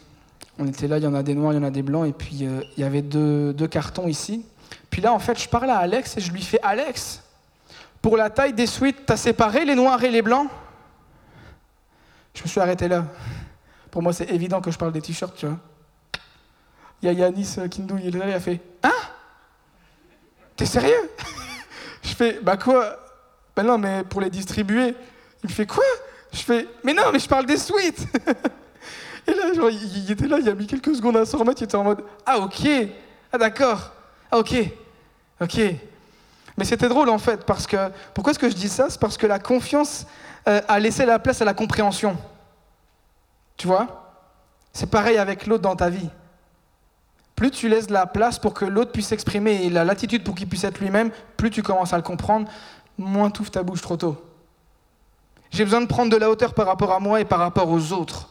On 0.57 0.65
était 0.65 0.87
là, 0.87 0.97
il 0.97 1.03
y 1.03 1.07
en 1.07 1.13
a 1.13 1.23
des 1.23 1.35
noirs, 1.35 1.53
il 1.53 1.57
y 1.57 1.59
en 1.59 1.63
a 1.63 1.71
des 1.71 1.83
blancs, 1.83 2.07
et 2.07 2.13
puis 2.13 2.39
euh, 2.43 2.61
il 2.77 2.81
y 2.81 2.83
avait 2.85 3.01
deux, 3.01 3.53
deux, 3.53 3.67
cartons 3.67 4.07
ici. 4.07 4.45
Puis 4.89 5.01
là, 5.01 5.13
en 5.13 5.19
fait, 5.19 5.39
je 5.39 5.47
parle 5.49 5.69
à 5.69 5.77
Alex 5.77 6.17
et 6.17 6.21
je 6.21 6.31
lui 6.31 6.41
fais 6.41 6.59
Alex, 6.63 7.21
pour 8.01 8.15
la 8.15 8.29
taille 8.29 8.53
des 8.53 8.65
suites, 8.65 9.05
t'as 9.05 9.17
séparé 9.17 9.65
les 9.65 9.75
noirs 9.75 10.01
et 10.03 10.09
les 10.09 10.21
blancs? 10.21 10.49
Je 12.33 12.43
me 12.43 12.47
suis 12.47 12.61
arrêté 12.61 12.87
là. 12.87 13.05
Pour 13.91 14.01
moi, 14.01 14.13
c'est 14.13 14.29
évident 14.31 14.61
que 14.61 14.71
je 14.71 14.77
parle 14.77 14.93
des 14.93 15.01
t-shirts, 15.01 15.35
tu 15.35 15.47
vois. 15.47 15.57
Il 17.01 17.07
y 17.07 17.09
a 17.09 17.13
Yanis 17.13 17.55
euh, 17.57 17.67
Kindou, 17.67 17.97
il 17.97 18.15
est 18.15 18.19
là, 18.19 18.27
il 18.29 18.33
a 18.33 18.39
fait 18.39 18.61
Hein? 18.83 18.89
T'es 20.61 20.67
sérieux? 20.67 21.09
Je 22.03 22.13
fais, 22.13 22.39
bah 22.39 22.55
quoi? 22.55 22.95
Ben 23.55 23.63
non, 23.63 23.79
mais 23.79 24.03
pour 24.03 24.21
les 24.21 24.29
distribuer. 24.29 24.93
Il 25.43 25.49
me 25.49 25.51
fait 25.51 25.65
quoi? 25.65 25.83
Je 26.31 26.37
fais, 26.37 26.67
mais 26.83 26.93
non, 26.93 27.05
mais 27.11 27.17
je 27.17 27.27
parle 27.27 27.47
des 27.47 27.57
suites 27.57 28.05
Et 29.27 29.33
là, 29.33 29.51
genre, 29.55 29.71
il, 29.71 30.11
était 30.11 30.27
là, 30.27 30.37
il 30.39 30.47
a 30.47 30.53
mis 30.53 30.67
quelques 30.67 30.95
secondes 30.95 31.17
à 31.17 31.25
s'en 31.25 31.39
remettre, 31.39 31.61
il 31.61 31.63
était 31.63 31.77
en 31.77 31.83
mode, 31.83 32.03
ah 32.27 32.37
ok, 32.37 32.67
ah 33.33 33.39
d'accord, 33.39 33.91
ah 34.31 34.37
ok, 34.37 34.53
ok. 35.41 35.61
Mais 36.55 36.65
c'était 36.65 36.89
drôle 36.89 37.09
en 37.09 37.17
fait, 37.17 37.43
parce 37.43 37.65
que, 37.65 37.89
pourquoi 38.13 38.29
est-ce 38.29 38.39
que 38.39 38.49
je 38.49 38.55
dis 38.55 38.69
ça? 38.69 38.87
C'est 38.87 38.99
parce 38.99 39.17
que 39.17 39.25
la 39.25 39.39
confiance 39.39 40.05
euh, 40.47 40.61
a 40.67 40.79
laissé 40.79 41.07
la 41.07 41.17
place 41.17 41.41
à 41.41 41.45
la 41.45 41.55
compréhension. 41.55 42.15
Tu 43.57 43.65
vois? 43.65 44.13
C'est 44.73 44.91
pareil 44.91 45.17
avec 45.17 45.47
l'autre 45.47 45.63
dans 45.63 45.75
ta 45.75 45.89
vie 45.89 46.09
plus 47.41 47.49
tu 47.49 47.69
laisses 47.69 47.89
la 47.89 48.05
place 48.05 48.37
pour 48.37 48.53
que 48.53 48.65
l'autre 48.65 48.91
puisse 48.91 49.07
s'exprimer 49.07 49.65
et 49.65 49.71
la 49.71 49.83
latitude 49.83 50.23
pour 50.23 50.35
qu'il 50.35 50.47
puisse 50.47 50.63
être 50.63 50.77
lui-même, 50.79 51.09
plus 51.37 51.49
tu 51.49 51.63
commences 51.63 51.91
à 51.91 51.97
le 51.97 52.03
comprendre, 52.03 52.47
moins 52.99 53.31
tu 53.31 53.41
ouvres 53.41 53.49
ta 53.49 53.63
bouche 53.63 53.81
trop 53.81 53.97
tôt. 53.97 54.23
J'ai 55.49 55.63
besoin 55.63 55.81
de 55.81 55.87
prendre 55.87 56.11
de 56.11 56.17
la 56.17 56.29
hauteur 56.29 56.53
par 56.53 56.67
rapport 56.67 56.91
à 56.91 56.99
moi 56.99 57.19
et 57.19 57.25
par 57.25 57.39
rapport 57.39 57.67
aux 57.67 57.93
autres. 57.93 58.29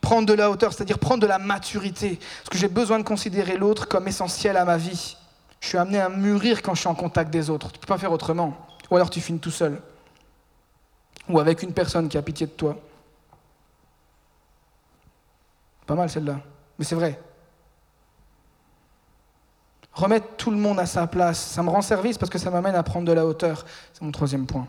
Prendre 0.00 0.26
de 0.26 0.32
la 0.32 0.50
hauteur, 0.50 0.72
c'est-à-dire 0.72 0.98
prendre 0.98 1.20
de 1.20 1.26
la 1.26 1.38
maturité. 1.38 2.18
Parce 2.38 2.48
que 2.48 2.56
j'ai 2.56 2.68
besoin 2.68 2.98
de 2.98 3.04
considérer 3.04 3.58
l'autre 3.58 3.86
comme 3.88 4.08
essentiel 4.08 4.56
à 4.56 4.64
ma 4.64 4.78
vie. 4.78 5.18
Je 5.60 5.68
suis 5.68 5.76
amené 5.76 6.00
à 6.00 6.08
mûrir 6.08 6.62
quand 6.62 6.74
je 6.74 6.80
suis 6.80 6.88
en 6.88 6.94
contact 6.94 7.30
des 7.30 7.50
autres. 7.50 7.72
Tu 7.72 7.76
ne 7.76 7.80
peux 7.82 7.88
pas 7.88 7.98
faire 7.98 8.12
autrement. 8.12 8.56
Ou 8.90 8.96
alors 8.96 9.10
tu 9.10 9.20
finis 9.20 9.38
tout 9.38 9.50
seul. 9.50 9.82
Ou 11.28 11.38
avec 11.38 11.62
une 11.62 11.74
personne 11.74 12.08
qui 12.08 12.16
a 12.16 12.22
pitié 12.22 12.46
de 12.46 12.52
toi. 12.52 12.78
Pas 15.84 15.94
mal 15.94 16.08
celle-là. 16.08 16.40
C'est 16.82 16.94
vrai. 16.94 17.20
Remettre 19.92 20.26
tout 20.36 20.50
le 20.50 20.56
monde 20.56 20.78
à 20.78 20.86
sa 20.86 21.06
place, 21.06 21.38
ça 21.38 21.62
me 21.62 21.68
rend 21.68 21.82
service 21.82 22.16
parce 22.16 22.30
que 22.30 22.38
ça 22.38 22.50
m'amène 22.50 22.74
à 22.74 22.82
prendre 22.82 23.06
de 23.06 23.12
la 23.12 23.26
hauteur. 23.26 23.66
C'est 23.92 24.02
mon 24.02 24.10
troisième 24.10 24.46
point. 24.46 24.66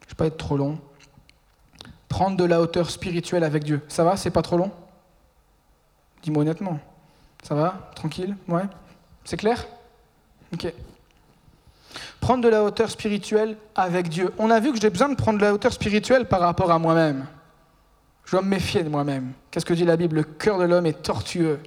Je 0.00 0.06
ne 0.06 0.10
vais 0.10 0.16
pas 0.16 0.26
être 0.26 0.36
trop 0.36 0.56
long. 0.56 0.78
Prendre 2.08 2.36
de 2.36 2.44
la 2.44 2.60
hauteur 2.60 2.90
spirituelle 2.90 3.42
avec 3.42 3.64
Dieu. 3.64 3.80
Ça 3.88 4.04
va 4.04 4.16
C'est 4.16 4.30
pas 4.30 4.42
trop 4.42 4.58
long? 4.58 4.70
Dis-moi 6.22 6.42
honnêtement. 6.42 6.78
Ça 7.42 7.54
va? 7.54 7.90
Tranquille? 7.94 8.36
Ouais 8.48 8.64
C'est 9.24 9.38
clair? 9.38 9.66
Ok. 10.52 10.72
Prendre 12.20 12.44
de 12.44 12.48
la 12.48 12.62
hauteur 12.62 12.90
spirituelle 12.90 13.56
avec 13.74 14.08
Dieu. 14.08 14.32
On 14.38 14.50
a 14.50 14.60
vu 14.60 14.72
que 14.72 14.80
j'ai 14.80 14.90
besoin 14.90 15.08
de 15.08 15.14
prendre 15.14 15.38
de 15.38 15.44
la 15.44 15.54
hauteur 15.54 15.72
spirituelle 15.72 16.28
par 16.28 16.40
rapport 16.40 16.70
à 16.70 16.78
moi-même. 16.78 17.26
Je 18.24 18.32
dois 18.32 18.42
me 18.42 18.48
méfier 18.48 18.82
de 18.82 18.88
moi-même. 18.88 19.32
Qu'est-ce 19.50 19.66
que 19.66 19.74
dit 19.74 19.84
la 19.84 19.96
Bible? 19.96 20.16
Le 20.16 20.22
cœur 20.22 20.58
de 20.58 20.64
l'homme 20.64 20.86
est 20.86 21.02
tortueux. 21.02 21.60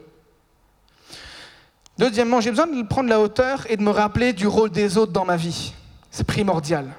Deuxièmement, 1.97 2.41
j'ai 2.41 2.49
besoin 2.49 2.67
de 2.67 2.83
prendre 2.83 3.09
la 3.09 3.21
hauteur 3.21 3.69
et 3.69 3.77
de 3.77 3.81
me 3.81 3.91
rappeler 3.91 4.33
du 4.33 4.47
rôle 4.47 4.69
des 4.69 4.97
autres 4.97 5.13
dans 5.13 5.25
ma 5.25 5.37
vie. 5.37 5.73
C'est 6.11 6.25
primordial. 6.25 6.93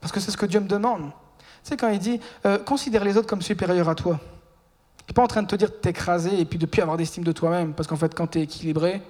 Parce 0.00 0.12
que 0.12 0.20
c'est 0.20 0.30
ce 0.30 0.36
que 0.36 0.46
Dieu 0.46 0.60
me 0.60 0.68
demande. 0.68 1.10
Tu 1.62 1.70
sais, 1.70 1.76
quand 1.76 1.88
il 1.88 1.98
dit 1.98 2.20
euh, 2.44 2.58
considère 2.58 3.04
les 3.04 3.16
autres 3.16 3.26
comme 3.26 3.40
supérieurs 3.40 3.88
à 3.88 3.94
toi, 3.94 4.20
il 5.00 5.10
n'est 5.10 5.14
pas 5.14 5.22
en 5.22 5.26
train 5.26 5.42
de 5.42 5.46
te 5.46 5.56
dire 5.56 5.70
de 5.70 5.74
t'écraser 5.74 6.38
et 6.38 6.44
puis 6.44 6.58
de 6.58 6.64
ne 6.64 6.70
plus 6.70 6.82
avoir 6.82 6.96
d'estime 6.96 7.24
de 7.24 7.32
toi-même. 7.32 7.72
Parce 7.72 7.88
qu'en 7.88 7.96
fait, 7.96 8.14
quand 8.14 8.26
tu 8.26 8.38
es 8.38 8.42
équilibré, 8.42 9.00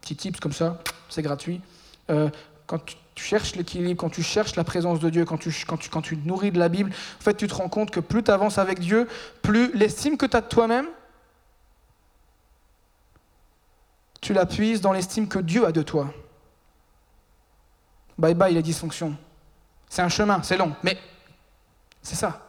petit 0.00 0.16
tips 0.16 0.40
comme 0.40 0.52
ça, 0.52 0.78
c'est 1.10 1.22
gratuit. 1.22 1.60
Euh, 2.10 2.30
quand 2.66 2.78
tu 3.18 3.24
cherches 3.24 3.56
l'équilibre, 3.56 4.00
quand 4.00 4.10
tu 4.10 4.22
cherches 4.22 4.54
la 4.54 4.62
présence 4.62 5.00
de 5.00 5.10
Dieu, 5.10 5.24
quand 5.24 5.38
tu, 5.38 6.16
nourris 6.24 6.52
de 6.52 6.58
la 6.60 6.68
Bible, 6.68 6.92
en 7.18 7.20
fait, 7.20 7.34
tu 7.34 7.48
te 7.48 7.54
rends 7.54 7.68
compte 7.68 7.90
que 7.90 7.98
plus 7.98 8.22
tu 8.22 8.30
avances 8.30 8.58
avec 8.58 8.78
Dieu, 8.78 9.08
plus 9.42 9.72
l'estime 9.74 10.16
que 10.16 10.24
tu 10.24 10.36
as 10.36 10.40
de 10.40 10.46
toi-même, 10.46 10.86
tu 14.20 14.32
la 14.32 14.44
dans 14.44 14.92
l'estime 14.92 15.26
que 15.26 15.40
Dieu 15.40 15.66
a 15.66 15.72
de 15.72 15.82
toi. 15.82 16.14
Bye 18.16 18.34
bye 18.34 18.54
les 18.54 18.62
dysfonctions. 18.62 19.16
C'est 19.88 20.02
un 20.02 20.08
chemin, 20.08 20.40
c'est 20.44 20.56
long, 20.56 20.76
mais 20.84 20.96
c'est 22.00 22.14
ça. 22.14 22.46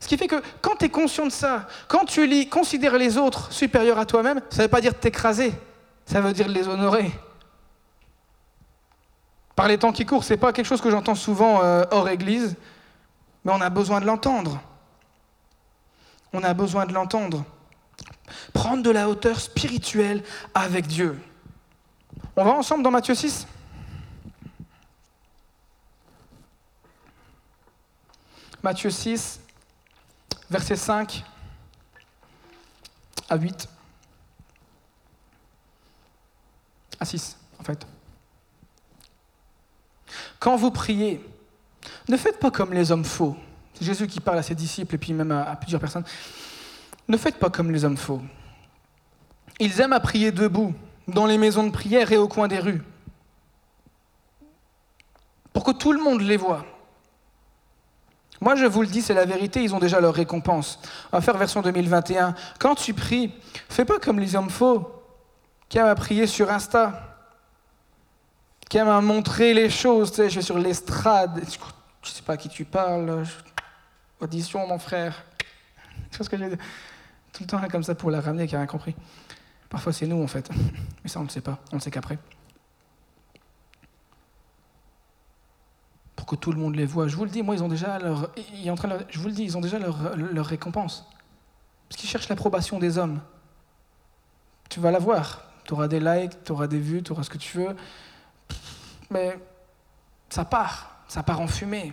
Ce 0.00 0.08
qui 0.08 0.16
fait 0.16 0.26
que 0.26 0.42
quand 0.62 0.76
tu 0.76 0.86
es 0.86 0.88
conscient 0.88 1.26
de 1.26 1.32
ça, 1.32 1.68
quand 1.88 2.06
tu 2.06 2.26
lis, 2.26 2.48
considères 2.48 2.96
les 2.96 3.18
autres 3.18 3.52
supérieurs 3.52 3.98
à 3.98 4.06
toi-même, 4.06 4.40
ça 4.48 4.58
ne 4.58 4.62
veut 4.62 4.70
pas 4.70 4.80
dire 4.80 4.98
t'écraser, 4.98 5.52
ça 6.06 6.22
veut 6.22 6.32
dire 6.32 6.48
les 6.48 6.66
honorer. 6.66 7.10
Par 9.56 9.68
les 9.68 9.78
temps 9.78 9.92
qui 9.92 10.04
courent, 10.04 10.24
c'est 10.24 10.36
pas 10.36 10.52
quelque 10.52 10.66
chose 10.66 10.80
que 10.80 10.90
j'entends 10.90 11.14
souvent 11.14 11.62
euh, 11.62 11.84
hors 11.90 12.08
église, 12.08 12.56
mais 13.44 13.52
on 13.52 13.60
a 13.60 13.70
besoin 13.70 14.00
de 14.00 14.06
l'entendre. 14.06 14.60
On 16.32 16.42
a 16.42 16.54
besoin 16.54 16.86
de 16.86 16.92
l'entendre. 16.92 17.44
Prendre 18.52 18.82
de 18.82 18.90
la 18.90 19.08
hauteur 19.08 19.38
spirituelle 19.38 20.22
avec 20.54 20.86
Dieu. 20.86 21.20
On 22.36 22.44
va 22.44 22.52
ensemble 22.52 22.82
dans 22.82 22.90
Matthieu 22.90 23.14
6 23.14 23.46
Matthieu 28.64 28.88
6, 28.88 29.40
versets 30.50 30.74
5 30.74 31.22
à 33.28 33.36
8. 33.36 33.68
À 36.98 37.04
6, 37.04 37.36
en 37.58 37.62
fait. 37.62 37.86
Quand 40.44 40.56
vous 40.56 40.70
priez, 40.70 41.24
ne 42.06 42.18
faites 42.18 42.38
pas 42.38 42.50
comme 42.50 42.74
les 42.74 42.92
hommes 42.92 43.06
faux. 43.06 43.34
C'est 43.72 43.86
Jésus 43.86 44.06
qui 44.06 44.20
parle 44.20 44.36
à 44.36 44.42
ses 44.42 44.54
disciples 44.54 44.94
et 44.94 44.98
puis 44.98 45.14
même 45.14 45.30
à, 45.30 45.56
plusieurs 45.56 45.80
personnes. 45.80 46.04
Ne 47.08 47.16
faites 47.16 47.38
pas 47.38 47.48
comme 47.48 47.70
les 47.70 47.82
hommes 47.86 47.96
faux. 47.96 48.20
Ils 49.58 49.80
aiment 49.80 49.94
à 49.94 50.00
prier 50.00 50.32
debout, 50.32 50.74
dans 51.08 51.24
les 51.24 51.38
maisons 51.38 51.64
de 51.64 51.70
prière 51.70 52.12
et 52.12 52.18
au 52.18 52.28
coin 52.28 52.46
des 52.46 52.58
rues, 52.58 52.82
pour 55.54 55.64
que 55.64 55.70
tout 55.70 55.94
le 55.94 56.02
monde 56.02 56.20
les 56.20 56.36
voie. 56.36 56.66
Moi, 58.42 58.54
je 58.54 58.66
vous 58.66 58.82
le 58.82 58.88
dis, 58.88 59.00
c'est 59.00 59.14
la 59.14 59.24
vérité, 59.24 59.62
ils 59.62 59.74
ont 59.74 59.78
déjà 59.78 59.98
leur 59.98 60.12
récompense. 60.12 60.78
On 61.10 61.16
va 61.16 61.22
faire 61.22 61.38
version 61.38 61.62
2021. 61.62 62.34
Quand 62.58 62.74
tu 62.74 62.92
pries, 62.92 63.32
fais 63.70 63.86
pas 63.86 63.98
comme 63.98 64.20
les 64.20 64.36
hommes 64.36 64.50
faux, 64.50 64.92
qui 65.70 65.78
aiment 65.78 65.86
à 65.86 65.94
prier 65.94 66.26
sur 66.26 66.50
Insta, 66.50 67.13
qui 68.68 68.78
aiment 68.78 68.88
à 68.88 69.00
montrer 69.00 69.54
les 69.54 69.70
choses. 69.70 70.10
Tu 70.10 70.16
sais, 70.16 70.30
je 70.30 70.36
vais 70.36 70.42
sur 70.42 70.58
l'estrade, 70.58 71.42
je 72.02 72.08
sais 72.08 72.22
pas 72.22 72.34
à 72.34 72.36
qui 72.36 72.48
tu 72.48 72.64
parles. 72.64 73.24
Audition, 74.20 74.66
mon 74.66 74.78
frère. 74.78 75.24
Tu 76.10 76.18
vois 76.18 76.24
ce 76.24 76.30
que 76.30 76.38
j'ai 76.38 76.50
Tout 76.50 77.42
le 77.42 77.46
temps 77.46 77.60
comme 77.68 77.82
ça 77.82 77.94
pour 77.94 78.10
la 78.10 78.20
ramener, 78.20 78.46
qui 78.46 78.54
a 78.54 78.58
rien 78.58 78.66
compris. 78.66 78.94
Parfois, 79.68 79.92
c'est 79.92 80.06
nous, 80.06 80.22
en 80.22 80.26
fait. 80.26 80.48
Mais 81.02 81.10
ça, 81.10 81.18
on 81.18 81.22
ne 81.22 81.28
le 81.28 81.32
sait 81.32 81.40
pas. 81.40 81.58
On 81.72 81.76
ne 81.76 81.80
sait 81.80 81.90
qu'après. 81.90 82.18
Pour 86.14 86.26
que 86.26 86.36
tout 86.36 86.52
le 86.52 86.58
monde 86.58 86.76
les 86.76 86.86
voit. 86.86 87.08
Je 87.08 87.16
vous 87.16 87.24
le 87.24 87.30
dis, 87.30 87.42
moi, 87.42 87.56
ils 87.56 87.62
ont 87.62 87.68
déjà 87.68 87.98
leur. 87.98 88.30
Ils 88.54 88.70
en 88.70 88.76
train. 88.76 88.88
Je 89.10 89.18
vous 89.18 89.26
le 89.26 89.34
dis, 89.34 89.42
ils 89.42 89.56
ont 89.56 89.60
déjà 89.60 89.78
leur, 89.78 90.16
leur 90.16 90.46
récompense. 90.46 91.06
Parce 91.88 92.00
qu'ils 92.00 92.08
cherchent 92.08 92.28
l'approbation 92.28 92.78
des 92.78 92.98
hommes. 92.98 93.20
Tu 94.70 94.80
vas 94.80 94.90
la 94.90 94.98
voir. 94.98 95.42
Tu 95.64 95.72
auras 95.72 95.88
des 95.88 96.00
likes, 96.00 96.44
tu 96.44 96.52
auras 96.52 96.66
des 96.66 96.78
vues, 96.78 97.02
tu 97.02 97.12
auras 97.12 97.22
ce 97.22 97.30
que 97.30 97.38
tu 97.38 97.58
veux. 97.58 97.74
Mais 99.10 99.38
ça 100.28 100.44
part. 100.44 100.90
Ça 101.08 101.22
part 101.22 101.40
en 101.40 101.46
fumée. 101.46 101.92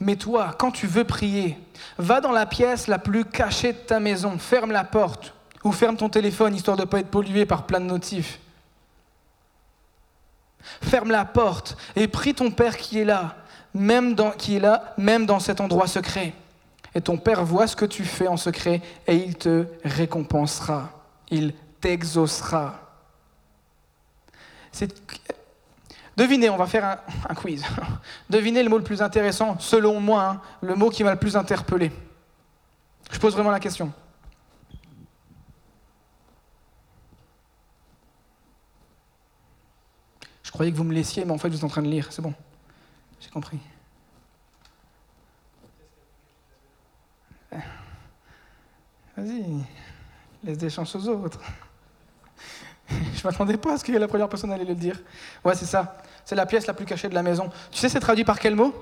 Mais 0.00 0.16
toi, 0.16 0.54
quand 0.58 0.70
tu 0.70 0.86
veux 0.86 1.04
prier, 1.04 1.58
va 1.96 2.20
dans 2.20 2.32
la 2.32 2.46
pièce 2.46 2.88
la 2.88 2.98
plus 2.98 3.24
cachée 3.24 3.72
de 3.72 3.78
ta 3.78 4.00
maison, 4.00 4.38
ferme 4.38 4.72
la 4.72 4.84
porte 4.84 5.34
ou 5.64 5.70
ferme 5.70 5.96
ton 5.96 6.08
téléphone 6.08 6.54
histoire 6.54 6.76
de 6.76 6.82
ne 6.82 6.86
pas 6.86 7.00
être 7.00 7.10
pollué 7.10 7.46
par 7.46 7.66
plein 7.66 7.80
de 7.80 7.86
notifs. 7.86 8.40
Ferme 10.82 11.10
la 11.10 11.24
porte 11.24 11.76
et 11.94 12.08
prie 12.08 12.34
ton 12.34 12.50
Père 12.50 12.76
qui 12.76 12.98
est 12.98 13.04
là, 13.04 13.36
même 13.74 14.14
dans, 14.14 14.32
qui 14.32 14.56
est 14.56 14.60
là, 14.60 14.94
même 14.96 15.26
dans 15.26 15.40
cet 15.40 15.60
endroit 15.60 15.86
secret. 15.86 16.34
Et 16.94 17.00
ton 17.00 17.16
Père 17.16 17.44
voit 17.44 17.66
ce 17.66 17.76
que 17.76 17.84
tu 17.84 18.04
fais 18.04 18.28
en 18.28 18.36
secret 18.36 18.80
et 19.06 19.16
il 19.16 19.36
te 19.36 19.66
récompensera, 19.84 20.90
il 21.30 21.54
t'exaucera. 21.80 22.81
Devinez, 26.16 26.50
on 26.50 26.56
va 26.56 26.66
faire 26.66 26.98
un, 27.28 27.34
quiz. 27.34 27.64
Devinez 28.30 28.62
le 28.62 28.68
mot 28.68 28.78
le 28.78 28.84
plus 28.84 29.00
intéressant, 29.00 29.58
selon 29.58 30.00
moi, 30.00 30.24
hein, 30.24 30.40
le 30.60 30.74
mot 30.74 30.90
qui 30.90 31.04
m'a 31.04 31.12
le 31.12 31.18
plus 31.18 31.36
interpellé. 31.36 31.90
Je 33.10 33.18
pose 33.18 33.34
vraiment 33.34 33.50
la 33.50 33.60
question. 33.60 33.92
Je 40.42 40.50
croyais 40.50 40.70
que 40.70 40.76
vous 40.76 40.84
me 40.84 40.92
laissiez, 40.92 41.24
mais 41.24 41.32
en 41.32 41.38
fait, 41.38 41.48
vous 41.48 41.56
êtes 41.56 41.64
en 41.64 41.68
train 41.68 41.82
de 41.82 41.88
lire. 41.88 42.08
C'est 42.10 42.20
bon. 42.20 42.34
J'ai 43.20 43.30
compris. 43.30 43.58
Vas-y, 49.16 49.64
laisse 50.42 50.58
des 50.58 50.70
chances 50.70 50.94
aux 50.94 51.08
autres. 51.08 51.40
Je 53.14 53.26
m'attendais 53.26 53.56
pas 53.56 53.74
à 53.74 53.78
ce 53.78 53.84
que 53.84 53.92
la 53.92 54.08
première 54.08 54.28
personne 54.28 54.52
allait 54.52 54.64
le 54.64 54.74
dire. 54.74 55.00
Ouais, 55.44 55.54
c'est 55.54 55.66
ça. 55.66 55.98
C'est 56.24 56.34
la 56.34 56.46
pièce 56.46 56.66
la 56.66 56.74
plus 56.74 56.86
cachée 56.86 57.08
de 57.08 57.14
la 57.14 57.22
maison. 57.22 57.50
Tu 57.70 57.78
sais, 57.78 57.88
c'est 57.88 58.00
traduit 58.00 58.24
par 58.24 58.38
quel 58.38 58.54
mot? 58.54 58.72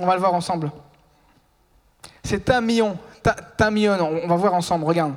On 0.00 0.06
va 0.06 0.14
le 0.14 0.20
voir 0.20 0.34
ensemble. 0.34 0.70
C'est 2.22 2.44
tamion. 2.44 2.98
Tamion, 3.56 4.20
on 4.24 4.28
va 4.28 4.36
voir 4.36 4.54
ensemble, 4.54 4.84
regarde. 4.84 5.14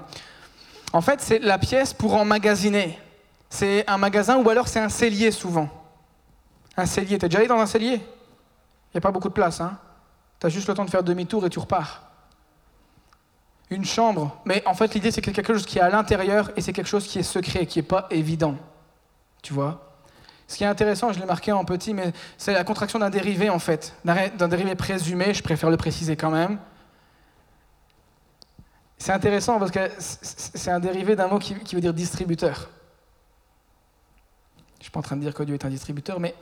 En 0.93 1.01
fait, 1.01 1.21
c'est 1.21 1.39
la 1.39 1.59
pièce 1.59 1.93
pour 1.93 2.15
emmagasiner. 2.15 2.97
C'est 3.49 3.87
un 3.87 3.97
magasin 3.97 4.37
ou 4.37 4.49
alors 4.49 4.67
c'est 4.67 4.79
un 4.79 4.89
cellier 4.89 5.31
souvent. 5.31 5.69
Un 6.77 6.85
cellier. 6.85 7.17
T'es 7.17 7.27
déjà 7.27 7.39
allé 7.39 7.47
dans 7.47 7.59
un 7.59 7.65
cellier? 7.65 7.95
Il 7.95 8.95
n'y 8.95 8.97
a 8.97 9.01
pas 9.01 9.11
beaucoup 9.11 9.29
de 9.29 9.33
place. 9.33 9.61
Hein? 9.61 9.77
Tu 10.39 10.47
as 10.47 10.49
juste 10.49 10.67
le 10.67 10.73
temps 10.73 10.85
de 10.85 10.89
faire 10.89 11.03
demi-tour 11.03 11.45
et 11.45 11.49
tu 11.49 11.59
repars 11.59 12.08
une 13.69 13.85
chambre. 13.85 14.37
Mais 14.45 14.63
en 14.65 14.73
fait, 14.73 14.93
l'idée, 14.93 15.11
c'est 15.11 15.21
que 15.21 15.31
quelque 15.31 15.53
chose 15.53 15.65
qui 15.65 15.77
est 15.77 15.81
à 15.81 15.89
l'intérieur 15.89 16.51
et 16.55 16.61
c'est 16.61 16.73
quelque 16.73 16.87
chose 16.87 17.07
qui 17.07 17.19
est 17.19 17.23
secret, 17.23 17.65
qui 17.65 17.79
n'est 17.79 17.83
pas 17.83 18.07
évident. 18.09 18.55
Tu 19.41 19.53
vois? 19.53 19.89
Ce 20.47 20.57
qui 20.57 20.63
est 20.63 20.67
intéressant, 20.67 21.13
je 21.13 21.19
l'ai 21.19 21.27
marqué 21.27 21.51
en 21.51 21.63
petit, 21.63 21.93
mais 21.93 22.11
c'est 22.37 22.53
la 22.53 22.63
contraction 22.63 22.97
d'un 22.97 23.11
dérivé, 23.11 23.49
en 23.49 23.59
fait. 23.59 23.93
D'un 24.03 24.47
dérivé 24.47 24.73
présumé, 24.73 25.33
je 25.33 25.43
préfère 25.43 25.69
le 25.69 25.77
préciser 25.77 26.15
quand 26.15 26.31
même. 26.31 26.57
C'est 28.97 29.13
intéressant 29.13 29.59
parce 29.59 29.71
que 29.71 29.79
c'est 29.99 30.71
un 30.71 30.79
dérivé 30.79 31.15
d'un 31.15 31.27
mot 31.27 31.39
qui, 31.39 31.53
veut 31.53 31.81
dire 31.81 31.93
distributeur. 31.93 32.69
Je 34.57 34.79
ne 34.79 34.83
suis 34.83 34.91
pas 34.91 34.99
en 34.99 35.03
train 35.03 35.15
de 35.15 35.21
dire 35.21 35.33
que 35.33 35.43
Dieu 35.43 35.53
est 35.53 35.65
un 35.65 35.69
distributeur, 35.69 36.19
mais 36.19 36.33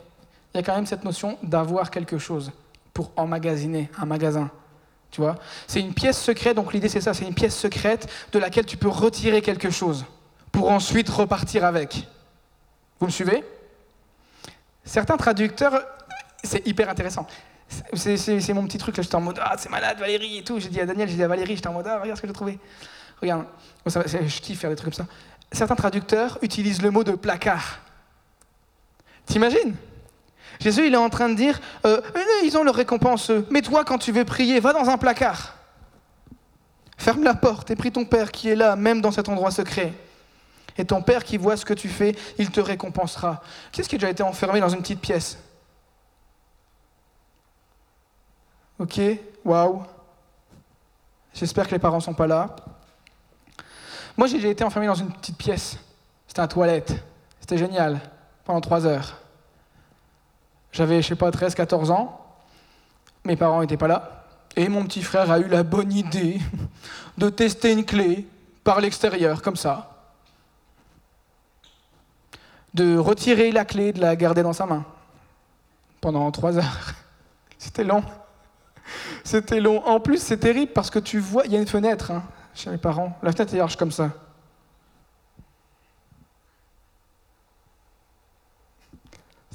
il 0.54 0.56
y 0.56 0.60
a 0.60 0.62
quand 0.62 0.74
même 0.74 0.86
cette 0.86 1.04
notion 1.04 1.38
d'avoir 1.42 1.90
quelque 1.90 2.18
chose 2.18 2.50
pour 2.94 3.12
emmagasiner, 3.16 3.90
un 3.98 4.06
magasin. 4.06 4.50
Tu 5.10 5.20
vois? 5.20 5.36
C'est 5.66 5.80
une 5.80 5.94
pièce 5.94 6.20
secrète, 6.20 6.56
donc 6.56 6.72
l'idée 6.72 6.88
c'est 6.88 7.00
ça, 7.00 7.14
c'est 7.14 7.24
une 7.24 7.34
pièce 7.34 7.56
secrète 7.56 8.10
de 8.32 8.38
laquelle 8.38 8.66
tu 8.66 8.76
peux 8.76 8.88
retirer 8.88 9.40
quelque 9.42 9.70
chose 9.70 10.04
pour 10.52 10.70
ensuite 10.70 11.08
repartir 11.08 11.64
avec. 11.64 12.06
Vous 13.00 13.06
me 13.06 13.12
suivez? 13.12 13.44
Certains 14.84 15.16
traducteurs, 15.16 15.82
c'est 16.42 16.66
hyper 16.66 16.88
intéressant. 16.88 17.26
C'est 17.94 18.52
mon 18.54 18.64
petit 18.66 18.78
truc, 18.78 18.96
là, 18.96 19.02
j'étais 19.02 19.14
en 19.14 19.20
mode 19.20 19.38
Ah, 19.42 19.56
c'est 19.58 19.68
malade, 19.68 19.98
Valérie 19.98 20.38
et 20.38 20.44
tout. 20.44 20.58
J'ai 20.58 20.68
dit 20.68 20.80
à 20.80 20.86
Daniel, 20.86 21.08
j'ai 21.08 21.16
dit 21.16 21.22
à 21.22 21.28
Valérie, 21.28 21.56
j'étais 21.56 21.68
en 21.68 21.74
mode 21.74 21.86
Ah, 21.86 22.00
regarde 22.00 22.16
ce 22.16 22.22
que 22.22 22.28
j'ai 22.28 22.34
trouvé. 22.34 22.58
Regarde, 23.20 23.44
je 23.86 24.40
kiffe 24.40 24.60
faire 24.60 24.70
des 24.70 24.76
trucs 24.76 24.94
comme 24.94 25.06
ça. 25.06 25.12
Certains 25.52 25.76
traducteurs 25.76 26.38
utilisent 26.42 26.82
le 26.82 26.90
mot 26.90 27.04
de 27.04 27.12
placard. 27.12 27.80
T'imagines? 29.26 29.74
Jésus, 30.60 30.86
il 30.86 30.94
est 30.94 30.98
en 30.98 31.10
train 31.10 31.28
de 31.28 31.34
dire, 31.34 31.60
euh, 31.86 32.00
ils 32.44 32.56
ont 32.58 32.64
leur 32.64 32.74
récompense, 32.74 33.30
mais 33.50 33.62
toi, 33.62 33.84
quand 33.84 33.98
tu 33.98 34.12
veux 34.12 34.24
prier, 34.24 34.60
va 34.60 34.72
dans 34.72 34.88
un 34.88 34.98
placard. 34.98 35.54
Ferme 36.96 37.22
la 37.22 37.34
porte 37.34 37.70
et 37.70 37.76
prie 37.76 37.92
ton 37.92 38.04
Père 38.04 38.32
qui 38.32 38.48
est 38.48 38.56
là, 38.56 38.74
même 38.74 39.00
dans 39.00 39.12
cet 39.12 39.28
endroit 39.28 39.52
secret. 39.52 39.92
Et 40.76 40.84
ton 40.84 41.00
Père 41.00 41.24
qui 41.24 41.36
voit 41.36 41.56
ce 41.56 41.64
que 41.64 41.74
tu 41.74 41.88
fais, 41.88 42.16
il 42.38 42.50
te 42.50 42.60
récompensera. 42.60 43.40
Qui 43.70 43.80
est-ce 43.80 43.88
qui 43.88 43.94
a 43.94 43.98
déjà 43.98 44.10
été 44.10 44.22
enfermé 44.22 44.60
dans 44.60 44.68
une 44.68 44.80
petite 44.80 45.00
pièce? 45.00 45.38
Ok, 48.78 49.00
waouh. 49.44 49.82
J'espère 51.34 51.66
que 51.66 51.72
les 51.72 51.78
parents 51.78 51.96
ne 51.96 52.02
sont 52.02 52.14
pas 52.14 52.26
là. 52.26 52.54
Moi, 54.16 54.26
j'ai 54.26 54.36
déjà 54.36 54.48
été 54.48 54.64
enfermé 54.64 54.88
dans 54.88 54.94
une 54.94 55.12
petite 55.12 55.36
pièce. 55.36 55.76
C'était 56.26 56.40
un 56.40 56.48
toilette. 56.48 56.94
C'était 57.40 57.58
génial. 57.58 58.00
Pendant 58.44 58.60
trois 58.60 58.86
heures. 58.86 59.20
J'avais, 60.78 61.02
je 61.02 61.08
sais 61.08 61.16
pas, 61.16 61.32
13, 61.32 61.56
14 61.56 61.90
ans. 61.90 62.24
Mes 63.24 63.34
parents 63.34 63.60
n'étaient 63.60 63.76
pas 63.76 63.88
là. 63.88 64.26
Et 64.54 64.68
mon 64.68 64.84
petit 64.84 65.02
frère 65.02 65.28
a 65.28 65.40
eu 65.40 65.48
la 65.48 65.64
bonne 65.64 65.92
idée 65.92 66.38
de 67.18 67.28
tester 67.30 67.72
une 67.72 67.84
clé 67.84 68.28
par 68.62 68.80
l'extérieur, 68.80 69.42
comme 69.42 69.56
ça. 69.56 69.90
De 72.74 72.96
retirer 72.96 73.50
la 73.50 73.64
clé, 73.64 73.92
de 73.92 74.00
la 74.00 74.14
garder 74.14 74.44
dans 74.44 74.52
sa 74.52 74.66
main. 74.66 74.84
Pendant 76.00 76.30
trois 76.30 76.56
heures. 76.56 76.92
C'était 77.58 77.82
long. 77.82 78.04
C'était 79.24 79.58
long. 79.58 79.84
En 79.84 79.98
plus, 79.98 80.22
c'est 80.22 80.38
terrible 80.38 80.70
parce 80.72 80.90
que 80.90 81.00
tu 81.00 81.18
vois, 81.18 81.44
il 81.46 81.52
y 81.52 81.56
a 81.56 81.58
une 81.58 81.66
fenêtre 81.66 82.12
hein, 82.12 82.22
chez 82.54 82.70
mes 82.70 82.78
parents. 82.78 83.18
La 83.24 83.32
fenêtre 83.32 83.52
est 83.52 83.58
large 83.58 83.76
comme 83.76 83.90
ça. 83.90 84.12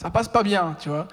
Ça 0.04 0.10
passe 0.10 0.28
pas 0.28 0.44
bien, 0.44 0.76
tu 0.80 0.90
vois. 0.90 1.08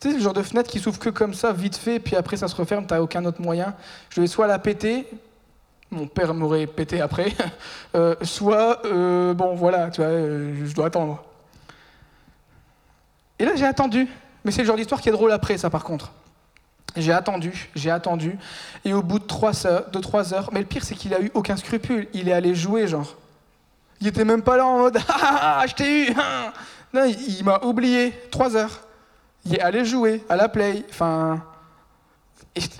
Tu 0.00 0.08
sais, 0.08 0.16
le 0.16 0.22
genre 0.22 0.32
de 0.32 0.42
fenêtre 0.42 0.70
qui 0.70 0.80
s'ouvre 0.80 0.98
que 0.98 1.10
comme 1.10 1.34
ça, 1.34 1.52
vite 1.52 1.76
fait, 1.76 2.00
puis 2.00 2.16
après 2.16 2.38
ça 2.38 2.48
se 2.48 2.56
referme, 2.56 2.86
t'as 2.86 3.00
aucun 3.00 3.24
autre 3.26 3.42
moyen. 3.42 3.74
Je 4.08 4.22
vais 4.22 4.26
soit 4.26 4.46
la 4.46 4.58
péter, 4.58 5.06
mon 5.90 6.06
père 6.06 6.32
m'aurait 6.32 6.66
pété 6.66 7.02
après, 7.02 7.32
euh, 7.94 8.16
soit, 8.22 8.84
euh, 8.86 9.34
bon 9.34 9.54
voilà, 9.54 9.90
tu 9.90 10.00
vois, 10.00 10.10
euh, 10.10 10.64
je 10.64 10.74
dois 10.74 10.86
attendre. 10.86 11.22
Et 13.38 13.44
là, 13.44 13.52
j'ai 13.54 13.66
attendu. 13.66 14.08
Mais 14.44 14.50
c'est 14.50 14.62
le 14.62 14.66
genre 14.66 14.76
d'histoire 14.76 15.00
qui 15.00 15.10
est 15.10 15.12
drôle 15.12 15.30
après, 15.30 15.58
ça, 15.58 15.68
par 15.68 15.84
contre. 15.84 16.10
J'ai 16.96 17.12
attendu, 17.12 17.70
j'ai 17.74 17.90
attendu, 17.90 18.38
et 18.84 18.92
au 18.92 19.02
bout 19.02 19.18
de 19.18 19.24
trois 19.24 19.66
heures, 19.66 19.90
de 19.90 19.98
trois 19.98 20.34
heures 20.34 20.50
mais 20.52 20.60
le 20.60 20.66
pire, 20.66 20.84
c'est 20.84 20.94
qu'il 20.94 21.14
a 21.14 21.20
eu 21.20 21.30
aucun 21.34 21.56
scrupule. 21.56 22.08
Il 22.12 22.28
est 22.28 22.32
allé 22.32 22.54
jouer, 22.54 22.88
genre. 22.88 23.16
Il 24.00 24.08
était 24.08 24.24
même 24.24 24.42
pas 24.42 24.56
là 24.56 24.66
en 24.66 24.78
mode 24.78 24.98
ah 25.08 25.64
je 25.68 25.74
t'ai 25.74 26.08
eu 26.08 26.10
hein. 26.10 26.52
Non, 26.92 27.04
il, 27.04 27.44
m'a 27.44 27.60
oublié 27.64 28.12
trois 28.30 28.56
heures. 28.56 28.82
Il 29.44 29.54
est 29.54 29.60
allé 29.60 29.84
jouer 29.84 30.24
à 30.28 30.36
la 30.36 30.48
play. 30.48 30.84
Enfin. 30.90 31.42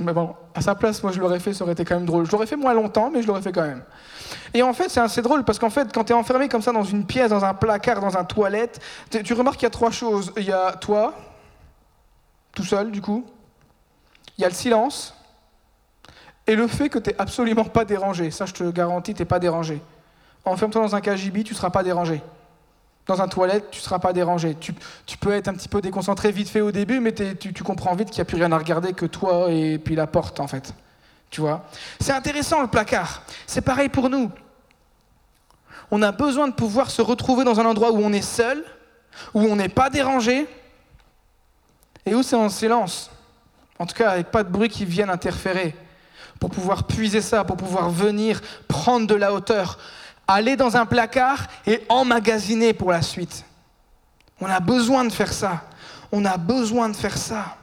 Mais 0.00 0.12
bon, 0.12 0.34
À 0.54 0.60
sa 0.60 0.74
place, 0.74 1.02
moi, 1.02 1.12
je 1.12 1.20
l'aurais 1.20 1.40
fait, 1.40 1.54
ça 1.54 1.64
aurait 1.64 1.72
été 1.72 1.84
quand 1.84 1.94
même 1.94 2.04
drôle. 2.04 2.26
Je 2.26 2.32
l'aurais 2.32 2.46
fait 2.46 2.56
moins 2.56 2.74
longtemps, 2.74 3.10
mais 3.10 3.22
je 3.22 3.26
l'aurais 3.26 3.40
fait 3.40 3.52
quand 3.52 3.62
même. 3.62 3.82
Et 4.52 4.62
en 4.62 4.74
fait, 4.74 4.90
c'est 4.90 5.00
assez 5.00 5.22
drôle 5.22 5.44
parce 5.44 5.58
qu'en 5.58 5.70
fait, 5.70 5.90
quand 5.92 6.04
tu 6.04 6.12
es 6.12 6.14
enfermé 6.14 6.48
comme 6.48 6.60
ça 6.60 6.72
dans 6.72 6.82
une 6.82 7.06
pièce, 7.06 7.30
dans 7.30 7.44
un 7.44 7.54
placard, 7.54 8.00
dans 8.00 8.18
un 8.18 8.24
toilette, 8.24 8.80
tu 9.24 9.32
remarques 9.32 9.56
qu'il 9.56 9.66
y 9.66 9.66
a 9.66 9.70
trois 9.70 9.90
choses. 9.90 10.32
Il 10.36 10.44
y 10.44 10.52
a 10.52 10.72
toi, 10.72 11.14
tout 12.54 12.64
seul, 12.64 12.90
du 12.90 13.00
coup. 13.00 13.24
Il 14.36 14.42
y 14.42 14.44
a 14.44 14.48
le 14.48 14.54
silence. 14.54 15.14
Et 16.46 16.54
le 16.54 16.66
fait 16.66 16.90
que 16.90 16.98
tu 16.98 17.10
n'es 17.10 17.16
absolument 17.18 17.64
pas 17.64 17.86
dérangé. 17.86 18.30
Ça, 18.30 18.44
je 18.44 18.52
te 18.52 18.70
garantis, 18.70 19.14
tu 19.14 19.22
n'es 19.22 19.26
pas 19.26 19.38
dérangé. 19.38 19.80
Enferme-toi 20.44 20.82
dans 20.82 20.94
un 20.96 21.00
KGB, 21.00 21.44
tu 21.44 21.52
ne 21.52 21.56
seras 21.56 21.70
pas 21.70 21.82
dérangé. 21.82 22.20
Dans 23.06 23.20
un 23.20 23.28
toilette, 23.28 23.70
tu 23.70 23.80
ne 23.80 23.82
seras 23.82 23.98
pas 23.98 24.12
dérangé. 24.12 24.56
Tu, 24.60 24.74
peux 25.18 25.32
être 25.32 25.48
un 25.48 25.54
petit 25.54 25.68
peu 25.68 25.80
déconcentré 25.80 26.30
vite 26.30 26.48
fait 26.48 26.60
au 26.60 26.70
début, 26.70 27.00
mais 27.00 27.12
tu, 27.12 27.52
comprends 27.64 27.94
vite 27.94 28.10
qu'il 28.10 28.18
n'y 28.18 28.22
a 28.22 28.24
plus 28.26 28.36
rien 28.36 28.52
à 28.52 28.58
regarder 28.58 28.92
que 28.92 29.06
toi 29.06 29.50
et 29.50 29.78
puis 29.78 29.96
la 29.96 30.06
porte, 30.06 30.38
en 30.38 30.46
fait. 30.46 30.72
Tu 31.30 31.40
vois? 31.40 31.64
C'est 31.98 32.12
intéressant 32.12 32.60
le 32.60 32.68
placard. 32.68 33.22
C'est 33.46 33.62
pareil 33.62 33.88
pour 33.88 34.08
nous. 34.08 34.30
On 35.90 36.00
a 36.02 36.12
besoin 36.12 36.46
de 36.46 36.54
pouvoir 36.54 36.90
se 36.90 37.02
retrouver 37.02 37.44
dans 37.44 37.58
un 37.58 37.64
endroit 37.64 37.90
où 37.90 37.98
on 37.98 38.12
est 38.12 38.22
seul, 38.22 38.64
où 39.34 39.40
on 39.40 39.56
n'est 39.56 39.68
pas 39.68 39.90
dérangé, 39.90 40.46
et 42.06 42.14
où 42.14 42.22
c'est 42.22 42.36
en 42.36 42.48
silence. 42.48 43.10
En 43.78 43.86
tout 43.86 43.94
cas, 43.94 44.10
avec 44.10 44.30
pas 44.30 44.44
de 44.44 44.48
bruit 44.48 44.68
qui 44.68 44.84
vienne 44.84 45.10
interférer. 45.10 45.74
Pour 46.38 46.50
pouvoir 46.50 46.84
puiser 46.86 47.20
ça, 47.20 47.44
pour 47.44 47.56
pouvoir 47.56 47.90
venir 47.90 48.40
prendre 48.68 49.06
de 49.06 49.14
la 49.14 49.32
hauteur, 49.32 49.78
aller 50.32 50.56
dans 50.56 50.76
un 50.76 50.86
placard 50.86 51.46
et 51.66 51.82
emmagasiner 51.88 52.72
pour 52.72 52.92
la 52.92 53.02
suite. 53.02 53.44
On 54.40 54.46
a 54.46 54.60
besoin 54.60 55.04
de 55.04 55.12
faire 55.12 55.32
ça. 55.32 55.62
On 56.10 56.24
a 56.24 56.36
besoin 56.36 56.88
de 56.88 56.96
faire 56.96 57.16
ça. 57.16 57.56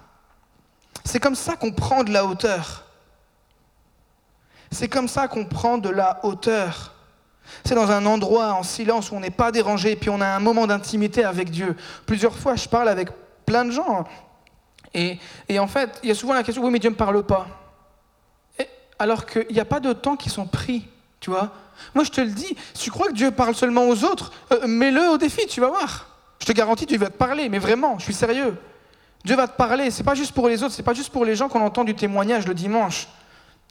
C'est 1.03 1.19
comme 1.19 1.35
ça 1.35 1.55
qu'on 1.55 1.71
prend 1.71 2.03
de 2.03 2.11
la 2.11 2.25
hauteur. 2.25 2.85
C'est 4.71 4.87
comme 4.87 5.07
ça 5.07 5.27
qu'on 5.27 5.45
prend 5.45 5.77
de 5.77 5.89
la 5.89 6.19
hauteur. 6.23 6.93
C'est 7.63 7.75
dans 7.75 7.89
un 7.91 8.05
endroit 8.05 8.53
en 8.53 8.63
silence 8.63 9.11
où 9.11 9.15
on 9.15 9.19
n'est 9.19 9.31
pas 9.31 9.51
dérangé, 9.51 9.91
et 9.91 9.95
puis 9.95 10.09
on 10.09 10.21
a 10.21 10.27
un 10.27 10.39
moment 10.39 10.67
d'intimité 10.67 11.23
avec 11.23 11.49
Dieu. 11.49 11.75
Plusieurs 12.05 12.37
fois, 12.37 12.55
je 12.55 12.69
parle 12.69 12.89
avec 12.89 13.09
plein 13.45 13.65
de 13.65 13.71
gens. 13.71 14.05
Et, 14.93 15.19
en 15.59 15.67
fait, 15.67 15.99
il 16.03 16.09
y 16.09 16.11
a 16.11 16.15
souvent 16.15 16.33
la 16.33 16.43
question, 16.43 16.63
oui, 16.63 16.71
mais 16.71 16.79
Dieu 16.79 16.89
ne 16.89 16.93
me 16.95 16.97
parle 16.97 17.23
pas. 17.23 17.47
alors 18.97 19.25
qu'il 19.25 19.47
n'y 19.51 19.59
a 19.59 19.65
pas 19.65 19.79
de 19.79 19.93
temps 19.93 20.15
qui 20.15 20.29
sont 20.29 20.45
pris, 20.45 20.87
tu 21.19 21.29
vois. 21.29 21.51
Moi, 21.95 22.03
je 22.03 22.11
te 22.11 22.21
le 22.21 22.29
dis, 22.29 22.55
si 22.73 22.85
tu 22.85 22.91
crois 22.91 23.07
que 23.07 23.13
Dieu 23.13 23.31
parle 23.31 23.55
seulement 23.55 23.87
aux 23.87 24.03
autres, 24.03 24.31
euh, 24.51 24.67
mets-le 24.67 25.09
au 25.09 25.17
défi, 25.17 25.45
tu 25.47 25.61
vas 25.61 25.69
voir. 25.69 26.07
Je 26.39 26.45
te 26.45 26.51
garantis, 26.51 26.85
Dieu 26.85 26.97
va 26.97 27.07
te 27.07 27.17
parler, 27.17 27.49
mais 27.49 27.59
vraiment, 27.59 27.97
je 27.99 28.03
suis 28.05 28.13
sérieux. 28.13 28.55
Dieu 29.25 29.35
va 29.35 29.47
te 29.47 29.57
parler, 29.57 29.91
c'est 29.91 30.03
pas 30.03 30.15
juste 30.15 30.31
pour 30.31 30.47
les 30.47 30.63
autres, 30.63 30.73
c'est 30.73 30.83
pas 30.83 30.93
juste 30.93 31.11
pour 31.11 31.25
les 31.25 31.35
gens 31.35 31.49
qu'on 31.49 31.61
entend 31.61 31.83
du 31.83 31.95
témoignage 31.95 32.47
le 32.47 32.53
dimanche. 32.53 33.07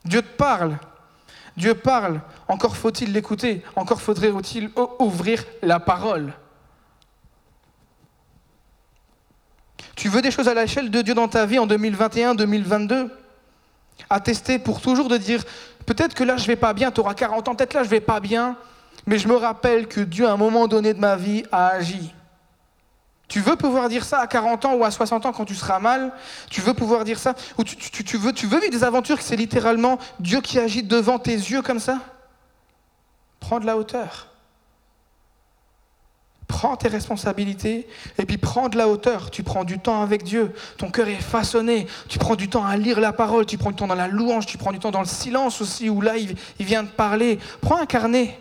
Dieu 0.05 0.21
te 0.21 0.37
parle. 0.37 0.77
Dieu 1.57 1.73
parle. 1.73 2.21
Encore 2.47 2.77
faut-il 2.77 3.11
l'écouter, 3.11 3.63
encore 3.75 4.01
faudrait-il 4.01 4.69
ouvrir 4.99 5.43
la 5.61 5.79
parole. 5.79 6.33
Tu 9.95 10.07
veux 10.07 10.21
des 10.21 10.31
choses 10.31 10.47
à 10.47 10.53
l'échelle 10.53 10.91
de 10.91 11.01
Dieu 11.01 11.13
dans 11.13 11.27
ta 11.27 11.45
vie 11.45 11.59
en 11.59 11.65
2021, 11.65 12.35
2022 12.35 13.11
Attester 14.09 14.57
pour 14.59 14.79
toujours 14.79 15.09
de 15.09 15.17
dire 15.17 15.43
peut-être 15.89 16.13
que 16.13 16.23
là 16.23 16.37
je 16.37 16.45
vais 16.45 16.55
pas 16.55 16.73
bien, 16.73 16.91
tu 16.91 16.99
auras 17.01 17.15
40 17.15 17.47
ans, 17.47 17.55
peut-être 17.55 17.73
là 17.73 17.83
je 17.83 17.89
vais 17.89 17.99
pas 17.99 18.19
bien, 18.19 18.55
mais 19.07 19.17
je 19.17 19.27
me 19.27 19.35
rappelle 19.35 19.87
que 19.87 20.01
Dieu 20.01 20.27
à 20.27 20.33
un 20.33 20.37
moment 20.37 20.67
donné 20.67 20.93
de 20.93 20.99
ma 20.99 21.15
vie 21.15 21.43
a 21.51 21.69
agi. 21.69 22.13
Tu 23.27 23.39
veux 23.39 23.55
pouvoir 23.55 23.89
dire 23.89 24.05
ça 24.05 24.19
à 24.19 24.27
40 24.27 24.65
ans 24.65 24.75
ou 24.75 24.83
à 24.83 24.91
60 24.91 25.25
ans 25.25 25.31
quand 25.31 25.45
tu 25.45 25.55
seras 25.55 25.79
mal? 25.79 26.13
Tu 26.51 26.61
veux 26.61 26.75
pouvoir 26.75 27.05
dire 27.05 27.17
ça? 27.17 27.33
Ou 27.57 27.63
tu, 27.63 28.17
veux, 28.17 28.33
tu 28.33 28.45
veux 28.45 28.59
vivre 28.59 28.71
des 28.71 28.83
aventures 28.83 29.17
que 29.17 29.23
c'est 29.23 29.35
littéralement 29.35 29.97
Dieu 30.19 30.41
qui 30.41 30.59
agit 30.59 30.83
devant 30.83 31.17
tes 31.17 31.33
yeux 31.33 31.63
comme 31.63 31.79
ça? 31.79 31.99
Prends 33.39 33.59
de 33.59 33.65
la 33.65 33.77
hauteur. 33.77 34.28
Prends 36.49 36.75
tes 36.75 36.87
responsabilités 36.87 37.87
et 38.17 38.25
puis 38.25 38.39
prends 38.39 38.69
de 38.69 38.77
la 38.77 38.89
hauteur. 38.89 39.29
Tu 39.29 39.43
prends 39.43 39.63
du 39.63 39.77
temps 39.77 40.01
avec 40.01 40.23
Dieu. 40.23 40.51
Ton 40.77 40.89
cœur 40.89 41.07
est 41.07 41.21
façonné. 41.21 41.85
Tu 42.09 42.17
prends 42.17 42.35
du 42.35 42.49
temps 42.49 42.65
à 42.65 42.75
lire 42.75 42.99
la 42.99 43.13
parole. 43.13 43.45
Tu 43.45 43.59
prends 43.59 43.69
du 43.69 43.75
temps 43.75 43.87
dans 43.87 43.93
la 43.93 44.07
louange. 44.07 44.47
Tu 44.47 44.57
prends 44.57 44.71
du 44.71 44.79
temps 44.79 44.89
dans 44.89 44.99
le 44.99 45.05
silence 45.05 45.61
aussi 45.61 45.91
où 45.91 46.01
là, 46.01 46.17
il, 46.17 46.35
vient 46.59 46.81
de 46.81 46.89
parler. 46.89 47.37
Prends 47.61 47.79
un 47.79 47.85
carnet. 47.85 48.39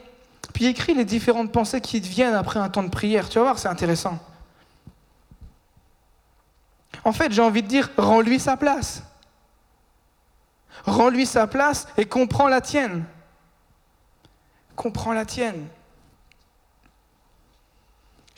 Puis 0.54 0.64
écris 0.64 0.94
les 0.94 1.04
différentes 1.04 1.52
pensées 1.52 1.82
qui 1.82 2.00
te 2.00 2.08
viennent 2.08 2.34
après 2.34 2.58
un 2.58 2.70
temps 2.70 2.82
de 2.82 2.88
prière. 2.88 3.28
Tu 3.28 3.38
vas 3.38 3.44
voir, 3.44 3.58
c'est 3.58 3.68
intéressant. 3.68 4.18
En 7.04 7.12
fait, 7.12 7.30
j'ai 7.30 7.42
envie 7.42 7.62
de 7.62 7.68
dire, 7.68 7.90
rends-lui 7.98 8.40
sa 8.40 8.56
place. 8.56 9.02
Rends-lui 10.86 11.26
sa 11.26 11.46
place 11.46 11.86
et 11.98 12.06
comprends 12.06 12.48
la 12.48 12.62
tienne. 12.62 13.04
Comprends 14.74 15.12
la 15.12 15.26
tienne. 15.26 15.66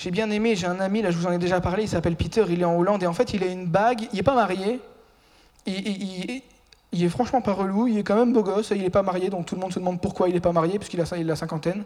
J'ai 0.02 0.10
bien 0.10 0.30
aimé, 0.30 0.56
j'ai 0.56 0.66
un 0.66 0.80
ami, 0.80 1.02
là 1.02 1.10
je 1.10 1.18
vous 1.18 1.26
en 1.26 1.32
ai 1.32 1.36
déjà 1.36 1.60
parlé, 1.60 1.82
il 1.82 1.88
s'appelle 1.90 2.16
Peter, 2.16 2.42
il 2.48 2.62
est 2.62 2.64
en 2.64 2.74
Hollande 2.74 3.02
et 3.02 3.06
en 3.06 3.12
fait 3.12 3.34
il 3.34 3.42
a 3.44 3.46
une 3.48 3.66
bague, 3.66 4.08
il 4.12 4.16
n'est 4.16 4.22
pas 4.22 4.34
marié, 4.34 4.80
il, 5.66 6.42
il, 6.90 7.04
est 7.04 7.08
franchement 7.10 7.42
pas 7.42 7.52
relou, 7.52 7.86
il 7.86 7.98
est 7.98 8.02
quand 8.02 8.16
même 8.16 8.32
beau 8.32 8.42
gosse, 8.42 8.72
il 8.74 8.80
n'est 8.80 8.88
pas 8.88 9.02
marié, 9.02 9.28
donc 9.28 9.44
tout 9.44 9.56
le 9.56 9.60
monde 9.60 9.74
se 9.74 9.78
demande 9.78 10.00
pourquoi 10.00 10.30
il 10.30 10.32
n'est 10.32 10.40
pas 10.40 10.52
marié, 10.52 10.78
puisqu'il 10.78 11.02
a, 11.02 11.04
a 11.04 11.16
la 11.18 11.36
cinquantaine. 11.36 11.84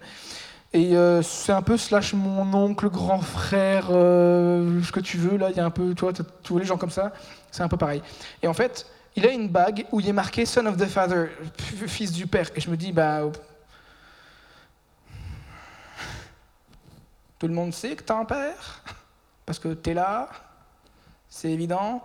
Et 0.73 0.97
euh, 0.97 1.23
c'est 1.23 1.51
un 1.51 1.62
peu 1.62 1.77
slash 1.77 2.15
mon 2.15 2.55
oncle, 2.55 2.89
grand 2.89 3.19
frère, 3.19 3.89
euh, 3.91 4.81
ce 4.85 4.93
que 4.93 5.01
tu 5.01 5.17
veux, 5.17 5.37
là, 5.37 5.51
il 5.51 5.57
y 5.57 5.61
a 5.61 5.65
un 5.65 5.71
peu, 5.71 5.93
tu 5.95 6.03
vois, 6.03 6.12
tous 6.45 6.59
les 6.59 6.65
gens 6.65 6.77
comme 6.77 6.91
ça, 6.91 7.12
c'est 7.51 7.65
un 7.65 7.69
peu 7.69 7.77
pareil. 7.77 8.01
Et 8.45 8.47
en 8.47 8.55
fait, 8.55 8.87
il 9.17 9.27
a 9.27 9.33
une 9.33 9.49
bague 9.49 9.87
où 9.91 9.99
il 9.99 10.09
est 10.09 10.12
marqué 10.12 10.47
Son 10.47 10.67
of 10.67 10.77
the 10.77 10.87
Father, 10.87 11.31
fils 11.59 12.12
du 12.12 12.29
Père. 12.29 12.47
Et 12.55 12.61
je 12.61 12.71
me 12.71 12.77
dis, 12.77 12.93
bah, 12.93 13.23
Tout 17.39 17.49
le 17.49 17.55
monde 17.55 17.72
sait 17.72 17.97
que 17.97 18.05
tu 18.05 18.12
as 18.12 18.16
un 18.16 18.24
père, 18.24 18.82
parce 19.47 19.59
que 19.59 19.74
tu 19.74 19.91
es 19.91 19.95
là, 19.95 20.28
c'est 21.28 21.51
évident. 21.51 22.03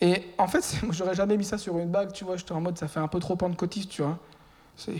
Et 0.00 0.24
en 0.38 0.46
fait, 0.48 0.78
moi, 0.82 0.92
j'aurais 0.92 1.14
jamais 1.14 1.36
mis 1.36 1.44
ça 1.44 1.58
sur 1.58 1.78
une 1.78 1.90
bague, 1.90 2.12
tu 2.12 2.24
vois. 2.24 2.36
J'étais 2.36 2.52
en 2.52 2.60
mode, 2.60 2.78
ça 2.78 2.88
fait 2.88 3.00
un 3.00 3.08
peu 3.08 3.20
trop 3.20 3.36
pentecôtiste, 3.36 3.90
tu 3.90 4.02
vois. 4.02 4.18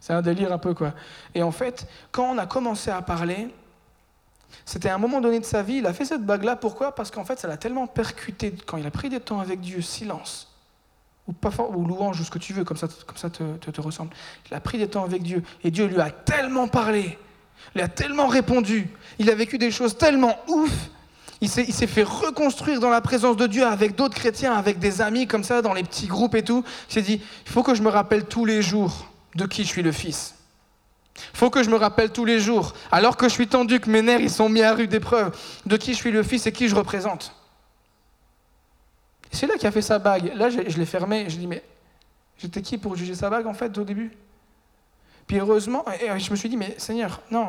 C'est 0.00 0.12
un 0.12 0.22
délire 0.22 0.52
un 0.52 0.58
peu, 0.58 0.74
quoi. 0.74 0.94
Et 1.34 1.42
en 1.42 1.50
fait, 1.50 1.88
quand 2.12 2.30
on 2.30 2.38
a 2.38 2.46
commencé 2.46 2.88
à 2.88 3.02
parler, 3.02 3.52
c'était 4.64 4.90
un 4.90 4.98
moment 4.98 5.20
donné 5.20 5.40
de 5.40 5.44
sa 5.44 5.64
vie, 5.64 5.78
il 5.78 5.86
a 5.86 5.92
fait 5.92 6.04
cette 6.04 6.24
bague-là. 6.24 6.54
Pourquoi? 6.54 6.94
Parce 6.94 7.10
qu'en 7.10 7.24
fait, 7.24 7.38
ça 7.40 7.48
l'a 7.48 7.56
tellement 7.56 7.88
percuté 7.88 8.54
quand 8.64 8.76
il 8.76 8.86
a 8.86 8.92
pris 8.92 9.08
des 9.08 9.18
temps 9.18 9.40
avec 9.40 9.60
Dieu, 9.60 9.82
silence, 9.82 10.54
ou, 11.26 11.32
pas 11.32 11.50
ou 11.70 11.84
louange, 11.84 12.20
ou 12.20 12.24
ce 12.24 12.30
que 12.30 12.38
tu 12.38 12.52
veux, 12.52 12.62
comme 12.62 12.76
ça, 12.76 12.86
comme 13.06 13.16
ça 13.16 13.28
te, 13.28 13.56
te 13.56 13.80
ressemble. 13.80 14.14
Il 14.48 14.54
a 14.54 14.60
pris 14.60 14.78
des 14.78 14.88
temps 14.88 15.04
avec 15.04 15.22
Dieu, 15.24 15.42
et 15.64 15.72
Dieu 15.72 15.86
lui 15.86 16.00
a 16.00 16.12
tellement 16.12 16.68
parlé 16.68 17.18
il 17.74 17.80
a 17.80 17.88
tellement 17.88 18.26
répondu. 18.26 18.88
Il 19.18 19.30
a 19.30 19.34
vécu 19.34 19.58
des 19.58 19.70
choses 19.70 19.96
tellement 19.96 20.38
ouf. 20.48 20.70
Il 21.40 21.48
s'est, 21.48 21.86
fait 21.86 22.02
reconstruire 22.02 22.80
dans 22.80 22.90
la 22.90 23.00
présence 23.00 23.36
de 23.36 23.46
Dieu 23.46 23.64
avec 23.64 23.94
d'autres 23.94 24.16
chrétiens, 24.16 24.54
avec 24.54 24.80
des 24.80 25.00
amis 25.00 25.28
comme 25.28 25.44
ça, 25.44 25.62
dans 25.62 25.72
les 25.72 25.84
petits 25.84 26.08
groupes 26.08 26.34
et 26.34 26.42
tout. 26.42 26.64
Il 26.90 26.92
s'est 26.94 27.02
dit, 27.02 27.20
il 27.46 27.52
faut 27.52 27.62
que 27.62 27.76
je 27.76 27.82
me 27.82 27.88
rappelle 27.88 28.24
tous 28.24 28.44
les 28.44 28.60
jours 28.60 29.06
de 29.36 29.46
qui 29.46 29.62
je 29.62 29.68
suis 29.68 29.82
le 29.82 29.92
fils. 29.92 30.34
Il 31.34 31.36
faut 31.36 31.50
que 31.50 31.62
je 31.62 31.70
me 31.70 31.76
rappelle 31.76 32.10
tous 32.10 32.24
les 32.24 32.40
jours, 32.40 32.74
alors 32.90 33.16
que 33.16 33.28
je 33.28 33.34
suis 33.34 33.46
tendu, 33.46 33.78
que 33.80 33.90
mes 33.90 34.02
nerfs 34.02 34.20
ils 34.20 34.30
sont 34.30 34.48
mis 34.48 34.62
à 34.62 34.74
rude 34.74 34.92
épreuve, 34.94 35.36
de 35.66 35.76
qui 35.76 35.92
je 35.92 35.98
suis 35.98 36.10
le 36.10 36.22
fils 36.22 36.46
et 36.46 36.52
qui 36.52 36.68
je 36.68 36.74
représente. 36.74 37.34
C'est 39.30 39.46
là 39.46 39.54
qu'il 39.56 39.66
a 39.66 39.72
fait 39.72 39.82
sa 39.82 39.98
bague. 39.98 40.32
Là, 40.34 40.48
je, 40.50 40.60
l'ai 40.60 40.86
fermé. 40.86 41.26
Je 41.28 41.36
dis, 41.36 41.46
mais 41.46 41.62
j'étais 42.38 42.62
qui 42.62 42.78
pour 42.78 42.96
juger 42.96 43.14
sa 43.14 43.30
bague 43.30 43.46
en 43.46 43.54
fait 43.54 43.76
au 43.78 43.84
début? 43.84 44.12
Puis 45.28 45.38
heureusement, 45.38 45.84
je 46.00 46.30
me 46.30 46.36
suis 46.36 46.48
dit, 46.48 46.56
mais 46.56 46.74
Seigneur, 46.78 47.20
non, 47.30 47.46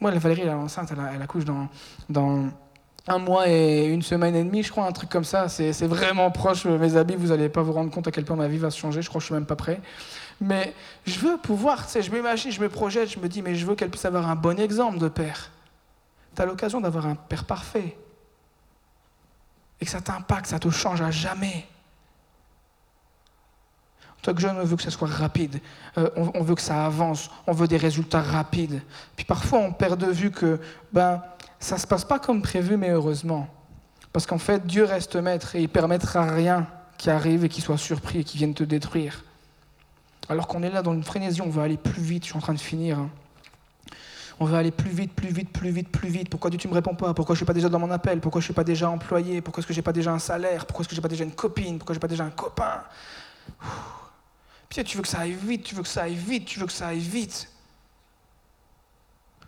moi, 0.00 0.12
la 0.12 0.18
Valérie, 0.18 0.42
elle 0.42 0.48
est 0.48 0.52
enceinte, 0.52 0.92
elle, 0.92 1.20
accouche 1.20 1.44
dans, 1.44 1.68
dans 2.08 2.44
un 3.08 3.18
mois 3.18 3.48
et 3.48 3.86
une 3.86 4.02
semaine 4.02 4.36
et 4.36 4.44
demie, 4.44 4.62
je 4.62 4.70
crois, 4.70 4.86
un 4.86 4.92
truc 4.92 5.10
comme 5.10 5.24
ça. 5.24 5.48
C'est 5.48 5.86
vraiment 5.86 6.30
proche, 6.30 6.64
mes 6.64 6.96
habits, 6.96 7.16
vous 7.16 7.28
n'allez 7.28 7.48
pas 7.48 7.62
vous 7.62 7.72
rendre 7.72 7.90
compte 7.90 8.06
à 8.06 8.12
quel 8.12 8.24
point 8.24 8.36
ma 8.36 8.46
vie 8.46 8.58
va 8.58 8.70
se 8.70 8.78
changer, 8.78 9.02
je 9.02 9.08
crois 9.08 9.18
que 9.18 9.22
je 9.22 9.26
suis 9.26 9.34
même 9.34 9.44
pas 9.44 9.56
prêt. 9.56 9.80
Mais 10.40 10.72
je 11.04 11.18
veux 11.18 11.36
pouvoir, 11.36 11.86
je 11.92 12.10
m'imagine, 12.12 12.52
je 12.52 12.60
me 12.60 12.68
projette, 12.68 13.10
je 13.10 13.18
me 13.18 13.28
dis, 13.28 13.42
mais 13.42 13.56
je 13.56 13.66
veux 13.66 13.74
qu'elle 13.74 13.90
puisse 13.90 14.04
avoir 14.04 14.30
un 14.30 14.36
bon 14.36 14.60
exemple 14.60 14.98
de 14.98 15.08
père. 15.08 15.50
Tu 16.36 16.42
as 16.42 16.46
l'occasion 16.46 16.80
d'avoir 16.80 17.06
un 17.06 17.16
père 17.16 17.44
parfait. 17.44 17.96
Et 19.80 19.84
que 19.84 19.90
ça 19.90 20.00
t'impacte, 20.00 20.46
ça 20.46 20.60
te 20.60 20.70
change 20.70 21.00
à 21.00 21.10
jamais. 21.10 21.66
Que 24.34 24.40
jeune, 24.40 24.56
on 24.58 24.64
veut 24.64 24.76
que 24.76 24.82
ça 24.82 24.90
soit 24.90 25.08
rapide, 25.08 25.60
euh, 25.98 26.10
on, 26.16 26.42
veut 26.42 26.54
que 26.54 26.60
ça 26.60 26.84
avance, 26.84 27.30
on 27.46 27.52
veut 27.52 27.68
des 27.68 27.76
résultats 27.76 28.20
rapides. 28.20 28.82
Puis 29.14 29.24
parfois, 29.24 29.60
on 29.60 29.72
perd 29.72 30.00
de 30.00 30.10
vue 30.10 30.30
que 30.30 30.58
ben, 30.92 31.22
ça 31.60 31.76
ne 31.76 31.80
se 31.80 31.86
passe 31.86 32.04
pas 32.04 32.18
comme 32.18 32.42
prévu, 32.42 32.76
mais 32.76 32.90
heureusement. 32.90 33.48
Parce 34.12 34.26
qu'en 34.26 34.38
fait, 34.38 34.66
Dieu 34.66 34.84
reste 34.84 35.16
maître 35.16 35.54
et 35.54 35.62
il 35.62 35.68
permettra 35.68 36.24
rien 36.24 36.66
qui 36.98 37.10
arrive 37.10 37.44
et 37.44 37.48
qui 37.48 37.60
soit 37.60 37.78
surpris 37.78 38.20
et 38.20 38.24
qui 38.24 38.38
vienne 38.38 38.54
te 38.54 38.64
détruire. 38.64 39.22
Alors 40.28 40.48
qu'on 40.48 40.62
est 40.62 40.70
là 40.70 40.82
dans 40.82 40.94
une 40.94 41.04
frénésie, 41.04 41.40
on 41.40 41.50
veut 41.50 41.62
aller 41.62 41.76
plus 41.76 42.02
vite, 42.02 42.24
je 42.24 42.30
suis 42.30 42.36
en 42.36 42.40
train 42.40 42.54
de 42.54 42.60
finir. 42.60 42.98
Hein. 42.98 43.10
On 44.38 44.44
veut 44.44 44.56
aller 44.56 44.70
plus 44.70 44.90
vite, 44.90 45.14
plus 45.14 45.28
vite, 45.28 45.50
plus 45.50 45.70
vite, 45.70 45.88
plus 45.88 46.08
vite. 46.08 46.28
Pourquoi 46.28 46.50
Dieu 46.50 46.58
tu 46.58 46.68
me 46.68 46.74
réponds 46.74 46.94
pas? 46.94 47.14
Pourquoi 47.14 47.34
je 47.34 47.38
suis 47.38 47.46
pas 47.46 47.54
déjà 47.54 47.68
dans 47.68 47.78
mon 47.78 47.90
appel? 47.90 48.20
Pourquoi 48.20 48.40
je 48.40 48.46
suis 48.46 48.54
pas 48.54 48.64
déjà 48.64 48.90
employé? 48.90 49.40
Pourquoi 49.40 49.60
est-ce 49.60 49.68
que 49.68 49.72
j'ai 49.72 49.82
pas 49.82 49.92
déjà 49.92 50.12
un 50.12 50.18
salaire? 50.18 50.66
Pourquoi 50.66 50.82
est-ce 50.82 50.88
que 50.88 50.94
j'ai 50.94 51.00
pas 51.00 51.08
déjà 51.08 51.24
une 51.24 51.32
copine? 51.32 51.78
Pourquoi 51.78 51.94
j'ai 51.94 52.00
pas 52.00 52.08
déjà 52.08 52.24
un 52.24 52.30
copain? 52.30 52.82
Puis 54.68 54.82
tu 54.84 54.96
veux 54.96 55.02
que 55.02 55.08
ça 55.08 55.20
aille 55.20 55.32
vite, 55.32 55.62
tu 55.64 55.74
veux 55.74 55.82
que 55.82 55.88
ça 55.88 56.02
aille 56.02 56.14
vite, 56.14 56.46
tu 56.46 56.58
veux 56.58 56.66
que 56.66 56.72
ça 56.72 56.88
aille 56.88 56.98
vite. 56.98 57.50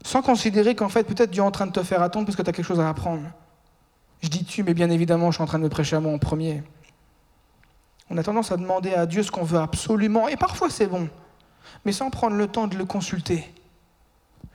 Sans 0.05 0.23
considérer 0.23 0.75
qu'en 0.75 0.89
fait, 0.89 1.05
peut-être 1.05 1.31
Dieu 1.31 1.43
est 1.43 1.47
en 1.47 1.51
train 1.51 1.67
de 1.67 1.73
te 1.73 1.83
faire 1.83 2.03
attendre 2.03 2.27
parce 2.27 2.37
que 2.37 2.43
tu 2.43 2.51
as 2.51 2.53
quelque 2.53 2.67
chose 2.67 2.81
à 2.81 2.89
apprendre. 2.89 3.23
Je 4.23 4.29
dis 4.29 4.45
tu, 4.45 4.63
mais 4.63 4.75
bien 4.75 4.91
évidemment, 4.91 5.31
je 5.31 5.37
suis 5.37 5.43
en 5.43 5.47
train 5.47 5.59
de 5.59 5.65
me 5.65 5.69
prêcher 5.69 5.97
à 5.97 6.01
moi 6.01 6.13
en 6.13 6.19
premier. 6.19 6.63
On 8.11 8.17
a 8.17 8.23
tendance 8.23 8.53
à 8.53 8.57
demander 8.57 8.95
à 8.95 9.07
Dieu 9.07 9.23
ce 9.23 9.31
qu'on 9.31 9.45
veut 9.45 9.59
absolument, 9.59 10.29
et 10.29 10.37
parfois 10.37 10.71
c'est 10.71 10.87
bon, 10.87 11.09
mais 11.85 11.93
sans 11.93 12.11
prendre 12.11 12.37
le 12.37 12.47
temps 12.47 12.67
de 12.67 12.77
le 12.77 12.85
consulter. 12.85 13.53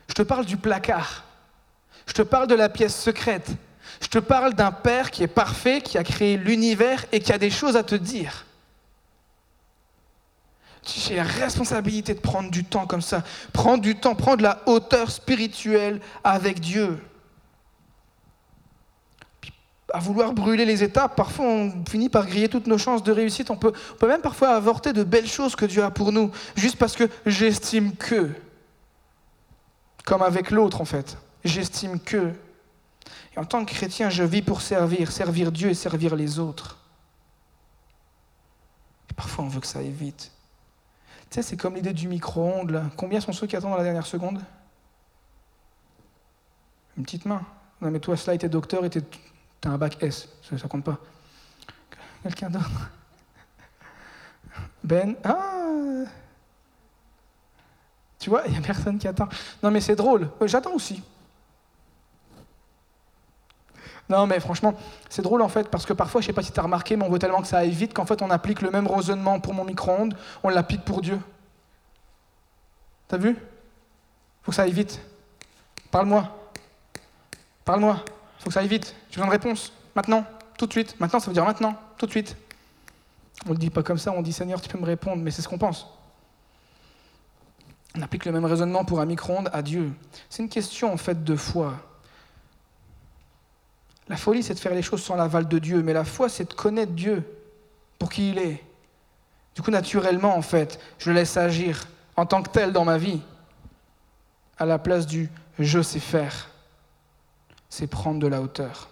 Je 0.08 0.14
te 0.14 0.22
parle 0.22 0.46
du 0.46 0.58
placard. 0.58 1.24
Je 2.08 2.14
te 2.14 2.22
parle 2.22 2.48
de 2.48 2.56
la 2.56 2.70
pièce 2.70 3.00
secrète. 3.00 3.52
Je 4.02 4.08
te 4.08 4.20
parle 4.20 4.54
d'un 4.54 4.72
Père 4.72 5.12
qui 5.12 5.24
est 5.24 5.28
parfait, 5.28 5.82
qui 5.82 5.98
a 5.98 6.04
créé 6.04 6.38
l'univers 6.38 7.06
et 7.12 7.20
qui 7.20 7.32
a 7.32 7.38
des 7.38 7.50
choses 7.50 7.78
à 7.78 7.84
te 7.84 7.96
dire. 7.96 8.46
J'ai 10.86 11.16
la 11.16 11.24
responsabilité 11.24 12.14
de 12.14 12.20
prendre 12.20 12.52
du 12.52 12.66
temps 12.66 12.86
comme 12.86 13.02
ça, 13.02 13.24
prendre 13.54 13.82
du 13.82 13.96
temps, 13.96 14.16
prendre 14.16 14.44
la 14.44 14.62
hauteur 14.66 15.10
spirituelle 15.12 16.02
avec 16.24 16.60
Dieu. 16.60 17.00
à 19.94 20.00
vouloir 20.00 20.34
brûler 20.34 20.66
les 20.66 20.84
étapes, 20.84 21.16
parfois 21.16 21.46
on 21.46 21.86
finit 21.88 22.10
par 22.10 22.26
griller 22.26 22.50
toutes 22.50 22.66
nos 22.66 22.80
chances 22.80 23.04
de 23.04 23.12
réussite. 23.12 23.52
On 23.52 23.56
peut, 23.56 23.72
on 23.94 23.96
peut 23.96 24.08
même 24.08 24.22
parfois 24.22 24.50
avorter 24.50 24.92
de 24.92 25.04
belles 25.04 25.28
choses 25.28 25.56
que 25.56 25.66
Dieu 25.66 25.84
a 25.84 25.92
pour 25.92 26.12
nous, 26.12 26.32
juste 26.56 26.78
parce 26.78 26.96
que 26.96 27.08
j'estime 27.28 27.96
que. 27.96 28.32
Comme 30.04 30.24
avec 30.24 30.50
l'autre 30.50 30.82
en 30.82 30.86
fait. 30.86 31.18
J'estime 31.46 32.00
que. 32.00 32.34
Et 33.36 33.40
en 33.40 33.46
tant 33.46 33.64
que 33.64 33.72
chrétien, 33.72 34.10
je 34.10 34.24
vis 34.24 34.42
pour 34.42 34.62
servir, 34.62 35.12
servir 35.12 35.52
Dieu 35.52 35.70
et 35.70 35.76
servir 35.76 36.16
les 36.16 36.40
autres. 36.40 36.80
Et 39.12 39.14
parfois 39.14 39.46
on 39.46 39.48
veut 39.48 39.62
que 39.62 39.68
ça 39.68 39.80
aille 39.80 39.92
vite. 39.92 40.32
Tu 41.34 41.42
sais, 41.42 41.50
c'est 41.50 41.58
comme 41.58 41.74
l'idée 41.74 41.94
du 41.94 42.08
micro-ondes. 42.08 42.84
Combien 42.96 43.20
sont 43.20 43.34
ceux 43.34 43.48
qui 43.48 43.56
attendent 43.56 43.72
dans 43.72 43.78
la 43.78 43.84
dernière 43.84 44.06
seconde? 44.06 44.40
Une 46.96 47.04
petite 47.06 47.26
main. 47.26 47.42
Non, 47.82 47.90
mais 47.90 48.00
toi, 48.00 48.16
cela, 48.16 48.38
t'es 48.38 48.48
docteur 48.48 48.86
et 48.86 48.90
t'as 48.92 49.70
un 49.72 49.80
bac 49.80 49.98
S. 50.04 50.30
Ça, 50.48 50.60
ça 50.60 50.68
compte 50.68 50.84
pas. 50.84 51.00
Quelqu'un 52.22 52.52
d'autre? 52.52 52.92
Ben 54.84 55.16
Ah 55.24 56.04
Tu 58.20 58.30
vois, 58.30 58.44
il 58.46 58.52
n'y 58.52 58.60
a 58.60 58.62
personne 58.62 59.00
qui 59.00 59.08
attend. 59.08 59.28
Non, 59.64 59.72
mais 59.72 59.82
c'est 59.82 59.96
drôle. 59.96 60.30
Euh, 60.40 60.46
j'attends 60.46 60.74
aussi. 60.74 61.02
Non, 64.10 64.28
mais 64.28 64.40
franchement, 64.40 64.74
c'est 65.10 65.22
drôle 65.22 65.42
en 65.42 65.48
fait, 65.48 65.70
parce 65.70 65.86
que 65.86 65.94
parfois, 65.94 66.22
je 66.22 66.28
sais 66.28 66.34
pas 66.34 66.44
si 66.44 66.52
tu 66.52 66.60
as 66.60 66.64
remarqué, 66.64 66.96
mais 66.96 67.06
on 67.06 67.10
veut 67.10 67.20
tellement 67.20 67.42
que 67.42 67.48
ça 67.48 67.60
aille 67.60 67.72
vite 67.72 67.94
qu'en 67.94 68.06
fait, 68.06 68.22
on 68.22 68.30
applique 68.30 68.62
le 68.62 68.70
même 68.70 68.88
raisonnement 68.88 69.40
pour 69.40 69.54
mon 69.54 69.64
micro-ondes, 69.64 70.16
on 70.44 70.50
l'applique 70.50 70.84
pour 70.84 71.02
Dieu. 71.02 71.20
T'as 73.08 73.18
vu? 73.18 73.38
Faut 74.44 74.52
que 74.52 74.56
ça 74.56 74.64
aille 74.64 74.74
vite. 74.74 75.00
Parle-moi. 75.90 76.30
Parle-moi. 77.64 78.04
Faut 78.40 78.48
que 78.50 78.54
ça 78.54 78.60
aille 78.60 78.68
vite. 78.68 78.96
J'ai 79.10 79.16
besoin 79.16 79.28
de 79.28 79.32
réponse? 79.32 79.72
Maintenant. 79.96 80.26
Tout 80.58 80.68
de 80.68 80.72
suite. 80.72 81.00
Maintenant, 81.00 81.20
ça 81.20 81.28
veut 81.28 81.34
dire 81.34 81.46
maintenant. 81.46 81.76
Tout 81.98 82.06
de 82.06 82.12
suite. 82.12 82.36
On 83.46 83.50
ne 83.50 83.54
le 83.54 83.60
dit 83.60 83.70
pas 83.70 83.84
comme 83.84 83.98
ça, 83.98 84.12
on 84.12 84.22
dit 84.22 84.34
Seigneur, 84.34 84.62
tu 84.62 84.70
peux 84.70 84.78
me 84.78 84.86
répondre, 84.86 85.22
mais 85.22 85.32
c'est 85.32 85.42
ce 85.42 85.48
qu'on 85.48 85.58
pense. 85.58 85.88
On 87.96 88.02
applique 88.02 88.26
le 88.26 88.32
même 88.32 88.46
raisonnement 88.46 88.86
pour 88.86 89.00
un 89.00 89.06
micro-ondes 89.06 89.50
à 89.54 89.62
Dieu. 89.62 89.92
C'est 90.30 90.42
une 90.42 90.50
question 90.50 90.92
en 90.92 90.98
fait 90.98 91.24
de 91.24 91.36
foi. 91.36 91.74
La 94.14 94.18
folie, 94.18 94.44
c'est 94.44 94.54
de 94.54 94.60
faire 94.60 94.76
les 94.76 94.84
choses 94.84 95.02
sans 95.02 95.16
l'aval 95.16 95.48
de 95.48 95.58
Dieu, 95.58 95.82
mais 95.82 95.92
la 95.92 96.06
foi, 96.06 96.30
c'est 96.30 96.48
de 96.48 96.54
connaître 96.54 96.92
Dieu 96.92 97.24
pour 97.98 98.12
qui 98.12 98.30
il 98.30 98.38
est. 98.38 98.64
Du 99.56 99.64
coup, 99.64 99.72
naturellement, 99.72 100.38
en 100.38 100.44
fait, 100.44 100.80
je 101.00 101.10
laisse 101.10 101.36
agir 101.36 101.88
en 102.16 102.28
tant 102.28 102.44
que 102.44 102.50
tel 102.52 102.72
dans 102.72 102.86
ma 102.86 103.00
vie, 103.00 103.22
à 104.60 104.68
la 104.68 104.78
place 104.78 105.08
du 105.08 105.32
je 105.58 105.82
sais 105.82 106.00
faire. 106.00 106.52
C'est 107.72 107.88
prendre 107.88 108.20
de 108.20 108.28
la 108.28 108.40
hauteur. 108.40 108.88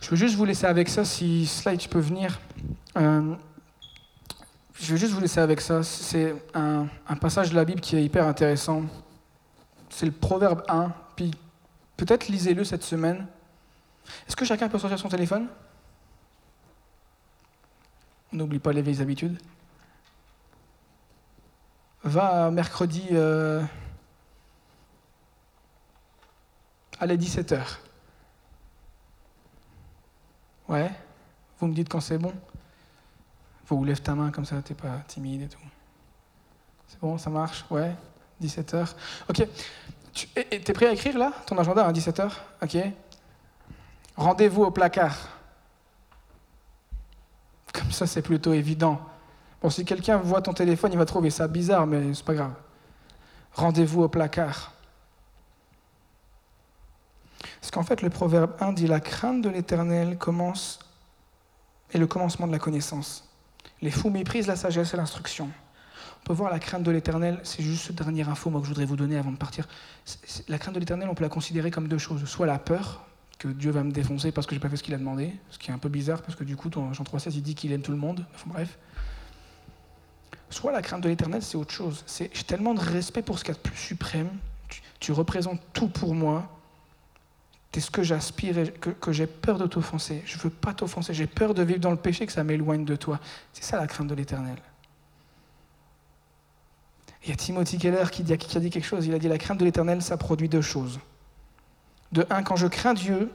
Je 0.00 0.08
veux 0.08 0.16
juste 0.16 0.36
vous 0.36 0.46
laisser 0.46 0.64
avec 0.64 0.88
ça, 0.88 1.04
si 1.04 1.46
slide 1.46 1.78
tu 1.78 1.90
peux 1.90 2.00
venir. 2.00 2.40
Euh, 2.96 3.34
je 4.80 4.92
veux 4.92 4.96
juste 4.96 5.12
vous 5.12 5.20
laisser 5.20 5.40
avec 5.40 5.60
ça. 5.60 5.82
C'est 5.82 6.34
un, 6.54 6.86
un 7.06 7.16
passage 7.16 7.50
de 7.50 7.54
la 7.54 7.66
Bible 7.66 7.82
qui 7.82 7.96
est 7.96 8.02
hyper 8.02 8.26
intéressant. 8.26 8.84
C'est 9.90 10.06
le 10.06 10.12
Proverbe 10.12 10.62
1, 10.68 10.90
puis 11.16 11.32
peut-être 11.98 12.28
lisez-le 12.28 12.64
cette 12.64 12.82
semaine. 12.82 13.26
Est-ce 14.26 14.36
que 14.36 14.44
chacun 14.44 14.68
peut 14.68 14.78
sortir 14.78 14.98
son 14.98 15.08
téléphone? 15.08 15.48
On 18.32 18.36
n'oublie 18.36 18.58
pas 18.58 18.72
les 18.72 18.82
vieilles 18.82 19.00
habitudes. 19.00 19.38
Va 22.04 22.50
mercredi 22.50 23.08
euh, 23.12 23.62
allez 27.00 27.16
17h. 27.16 27.60
Ouais 30.68 30.90
Vous 31.58 31.66
me 31.66 31.74
dites 31.74 31.88
quand 31.88 32.00
c'est 32.00 32.18
bon 32.18 32.32
Vous 33.66 33.84
lève 33.84 34.00
ta 34.00 34.14
main 34.14 34.30
comme 34.30 34.44
ça, 34.44 34.60
t'es 34.62 34.74
pas 34.74 34.98
timide 35.08 35.42
et 35.42 35.48
tout. 35.48 35.58
C'est 36.86 37.00
bon, 37.00 37.18
ça 37.18 37.30
marche? 37.30 37.64
Ouais 37.70 37.94
17h. 38.42 38.94
Ok. 39.28 39.46
Tu 40.12 40.28
es 40.34 40.72
prêt 40.72 40.86
à 40.86 40.92
écrire 40.92 41.18
là? 41.18 41.32
Ton 41.46 41.58
agenda 41.58 41.86
à 41.86 41.92
17h 41.92 42.30
Ok. 42.62 42.76
Rendez-vous 44.18 44.64
au 44.64 44.72
placard. 44.72 45.16
Comme 47.72 47.92
ça, 47.92 48.04
c'est 48.04 48.20
plutôt 48.20 48.52
évident. 48.52 49.00
Bon, 49.62 49.70
si 49.70 49.84
quelqu'un 49.84 50.16
voit 50.16 50.42
ton 50.42 50.52
téléphone, 50.52 50.90
il 50.92 50.98
va 50.98 51.04
trouver 51.04 51.30
ça 51.30 51.46
bizarre, 51.46 51.86
mais 51.86 52.12
c'est 52.12 52.24
pas 52.24 52.34
grave. 52.34 52.52
Rendez-vous 53.52 54.02
au 54.02 54.08
placard. 54.08 54.72
Parce 57.60 57.70
qu'en 57.70 57.84
fait, 57.84 58.02
le 58.02 58.10
proverbe 58.10 58.56
1 58.58 58.72
dit 58.72 58.88
La 58.88 58.98
crainte 58.98 59.40
de 59.40 59.48
l'éternel 59.48 60.18
commence 60.18 60.80
est 61.94 61.98
le 61.98 62.08
commencement 62.08 62.48
de 62.48 62.52
la 62.52 62.58
connaissance. 62.58 63.32
Les 63.82 63.92
fous 63.92 64.10
méprisent 64.10 64.48
la 64.48 64.56
sagesse 64.56 64.94
et 64.94 64.96
l'instruction. 64.96 65.48
On 66.22 66.26
peut 66.26 66.32
voir 66.32 66.50
la 66.50 66.58
crainte 66.58 66.82
de 66.82 66.90
l'éternel, 66.90 67.38
c'est 67.44 67.62
juste 67.62 67.84
ce 67.84 67.92
dernier 67.92 68.28
info 68.28 68.50
moi, 68.50 68.60
que 68.60 68.66
je 68.66 68.70
voudrais 68.70 68.84
vous 68.84 68.96
donner 68.96 69.16
avant 69.16 69.30
de 69.30 69.36
partir. 69.36 69.68
La 70.48 70.58
crainte 70.58 70.74
de 70.74 70.80
l'éternel, 70.80 71.08
on 71.08 71.14
peut 71.14 71.22
la 71.22 71.30
considérer 71.30 71.70
comme 71.70 71.86
deux 71.86 71.98
choses. 71.98 72.24
Soit 72.24 72.46
la 72.46 72.58
peur, 72.58 73.04
que 73.38 73.48
Dieu 73.48 73.70
va 73.70 73.84
me 73.84 73.92
défoncer 73.92 74.32
parce 74.32 74.46
que 74.46 74.54
j'ai 74.54 74.60
pas 74.60 74.68
fait 74.68 74.76
ce 74.76 74.82
qu'il 74.82 74.94
a 74.94 74.98
demandé, 74.98 75.32
ce 75.50 75.58
qui 75.58 75.70
est 75.70 75.74
un 75.74 75.78
peu 75.78 75.88
bizarre 75.88 76.22
parce 76.22 76.34
que 76.34 76.44
du 76.44 76.56
coup, 76.56 76.68
dans 76.68 76.92
Jean 76.92 77.04
3,16, 77.04 77.32
il 77.34 77.42
dit 77.42 77.54
qu'il 77.54 77.72
aime 77.72 77.82
tout 77.82 77.92
le 77.92 77.98
monde. 77.98 78.26
Enfin, 78.34 78.50
bref. 78.52 78.78
Soit 80.50 80.72
la 80.72 80.82
crainte 80.82 81.02
de 81.02 81.08
l'éternel, 81.08 81.42
c'est 81.42 81.56
autre 81.56 81.72
chose. 81.72 82.02
C'est 82.06 82.30
j'ai 82.34 82.42
tellement 82.42 82.74
de 82.74 82.80
respect 82.80 83.22
pour 83.22 83.38
ce 83.38 83.44
qu'il 83.44 83.54
y 83.54 83.56
a 83.56 83.60
plus 83.60 83.76
suprême. 83.76 84.30
Tu, 84.98 85.12
représentes 85.12 85.60
tout 85.72 85.88
pour 85.88 86.14
moi. 86.14 86.58
Tu 87.70 87.78
es 87.78 87.82
ce 87.82 87.90
que 87.90 88.02
j'aspire 88.02 88.58
et 88.58 88.72
que, 88.72 89.12
j'ai 89.12 89.26
peur 89.26 89.58
de 89.58 89.66
t'offenser. 89.66 90.22
Je 90.24 90.38
veux 90.38 90.50
pas 90.50 90.74
t'offenser. 90.74 91.14
J'ai 91.14 91.26
peur 91.26 91.54
de 91.54 91.62
vivre 91.62 91.80
dans 91.80 91.90
le 91.90 91.96
péché, 91.96 92.26
que 92.26 92.32
ça 92.32 92.42
m'éloigne 92.42 92.84
de 92.84 92.96
toi. 92.96 93.20
C'est 93.52 93.62
ça 93.62 93.78
la 93.78 93.86
crainte 93.86 94.08
de 94.08 94.14
l'éternel. 94.14 94.56
Il 97.24 97.28
y 97.28 97.32
a 97.32 97.36
Timothy 97.36 97.78
Keller 97.78 98.04
qui 98.10 98.22
a 98.22 98.60
dit 98.60 98.70
quelque 98.70 98.86
chose. 98.86 99.06
Il 99.06 99.14
a 99.14 99.18
dit 99.18 99.28
la 99.28 99.38
crainte 99.38 99.58
de 99.58 99.64
l'éternel, 99.64 100.02
ça 100.02 100.16
produit 100.16 100.48
deux 100.48 100.62
choses. 100.62 100.98
De 102.12 102.26
un, 102.30 102.42
quand 102.42 102.56
je 102.56 102.66
crains 102.66 102.94
Dieu, 102.94 103.30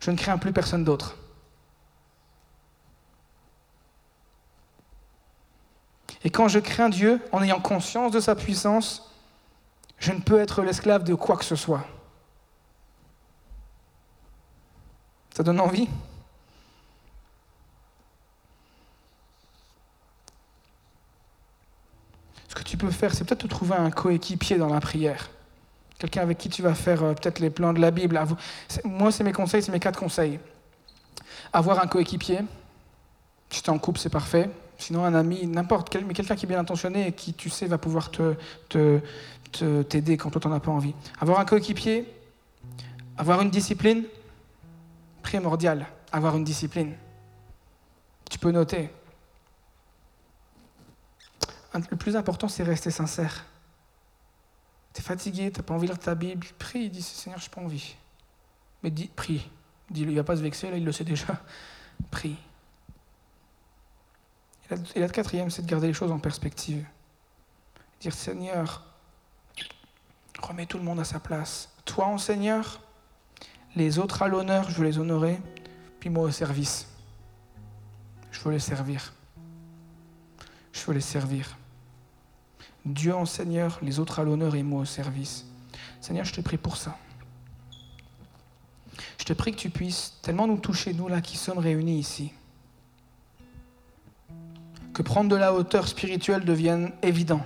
je 0.00 0.10
ne 0.10 0.16
crains 0.16 0.38
plus 0.38 0.52
personne 0.52 0.84
d'autre. 0.84 1.16
Et 6.24 6.30
quand 6.30 6.48
je 6.48 6.58
crains 6.58 6.88
Dieu, 6.88 7.20
en 7.32 7.42
ayant 7.42 7.60
conscience 7.60 8.12
de 8.12 8.20
sa 8.20 8.34
puissance, 8.34 9.12
je 9.98 10.12
ne 10.12 10.20
peux 10.20 10.38
être 10.38 10.62
l'esclave 10.62 11.04
de 11.04 11.14
quoi 11.14 11.36
que 11.36 11.44
ce 11.44 11.56
soit. 11.56 11.86
Ça 15.34 15.42
donne 15.42 15.60
envie 15.60 15.88
Ce 22.48 22.54
que 22.54 22.62
tu 22.62 22.76
peux 22.76 22.90
faire, 22.90 23.14
c'est 23.14 23.24
peut-être 23.24 23.42
te 23.42 23.46
trouver 23.46 23.76
un 23.76 23.90
coéquipier 23.90 24.56
dans 24.56 24.72
la 24.72 24.80
prière. 24.80 25.30
Quelqu'un 25.98 26.22
avec 26.22 26.38
qui 26.38 26.48
tu 26.48 26.62
vas 26.62 26.74
faire 26.74 27.02
euh, 27.02 27.14
peut-être 27.14 27.40
les 27.40 27.50
plans 27.50 27.72
de 27.72 27.80
la 27.80 27.90
Bible. 27.90 28.20
Moi, 28.84 29.10
c'est 29.10 29.24
mes 29.24 29.32
conseils, 29.32 29.62
c'est 29.62 29.72
mes 29.72 29.80
quatre 29.80 29.98
conseils. 29.98 30.38
Avoir 31.52 31.80
un 31.82 31.86
coéquipier. 31.86 32.40
Si 33.50 33.62
tu 33.62 33.70
es 33.70 33.72
en 33.72 33.78
couple, 33.78 33.98
c'est 33.98 34.10
parfait. 34.10 34.48
Sinon, 34.76 35.04
un 35.04 35.14
ami, 35.14 35.44
n'importe 35.46 35.88
quel, 35.90 36.04
mais 36.04 36.14
quelqu'un 36.14 36.36
qui 36.36 36.46
est 36.46 36.48
bien 36.48 36.60
intentionné 36.60 37.08
et 37.08 37.12
qui, 37.12 37.34
tu 37.34 37.50
sais, 37.50 37.66
va 37.66 37.78
pouvoir 37.78 38.12
te, 38.12 38.34
t'aider 39.82 40.16
quand 40.16 40.30
toi, 40.30 40.40
tu 40.40 40.46
n'en 40.46 40.54
as 40.54 40.60
pas 40.60 40.70
envie. 40.70 40.94
Avoir 41.20 41.40
un 41.40 41.44
coéquipier, 41.44 42.06
avoir 43.16 43.40
une 43.42 43.50
discipline, 43.50 44.04
primordial, 45.22 45.86
avoir 46.12 46.36
une 46.36 46.44
discipline. 46.44 46.94
Tu 48.30 48.38
peux 48.38 48.52
noter. 48.52 48.90
Le 51.74 51.96
plus 51.96 52.14
important, 52.14 52.46
c'est 52.46 52.62
rester 52.62 52.92
sincère. 52.92 53.44
Fatigué, 55.02 55.50
tu 55.50 55.58
n'as 55.58 55.64
pas 55.64 55.74
envie 55.74 55.86
de 55.86 55.92
lire 55.92 55.98
ta 55.98 56.14
Bible, 56.14 56.46
prie, 56.58 56.90
dis 56.90 57.02
Seigneur, 57.02 57.38
je 57.38 57.46
n'ai 57.46 57.50
pas 57.50 57.60
envie. 57.60 57.96
Mais 58.82 58.90
dis, 58.90 59.08
prie. 59.08 59.48
Dis-le, 59.90 60.10
il 60.10 60.14
ne 60.14 60.20
va 60.20 60.24
pas 60.24 60.36
se 60.36 60.42
vexer, 60.42 60.70
là, 60.70 60.76
il 60.76 60.84
le 60.84 60.92
sait 60.92 61.04
déjà. 61.04 61.42
Prie. 62.10 62.36
Et 64.94 65.00
la 65.00 65.08
quatrième, 65.08 65.50
c'est 65.50 65.62
de 65.62 65.66
garder 65.66 65.86
les 65.86 65.92
choses 65.94 66.12
en 66.12 66.18
perspective. 66.18 66.84
Dire 68.00 68.12
Seigneur, 68.12 68.84
remets 70.40 70.66
tout 70.66 70.78
le 70.78 70.84
monde 70.84 71.00
à 71.00 71.04
sa 71.04 71.18
place. 71.18 71.70
Toi 71.84 72.06
en 72.06 72.18
Seigneur, 72.18 72.80
les 73.74 73.98
autres 73.98 74.22
à 74.22 74.28
l'honneur, 74.28 74.70
je 74.70 74.76
veux 74.76 74.84
les 74.84 74.98
honorer, 74.98 75.40
puis 76.00 76.10
moi 76.10 76.24
au 76.24 76.30
service. 76.30 76.86
Je 78.30 78.40
veux 78.42 78.52
les 78.52 78.58
servir. 78.58 79.12
Je 80.72 80.84
veux 80.84 80.94
les 80.94 81.00
servir. 81.00 81.57
Dieu 82.94 83.14
en 83.14 83.26
Seigneur, 83.26 83.78
les 83.82 83.98
autres 83.98 84.18
à 84.18 84.24
l'honneur 84.24 84.54
et 84.54 84.62
moi 84.62 84.82
au 84.82 84.84
service. 84.84 85.44
Seigneur, 86.00 86.24
je 86.24 86.32
te 86.32 86.40
prie 86.40 86.56
pour 86.56 86.76
ça. 86.76 86.96
Je 89.18 89.24
te 89.24 89.32
prie 89.32 89.52
que 89.52 89.58
tu 89.58 89.70
puisses 89.70 90.14
tellement 90.22 90.46
nous 90.46 90.58
toucher, 90.58 90.94
nous 90.94 91.08
là 91.08 91.20
qui 91.20 91.36
sommes 91.36 91.58
réunis 91.58 91.98
ici, 91.98 92.32
que 94.94 95.02
prendre 95.02 95.28
de 95.28 95.36
la 95.36 95.52
hauteur 95.52 95.86
spirituelle 95.86 96.44
devienne 96.44 96.92
évident. 97.02 97.42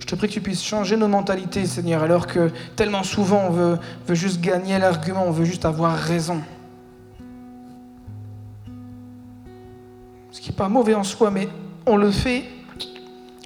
Je 0.00 0.06
te 0.06 0.14
prie 0.16 0.28
que 0.28 0.32
tu 0.32 0.40
puisses 0.40 0.64
changer 0.64 0.96
nos 0.96 1.08
mentalités, 1.08 1.66
Seigneur, 1.66 2.02
alors 2.02 2.26
que 2.26 2.50
tellement 2.74 3.04
souvent 3.04 3.46
on 3.46 3.50
veut, 3.50 3.78
veut 4.06 4.14
juste 4.14 4.40
gagner 4.40 4.78
l'argument, 4.78 5.24
on 5.26 5.30
veut 5.30 5.44
juste 5.44 5.64
avoir 5.64 5.96
raison. 5.96 6.42
Ce 10.32 10.40
qui 10.40 10.50
n'est 10.50 10.56
pas 10.56 10.68
mauvais 10.68 10.94
en 10.94 11.04
soi, 11.04 11.30
mais 11.30 11.48
on 11.86 11.96
le 11.96 12.10
fait 12.10 12.44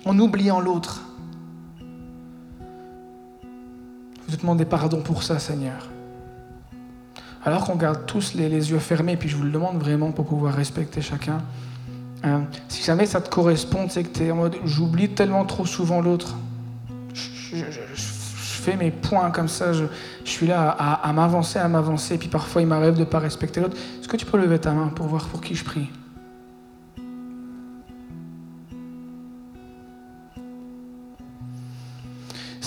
en 0.04 0.18
oubliant 0.18 0.60
l'autre. 0.60 1.02
Je 4.28 4.36
te 4.36 4.40
demander 4.40 4.64
pardon 4.64 5.00
pour 5.00 5.22
ça, 5.22 5.38
Seigneur. 5.38 5.88
Alors 7.44 7.64
qu'on 7.66 7.76
garde 7.76 8.06
tous 8.06 8.34
les, 8.34 8.48
yeux 8.48 8.78
fermés, 8.78 9.16
puis 9.16 9.28
je 9.28 9.36
vous 9.36 9.44
le 9.44 9.50
demande 9.50 9.78
vraiment 9.78 10.12
pour 10.12 10.24
pouvoir 10.24 10.54
respecter 10.54 11.02
chacun. 11.02 11.42
Hein, 12.22 12.44
si 12.68 12.82
jamais 12.82 13.04
ça 13.04 13.20
te 13.20 13.28
correspond, 13.28 13.86
c'est 13.90 14.02
que 14.02 14.16
tu 14.16 14.24
es 14.24 14.30
en 14.30 14.36
mode 14.36 14.56
j'oublie 14.64 15.10
tellement 15.10 15.44
trop 15.44 15.66
souvent 15.66 16.00
l'autre. 16.00 16.36
Je, 17.12 17.62
fais 17.94 18.76
mes 18.76 18.90
points 18.90 19.30
comme 19.30 19.48
ça, 19.48 19.74
je, 19.74 19.84
suis 20.24 20.46
là 20.46 20.70
à, 20.70 21.06
à 21.06 21.12
m'avancer, 21.12 21.58
à 21.58 21.68
m'avancer, 21.68 22.16
puis 22.16 22.28
parfois 22.28 22.62
il 22.62 22.66
m'arrive 22.66 22.94
de 22.94 23.00
ne 23.00 23.04
pas 23.04 23.18
respecter 23.18 23.60
l'autre. 23.60 23.76
Est-ce 24.00 24.08
que 24.08 24.16
tu 24.16 24.24
peux 24.24 24.38
lever 24.38 24.58
ta 24.58 24.72
main 24.72 24.88
pour 24.88 25.06
voir 25.06 25.26
pour 25.26 25.42
qui 25.42 25.54
je 25.54 25.64
prie? 25.64 25.90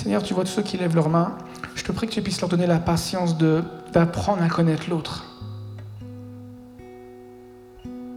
Seigneur, 0.07 0.23
tu 0.23 0.33
vois 0.33 0.45
tous 0.45 0.51
ceux 0.51 0.61
qui 0.61 0.77
lèvent 0.77 0.95
leurs 0.95 1.09
mains. 1.09 1.35
Je 1.75 1.83
te 1.83 1.91
prie 1.91 2.07
que 2.07 2.13
tu 2.13 2.21
puisses 2.21 2.39
leur 2.39 2.49
donner 2.49 2.65
la 2.65 2.79
patience 2.79 3.37
d'apprendre 3.91 4.41
à 4.41 4.47
connaître 4.47 4.89
l'autre. 4.89 5.25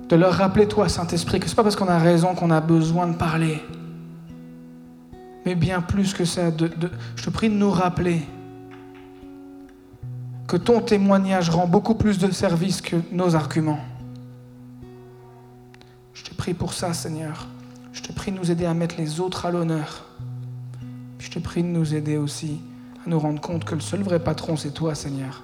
De 0.08 0.14
leur 0.14 0.34
rappeler, 0.34 0.68
toi, 0.68 0.88
Saint-Esprit, 0.88 1.40
que 1.40 1.46
ce 1.46 1.50
n'est 1.50 1.56
pas 1.56 1.64
parce 1.64 1.74
qu'on 1.74 1.88
a 1.88 1.98
raison 1.98 2.36
qu'on 2.36 2.52
a 2.52 2.60
besoin 2.60 3.08
de 3.08 3.16
parler. 3.16 3.60
Mais 5.44 5.56
bien 5.56 5.80
plus 5.80 6.14
que 6.14 6.24
ça, 6.24 6.52
je 6.56 7.24
te 7.24 7.30
prie 7.30 7.48
de 7.48 7.56
nous 7.56 7.72
rappeler 7.72 8.22
que 10.46 10.56
ton 10.56 10.80
témoignage 10.80 11.50
rend 11.50 11.66
beaucoup 11.66 11.96
plus 11.96 12.18
de 12.18 12.30
service 12.30 12.80
que 12.80 12.94
nos 13.10 13.34
arguments. 13.34 13.80
Je 16.14 16.22
te 16.22 16.34
prie 16.36 16.54
pour 16.54 16.72
ça, 16.72 16.92
Seigneur. 16.92 17.48
Je 17.92 18.00
te 18.00 18.12
prie 18.12 18.30
de 18.30 18.36
nous 18.36 18.52
aider 18.52 18.66
à 18.66 18.74
mettre 18.74 18.94
les 18.96 19.18
autres 19.18 19.44
à 19.44 19.50
l'honneur. 19.50 20.04
Je 21.20 21.30
te 21.30 21.38
prie 21.38 21.62
de 21.62 21.68
nous 21.68 21.94
aider 21.94 22.16
aussi 22.16 22.60
à 23.06 23.08
nous 23.08 23.18
rendre 23.18 23.40
compte 23.40 23.64
que 23.64 23.74
le 23.74 23.82
seul 23.82 24.00
vrai 24.00 24.18
patron, 24.18 24.56
c'est 24.56 24.70
toi, 24.70 24.94
Seigneur. 24.94 25.42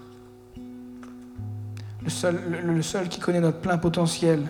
Le 2.03 2.83
seul, 2.83 3.09
qui 3.09 3.21
connaît 3.21 3.41
notre 3.41 3.59
plein 3.59 3.77
potentiel 3.77 4.43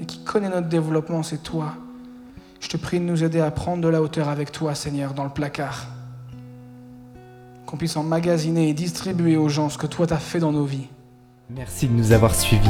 et 0.00 0.04
qui 0.06 0.22
connaît 0.22 0.48
notre 0.48 0.68
développement, 0.68 1.22
c'est 1.22 1.42
toi. 1.42 1.74
Je 2.60 2.68
te 2.68 2.76
prie 2.76 3.00
de 3.00 3.04
nous 3.04 3.24
aider 3.24 3.40
à 3.40 3.50
prendre 3.50 3.82
de 3.82 3.88
la 3.88 4.00
hauteur 4.00 4.28
avec 4.28 4.52
toi, 4.52 4.74
Seigneur, 4.74 5.12
dans 5.12 5.24
le 5.24 5.30
placard. 5.30 5.88
Qu'on 7.66 7.76
puisse 7.76 7.96
emmagasiner 7.96 8.68
et 8.68 8.74
distribuer 8.74 9.36
aux 9.36 9.48
gens 9.48 9.70
ce 9.70 9.78
que 9.78 9.86
toi 9.86 10.06
t'as 10.06 10.18
fait 10.18 10.38
dans 10.38 10.52
nos 10.52 10.64
vies. 10.64 10.88
Merci 11.48 11.88
de 11.88 11.94
nous 11.94 12.12
avoir 12.12 12.34
suivis. 12.34 12.68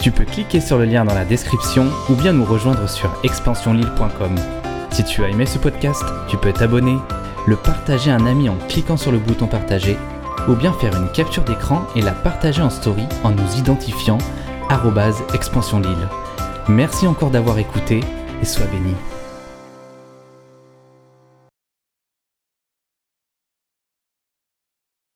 Tu 0.00 0.12
peux 0.12 0.24
cliquer 0.24 0.60
sur 0.60 0.78
le 0.78 0.84
lien 0.84 1.04
dans 1.04 1.14
la 1.14 1.24
description 1.24 1.88
ou 2.08 2.14
bien 2.14 2.32
nous 2.32 2.44
rejoindre 2.44 2.88
sur 2.88 3.12
expansionlille.com. 3.24 4.59
Si 4.92 5.04
tu 5.04 5.24
as 5.24 5.28
aimé 5.28 5.46
ce 5.46 5.58
podcast, 5.58 6.02
tu 6.28 6.36
peux 6.36 6.52
t'abonner, 6.52 6.96
le 7.46 7.56
partager 7.56 8.10
à 8.10 8.16
un 8.16 8.26
ami 8.26 8.48
en 8.48 8.56
cliquant 8.68 8.96
sur 8.96 9.12
le 9.12 9.18
bouton 9.18 9.46
partager, 9.46 9.96
ou 10.48 10.54
bien 10.54 10.72
faire 10.72 10.96
une 10.96 11.10
capture 11.12 11.44
d'écran 11.44 11.86
et 11.94 12.02
la 12.02 12.12
partager 12.12 12.62
en 12.62 12.70
story 12.70 13.06
en 13.24 13.30
nous 13.30 13.56
identifiant 13.56 14.18
expansionlille. 15.34 16.08
Merci 16.68 17.06
encore 17.06 17.30
d'avoir 17.30 17.58
écouté 17.58 18.00
et 18.42 18.44
sois 18.44 18.66
béni. 18.66 18.94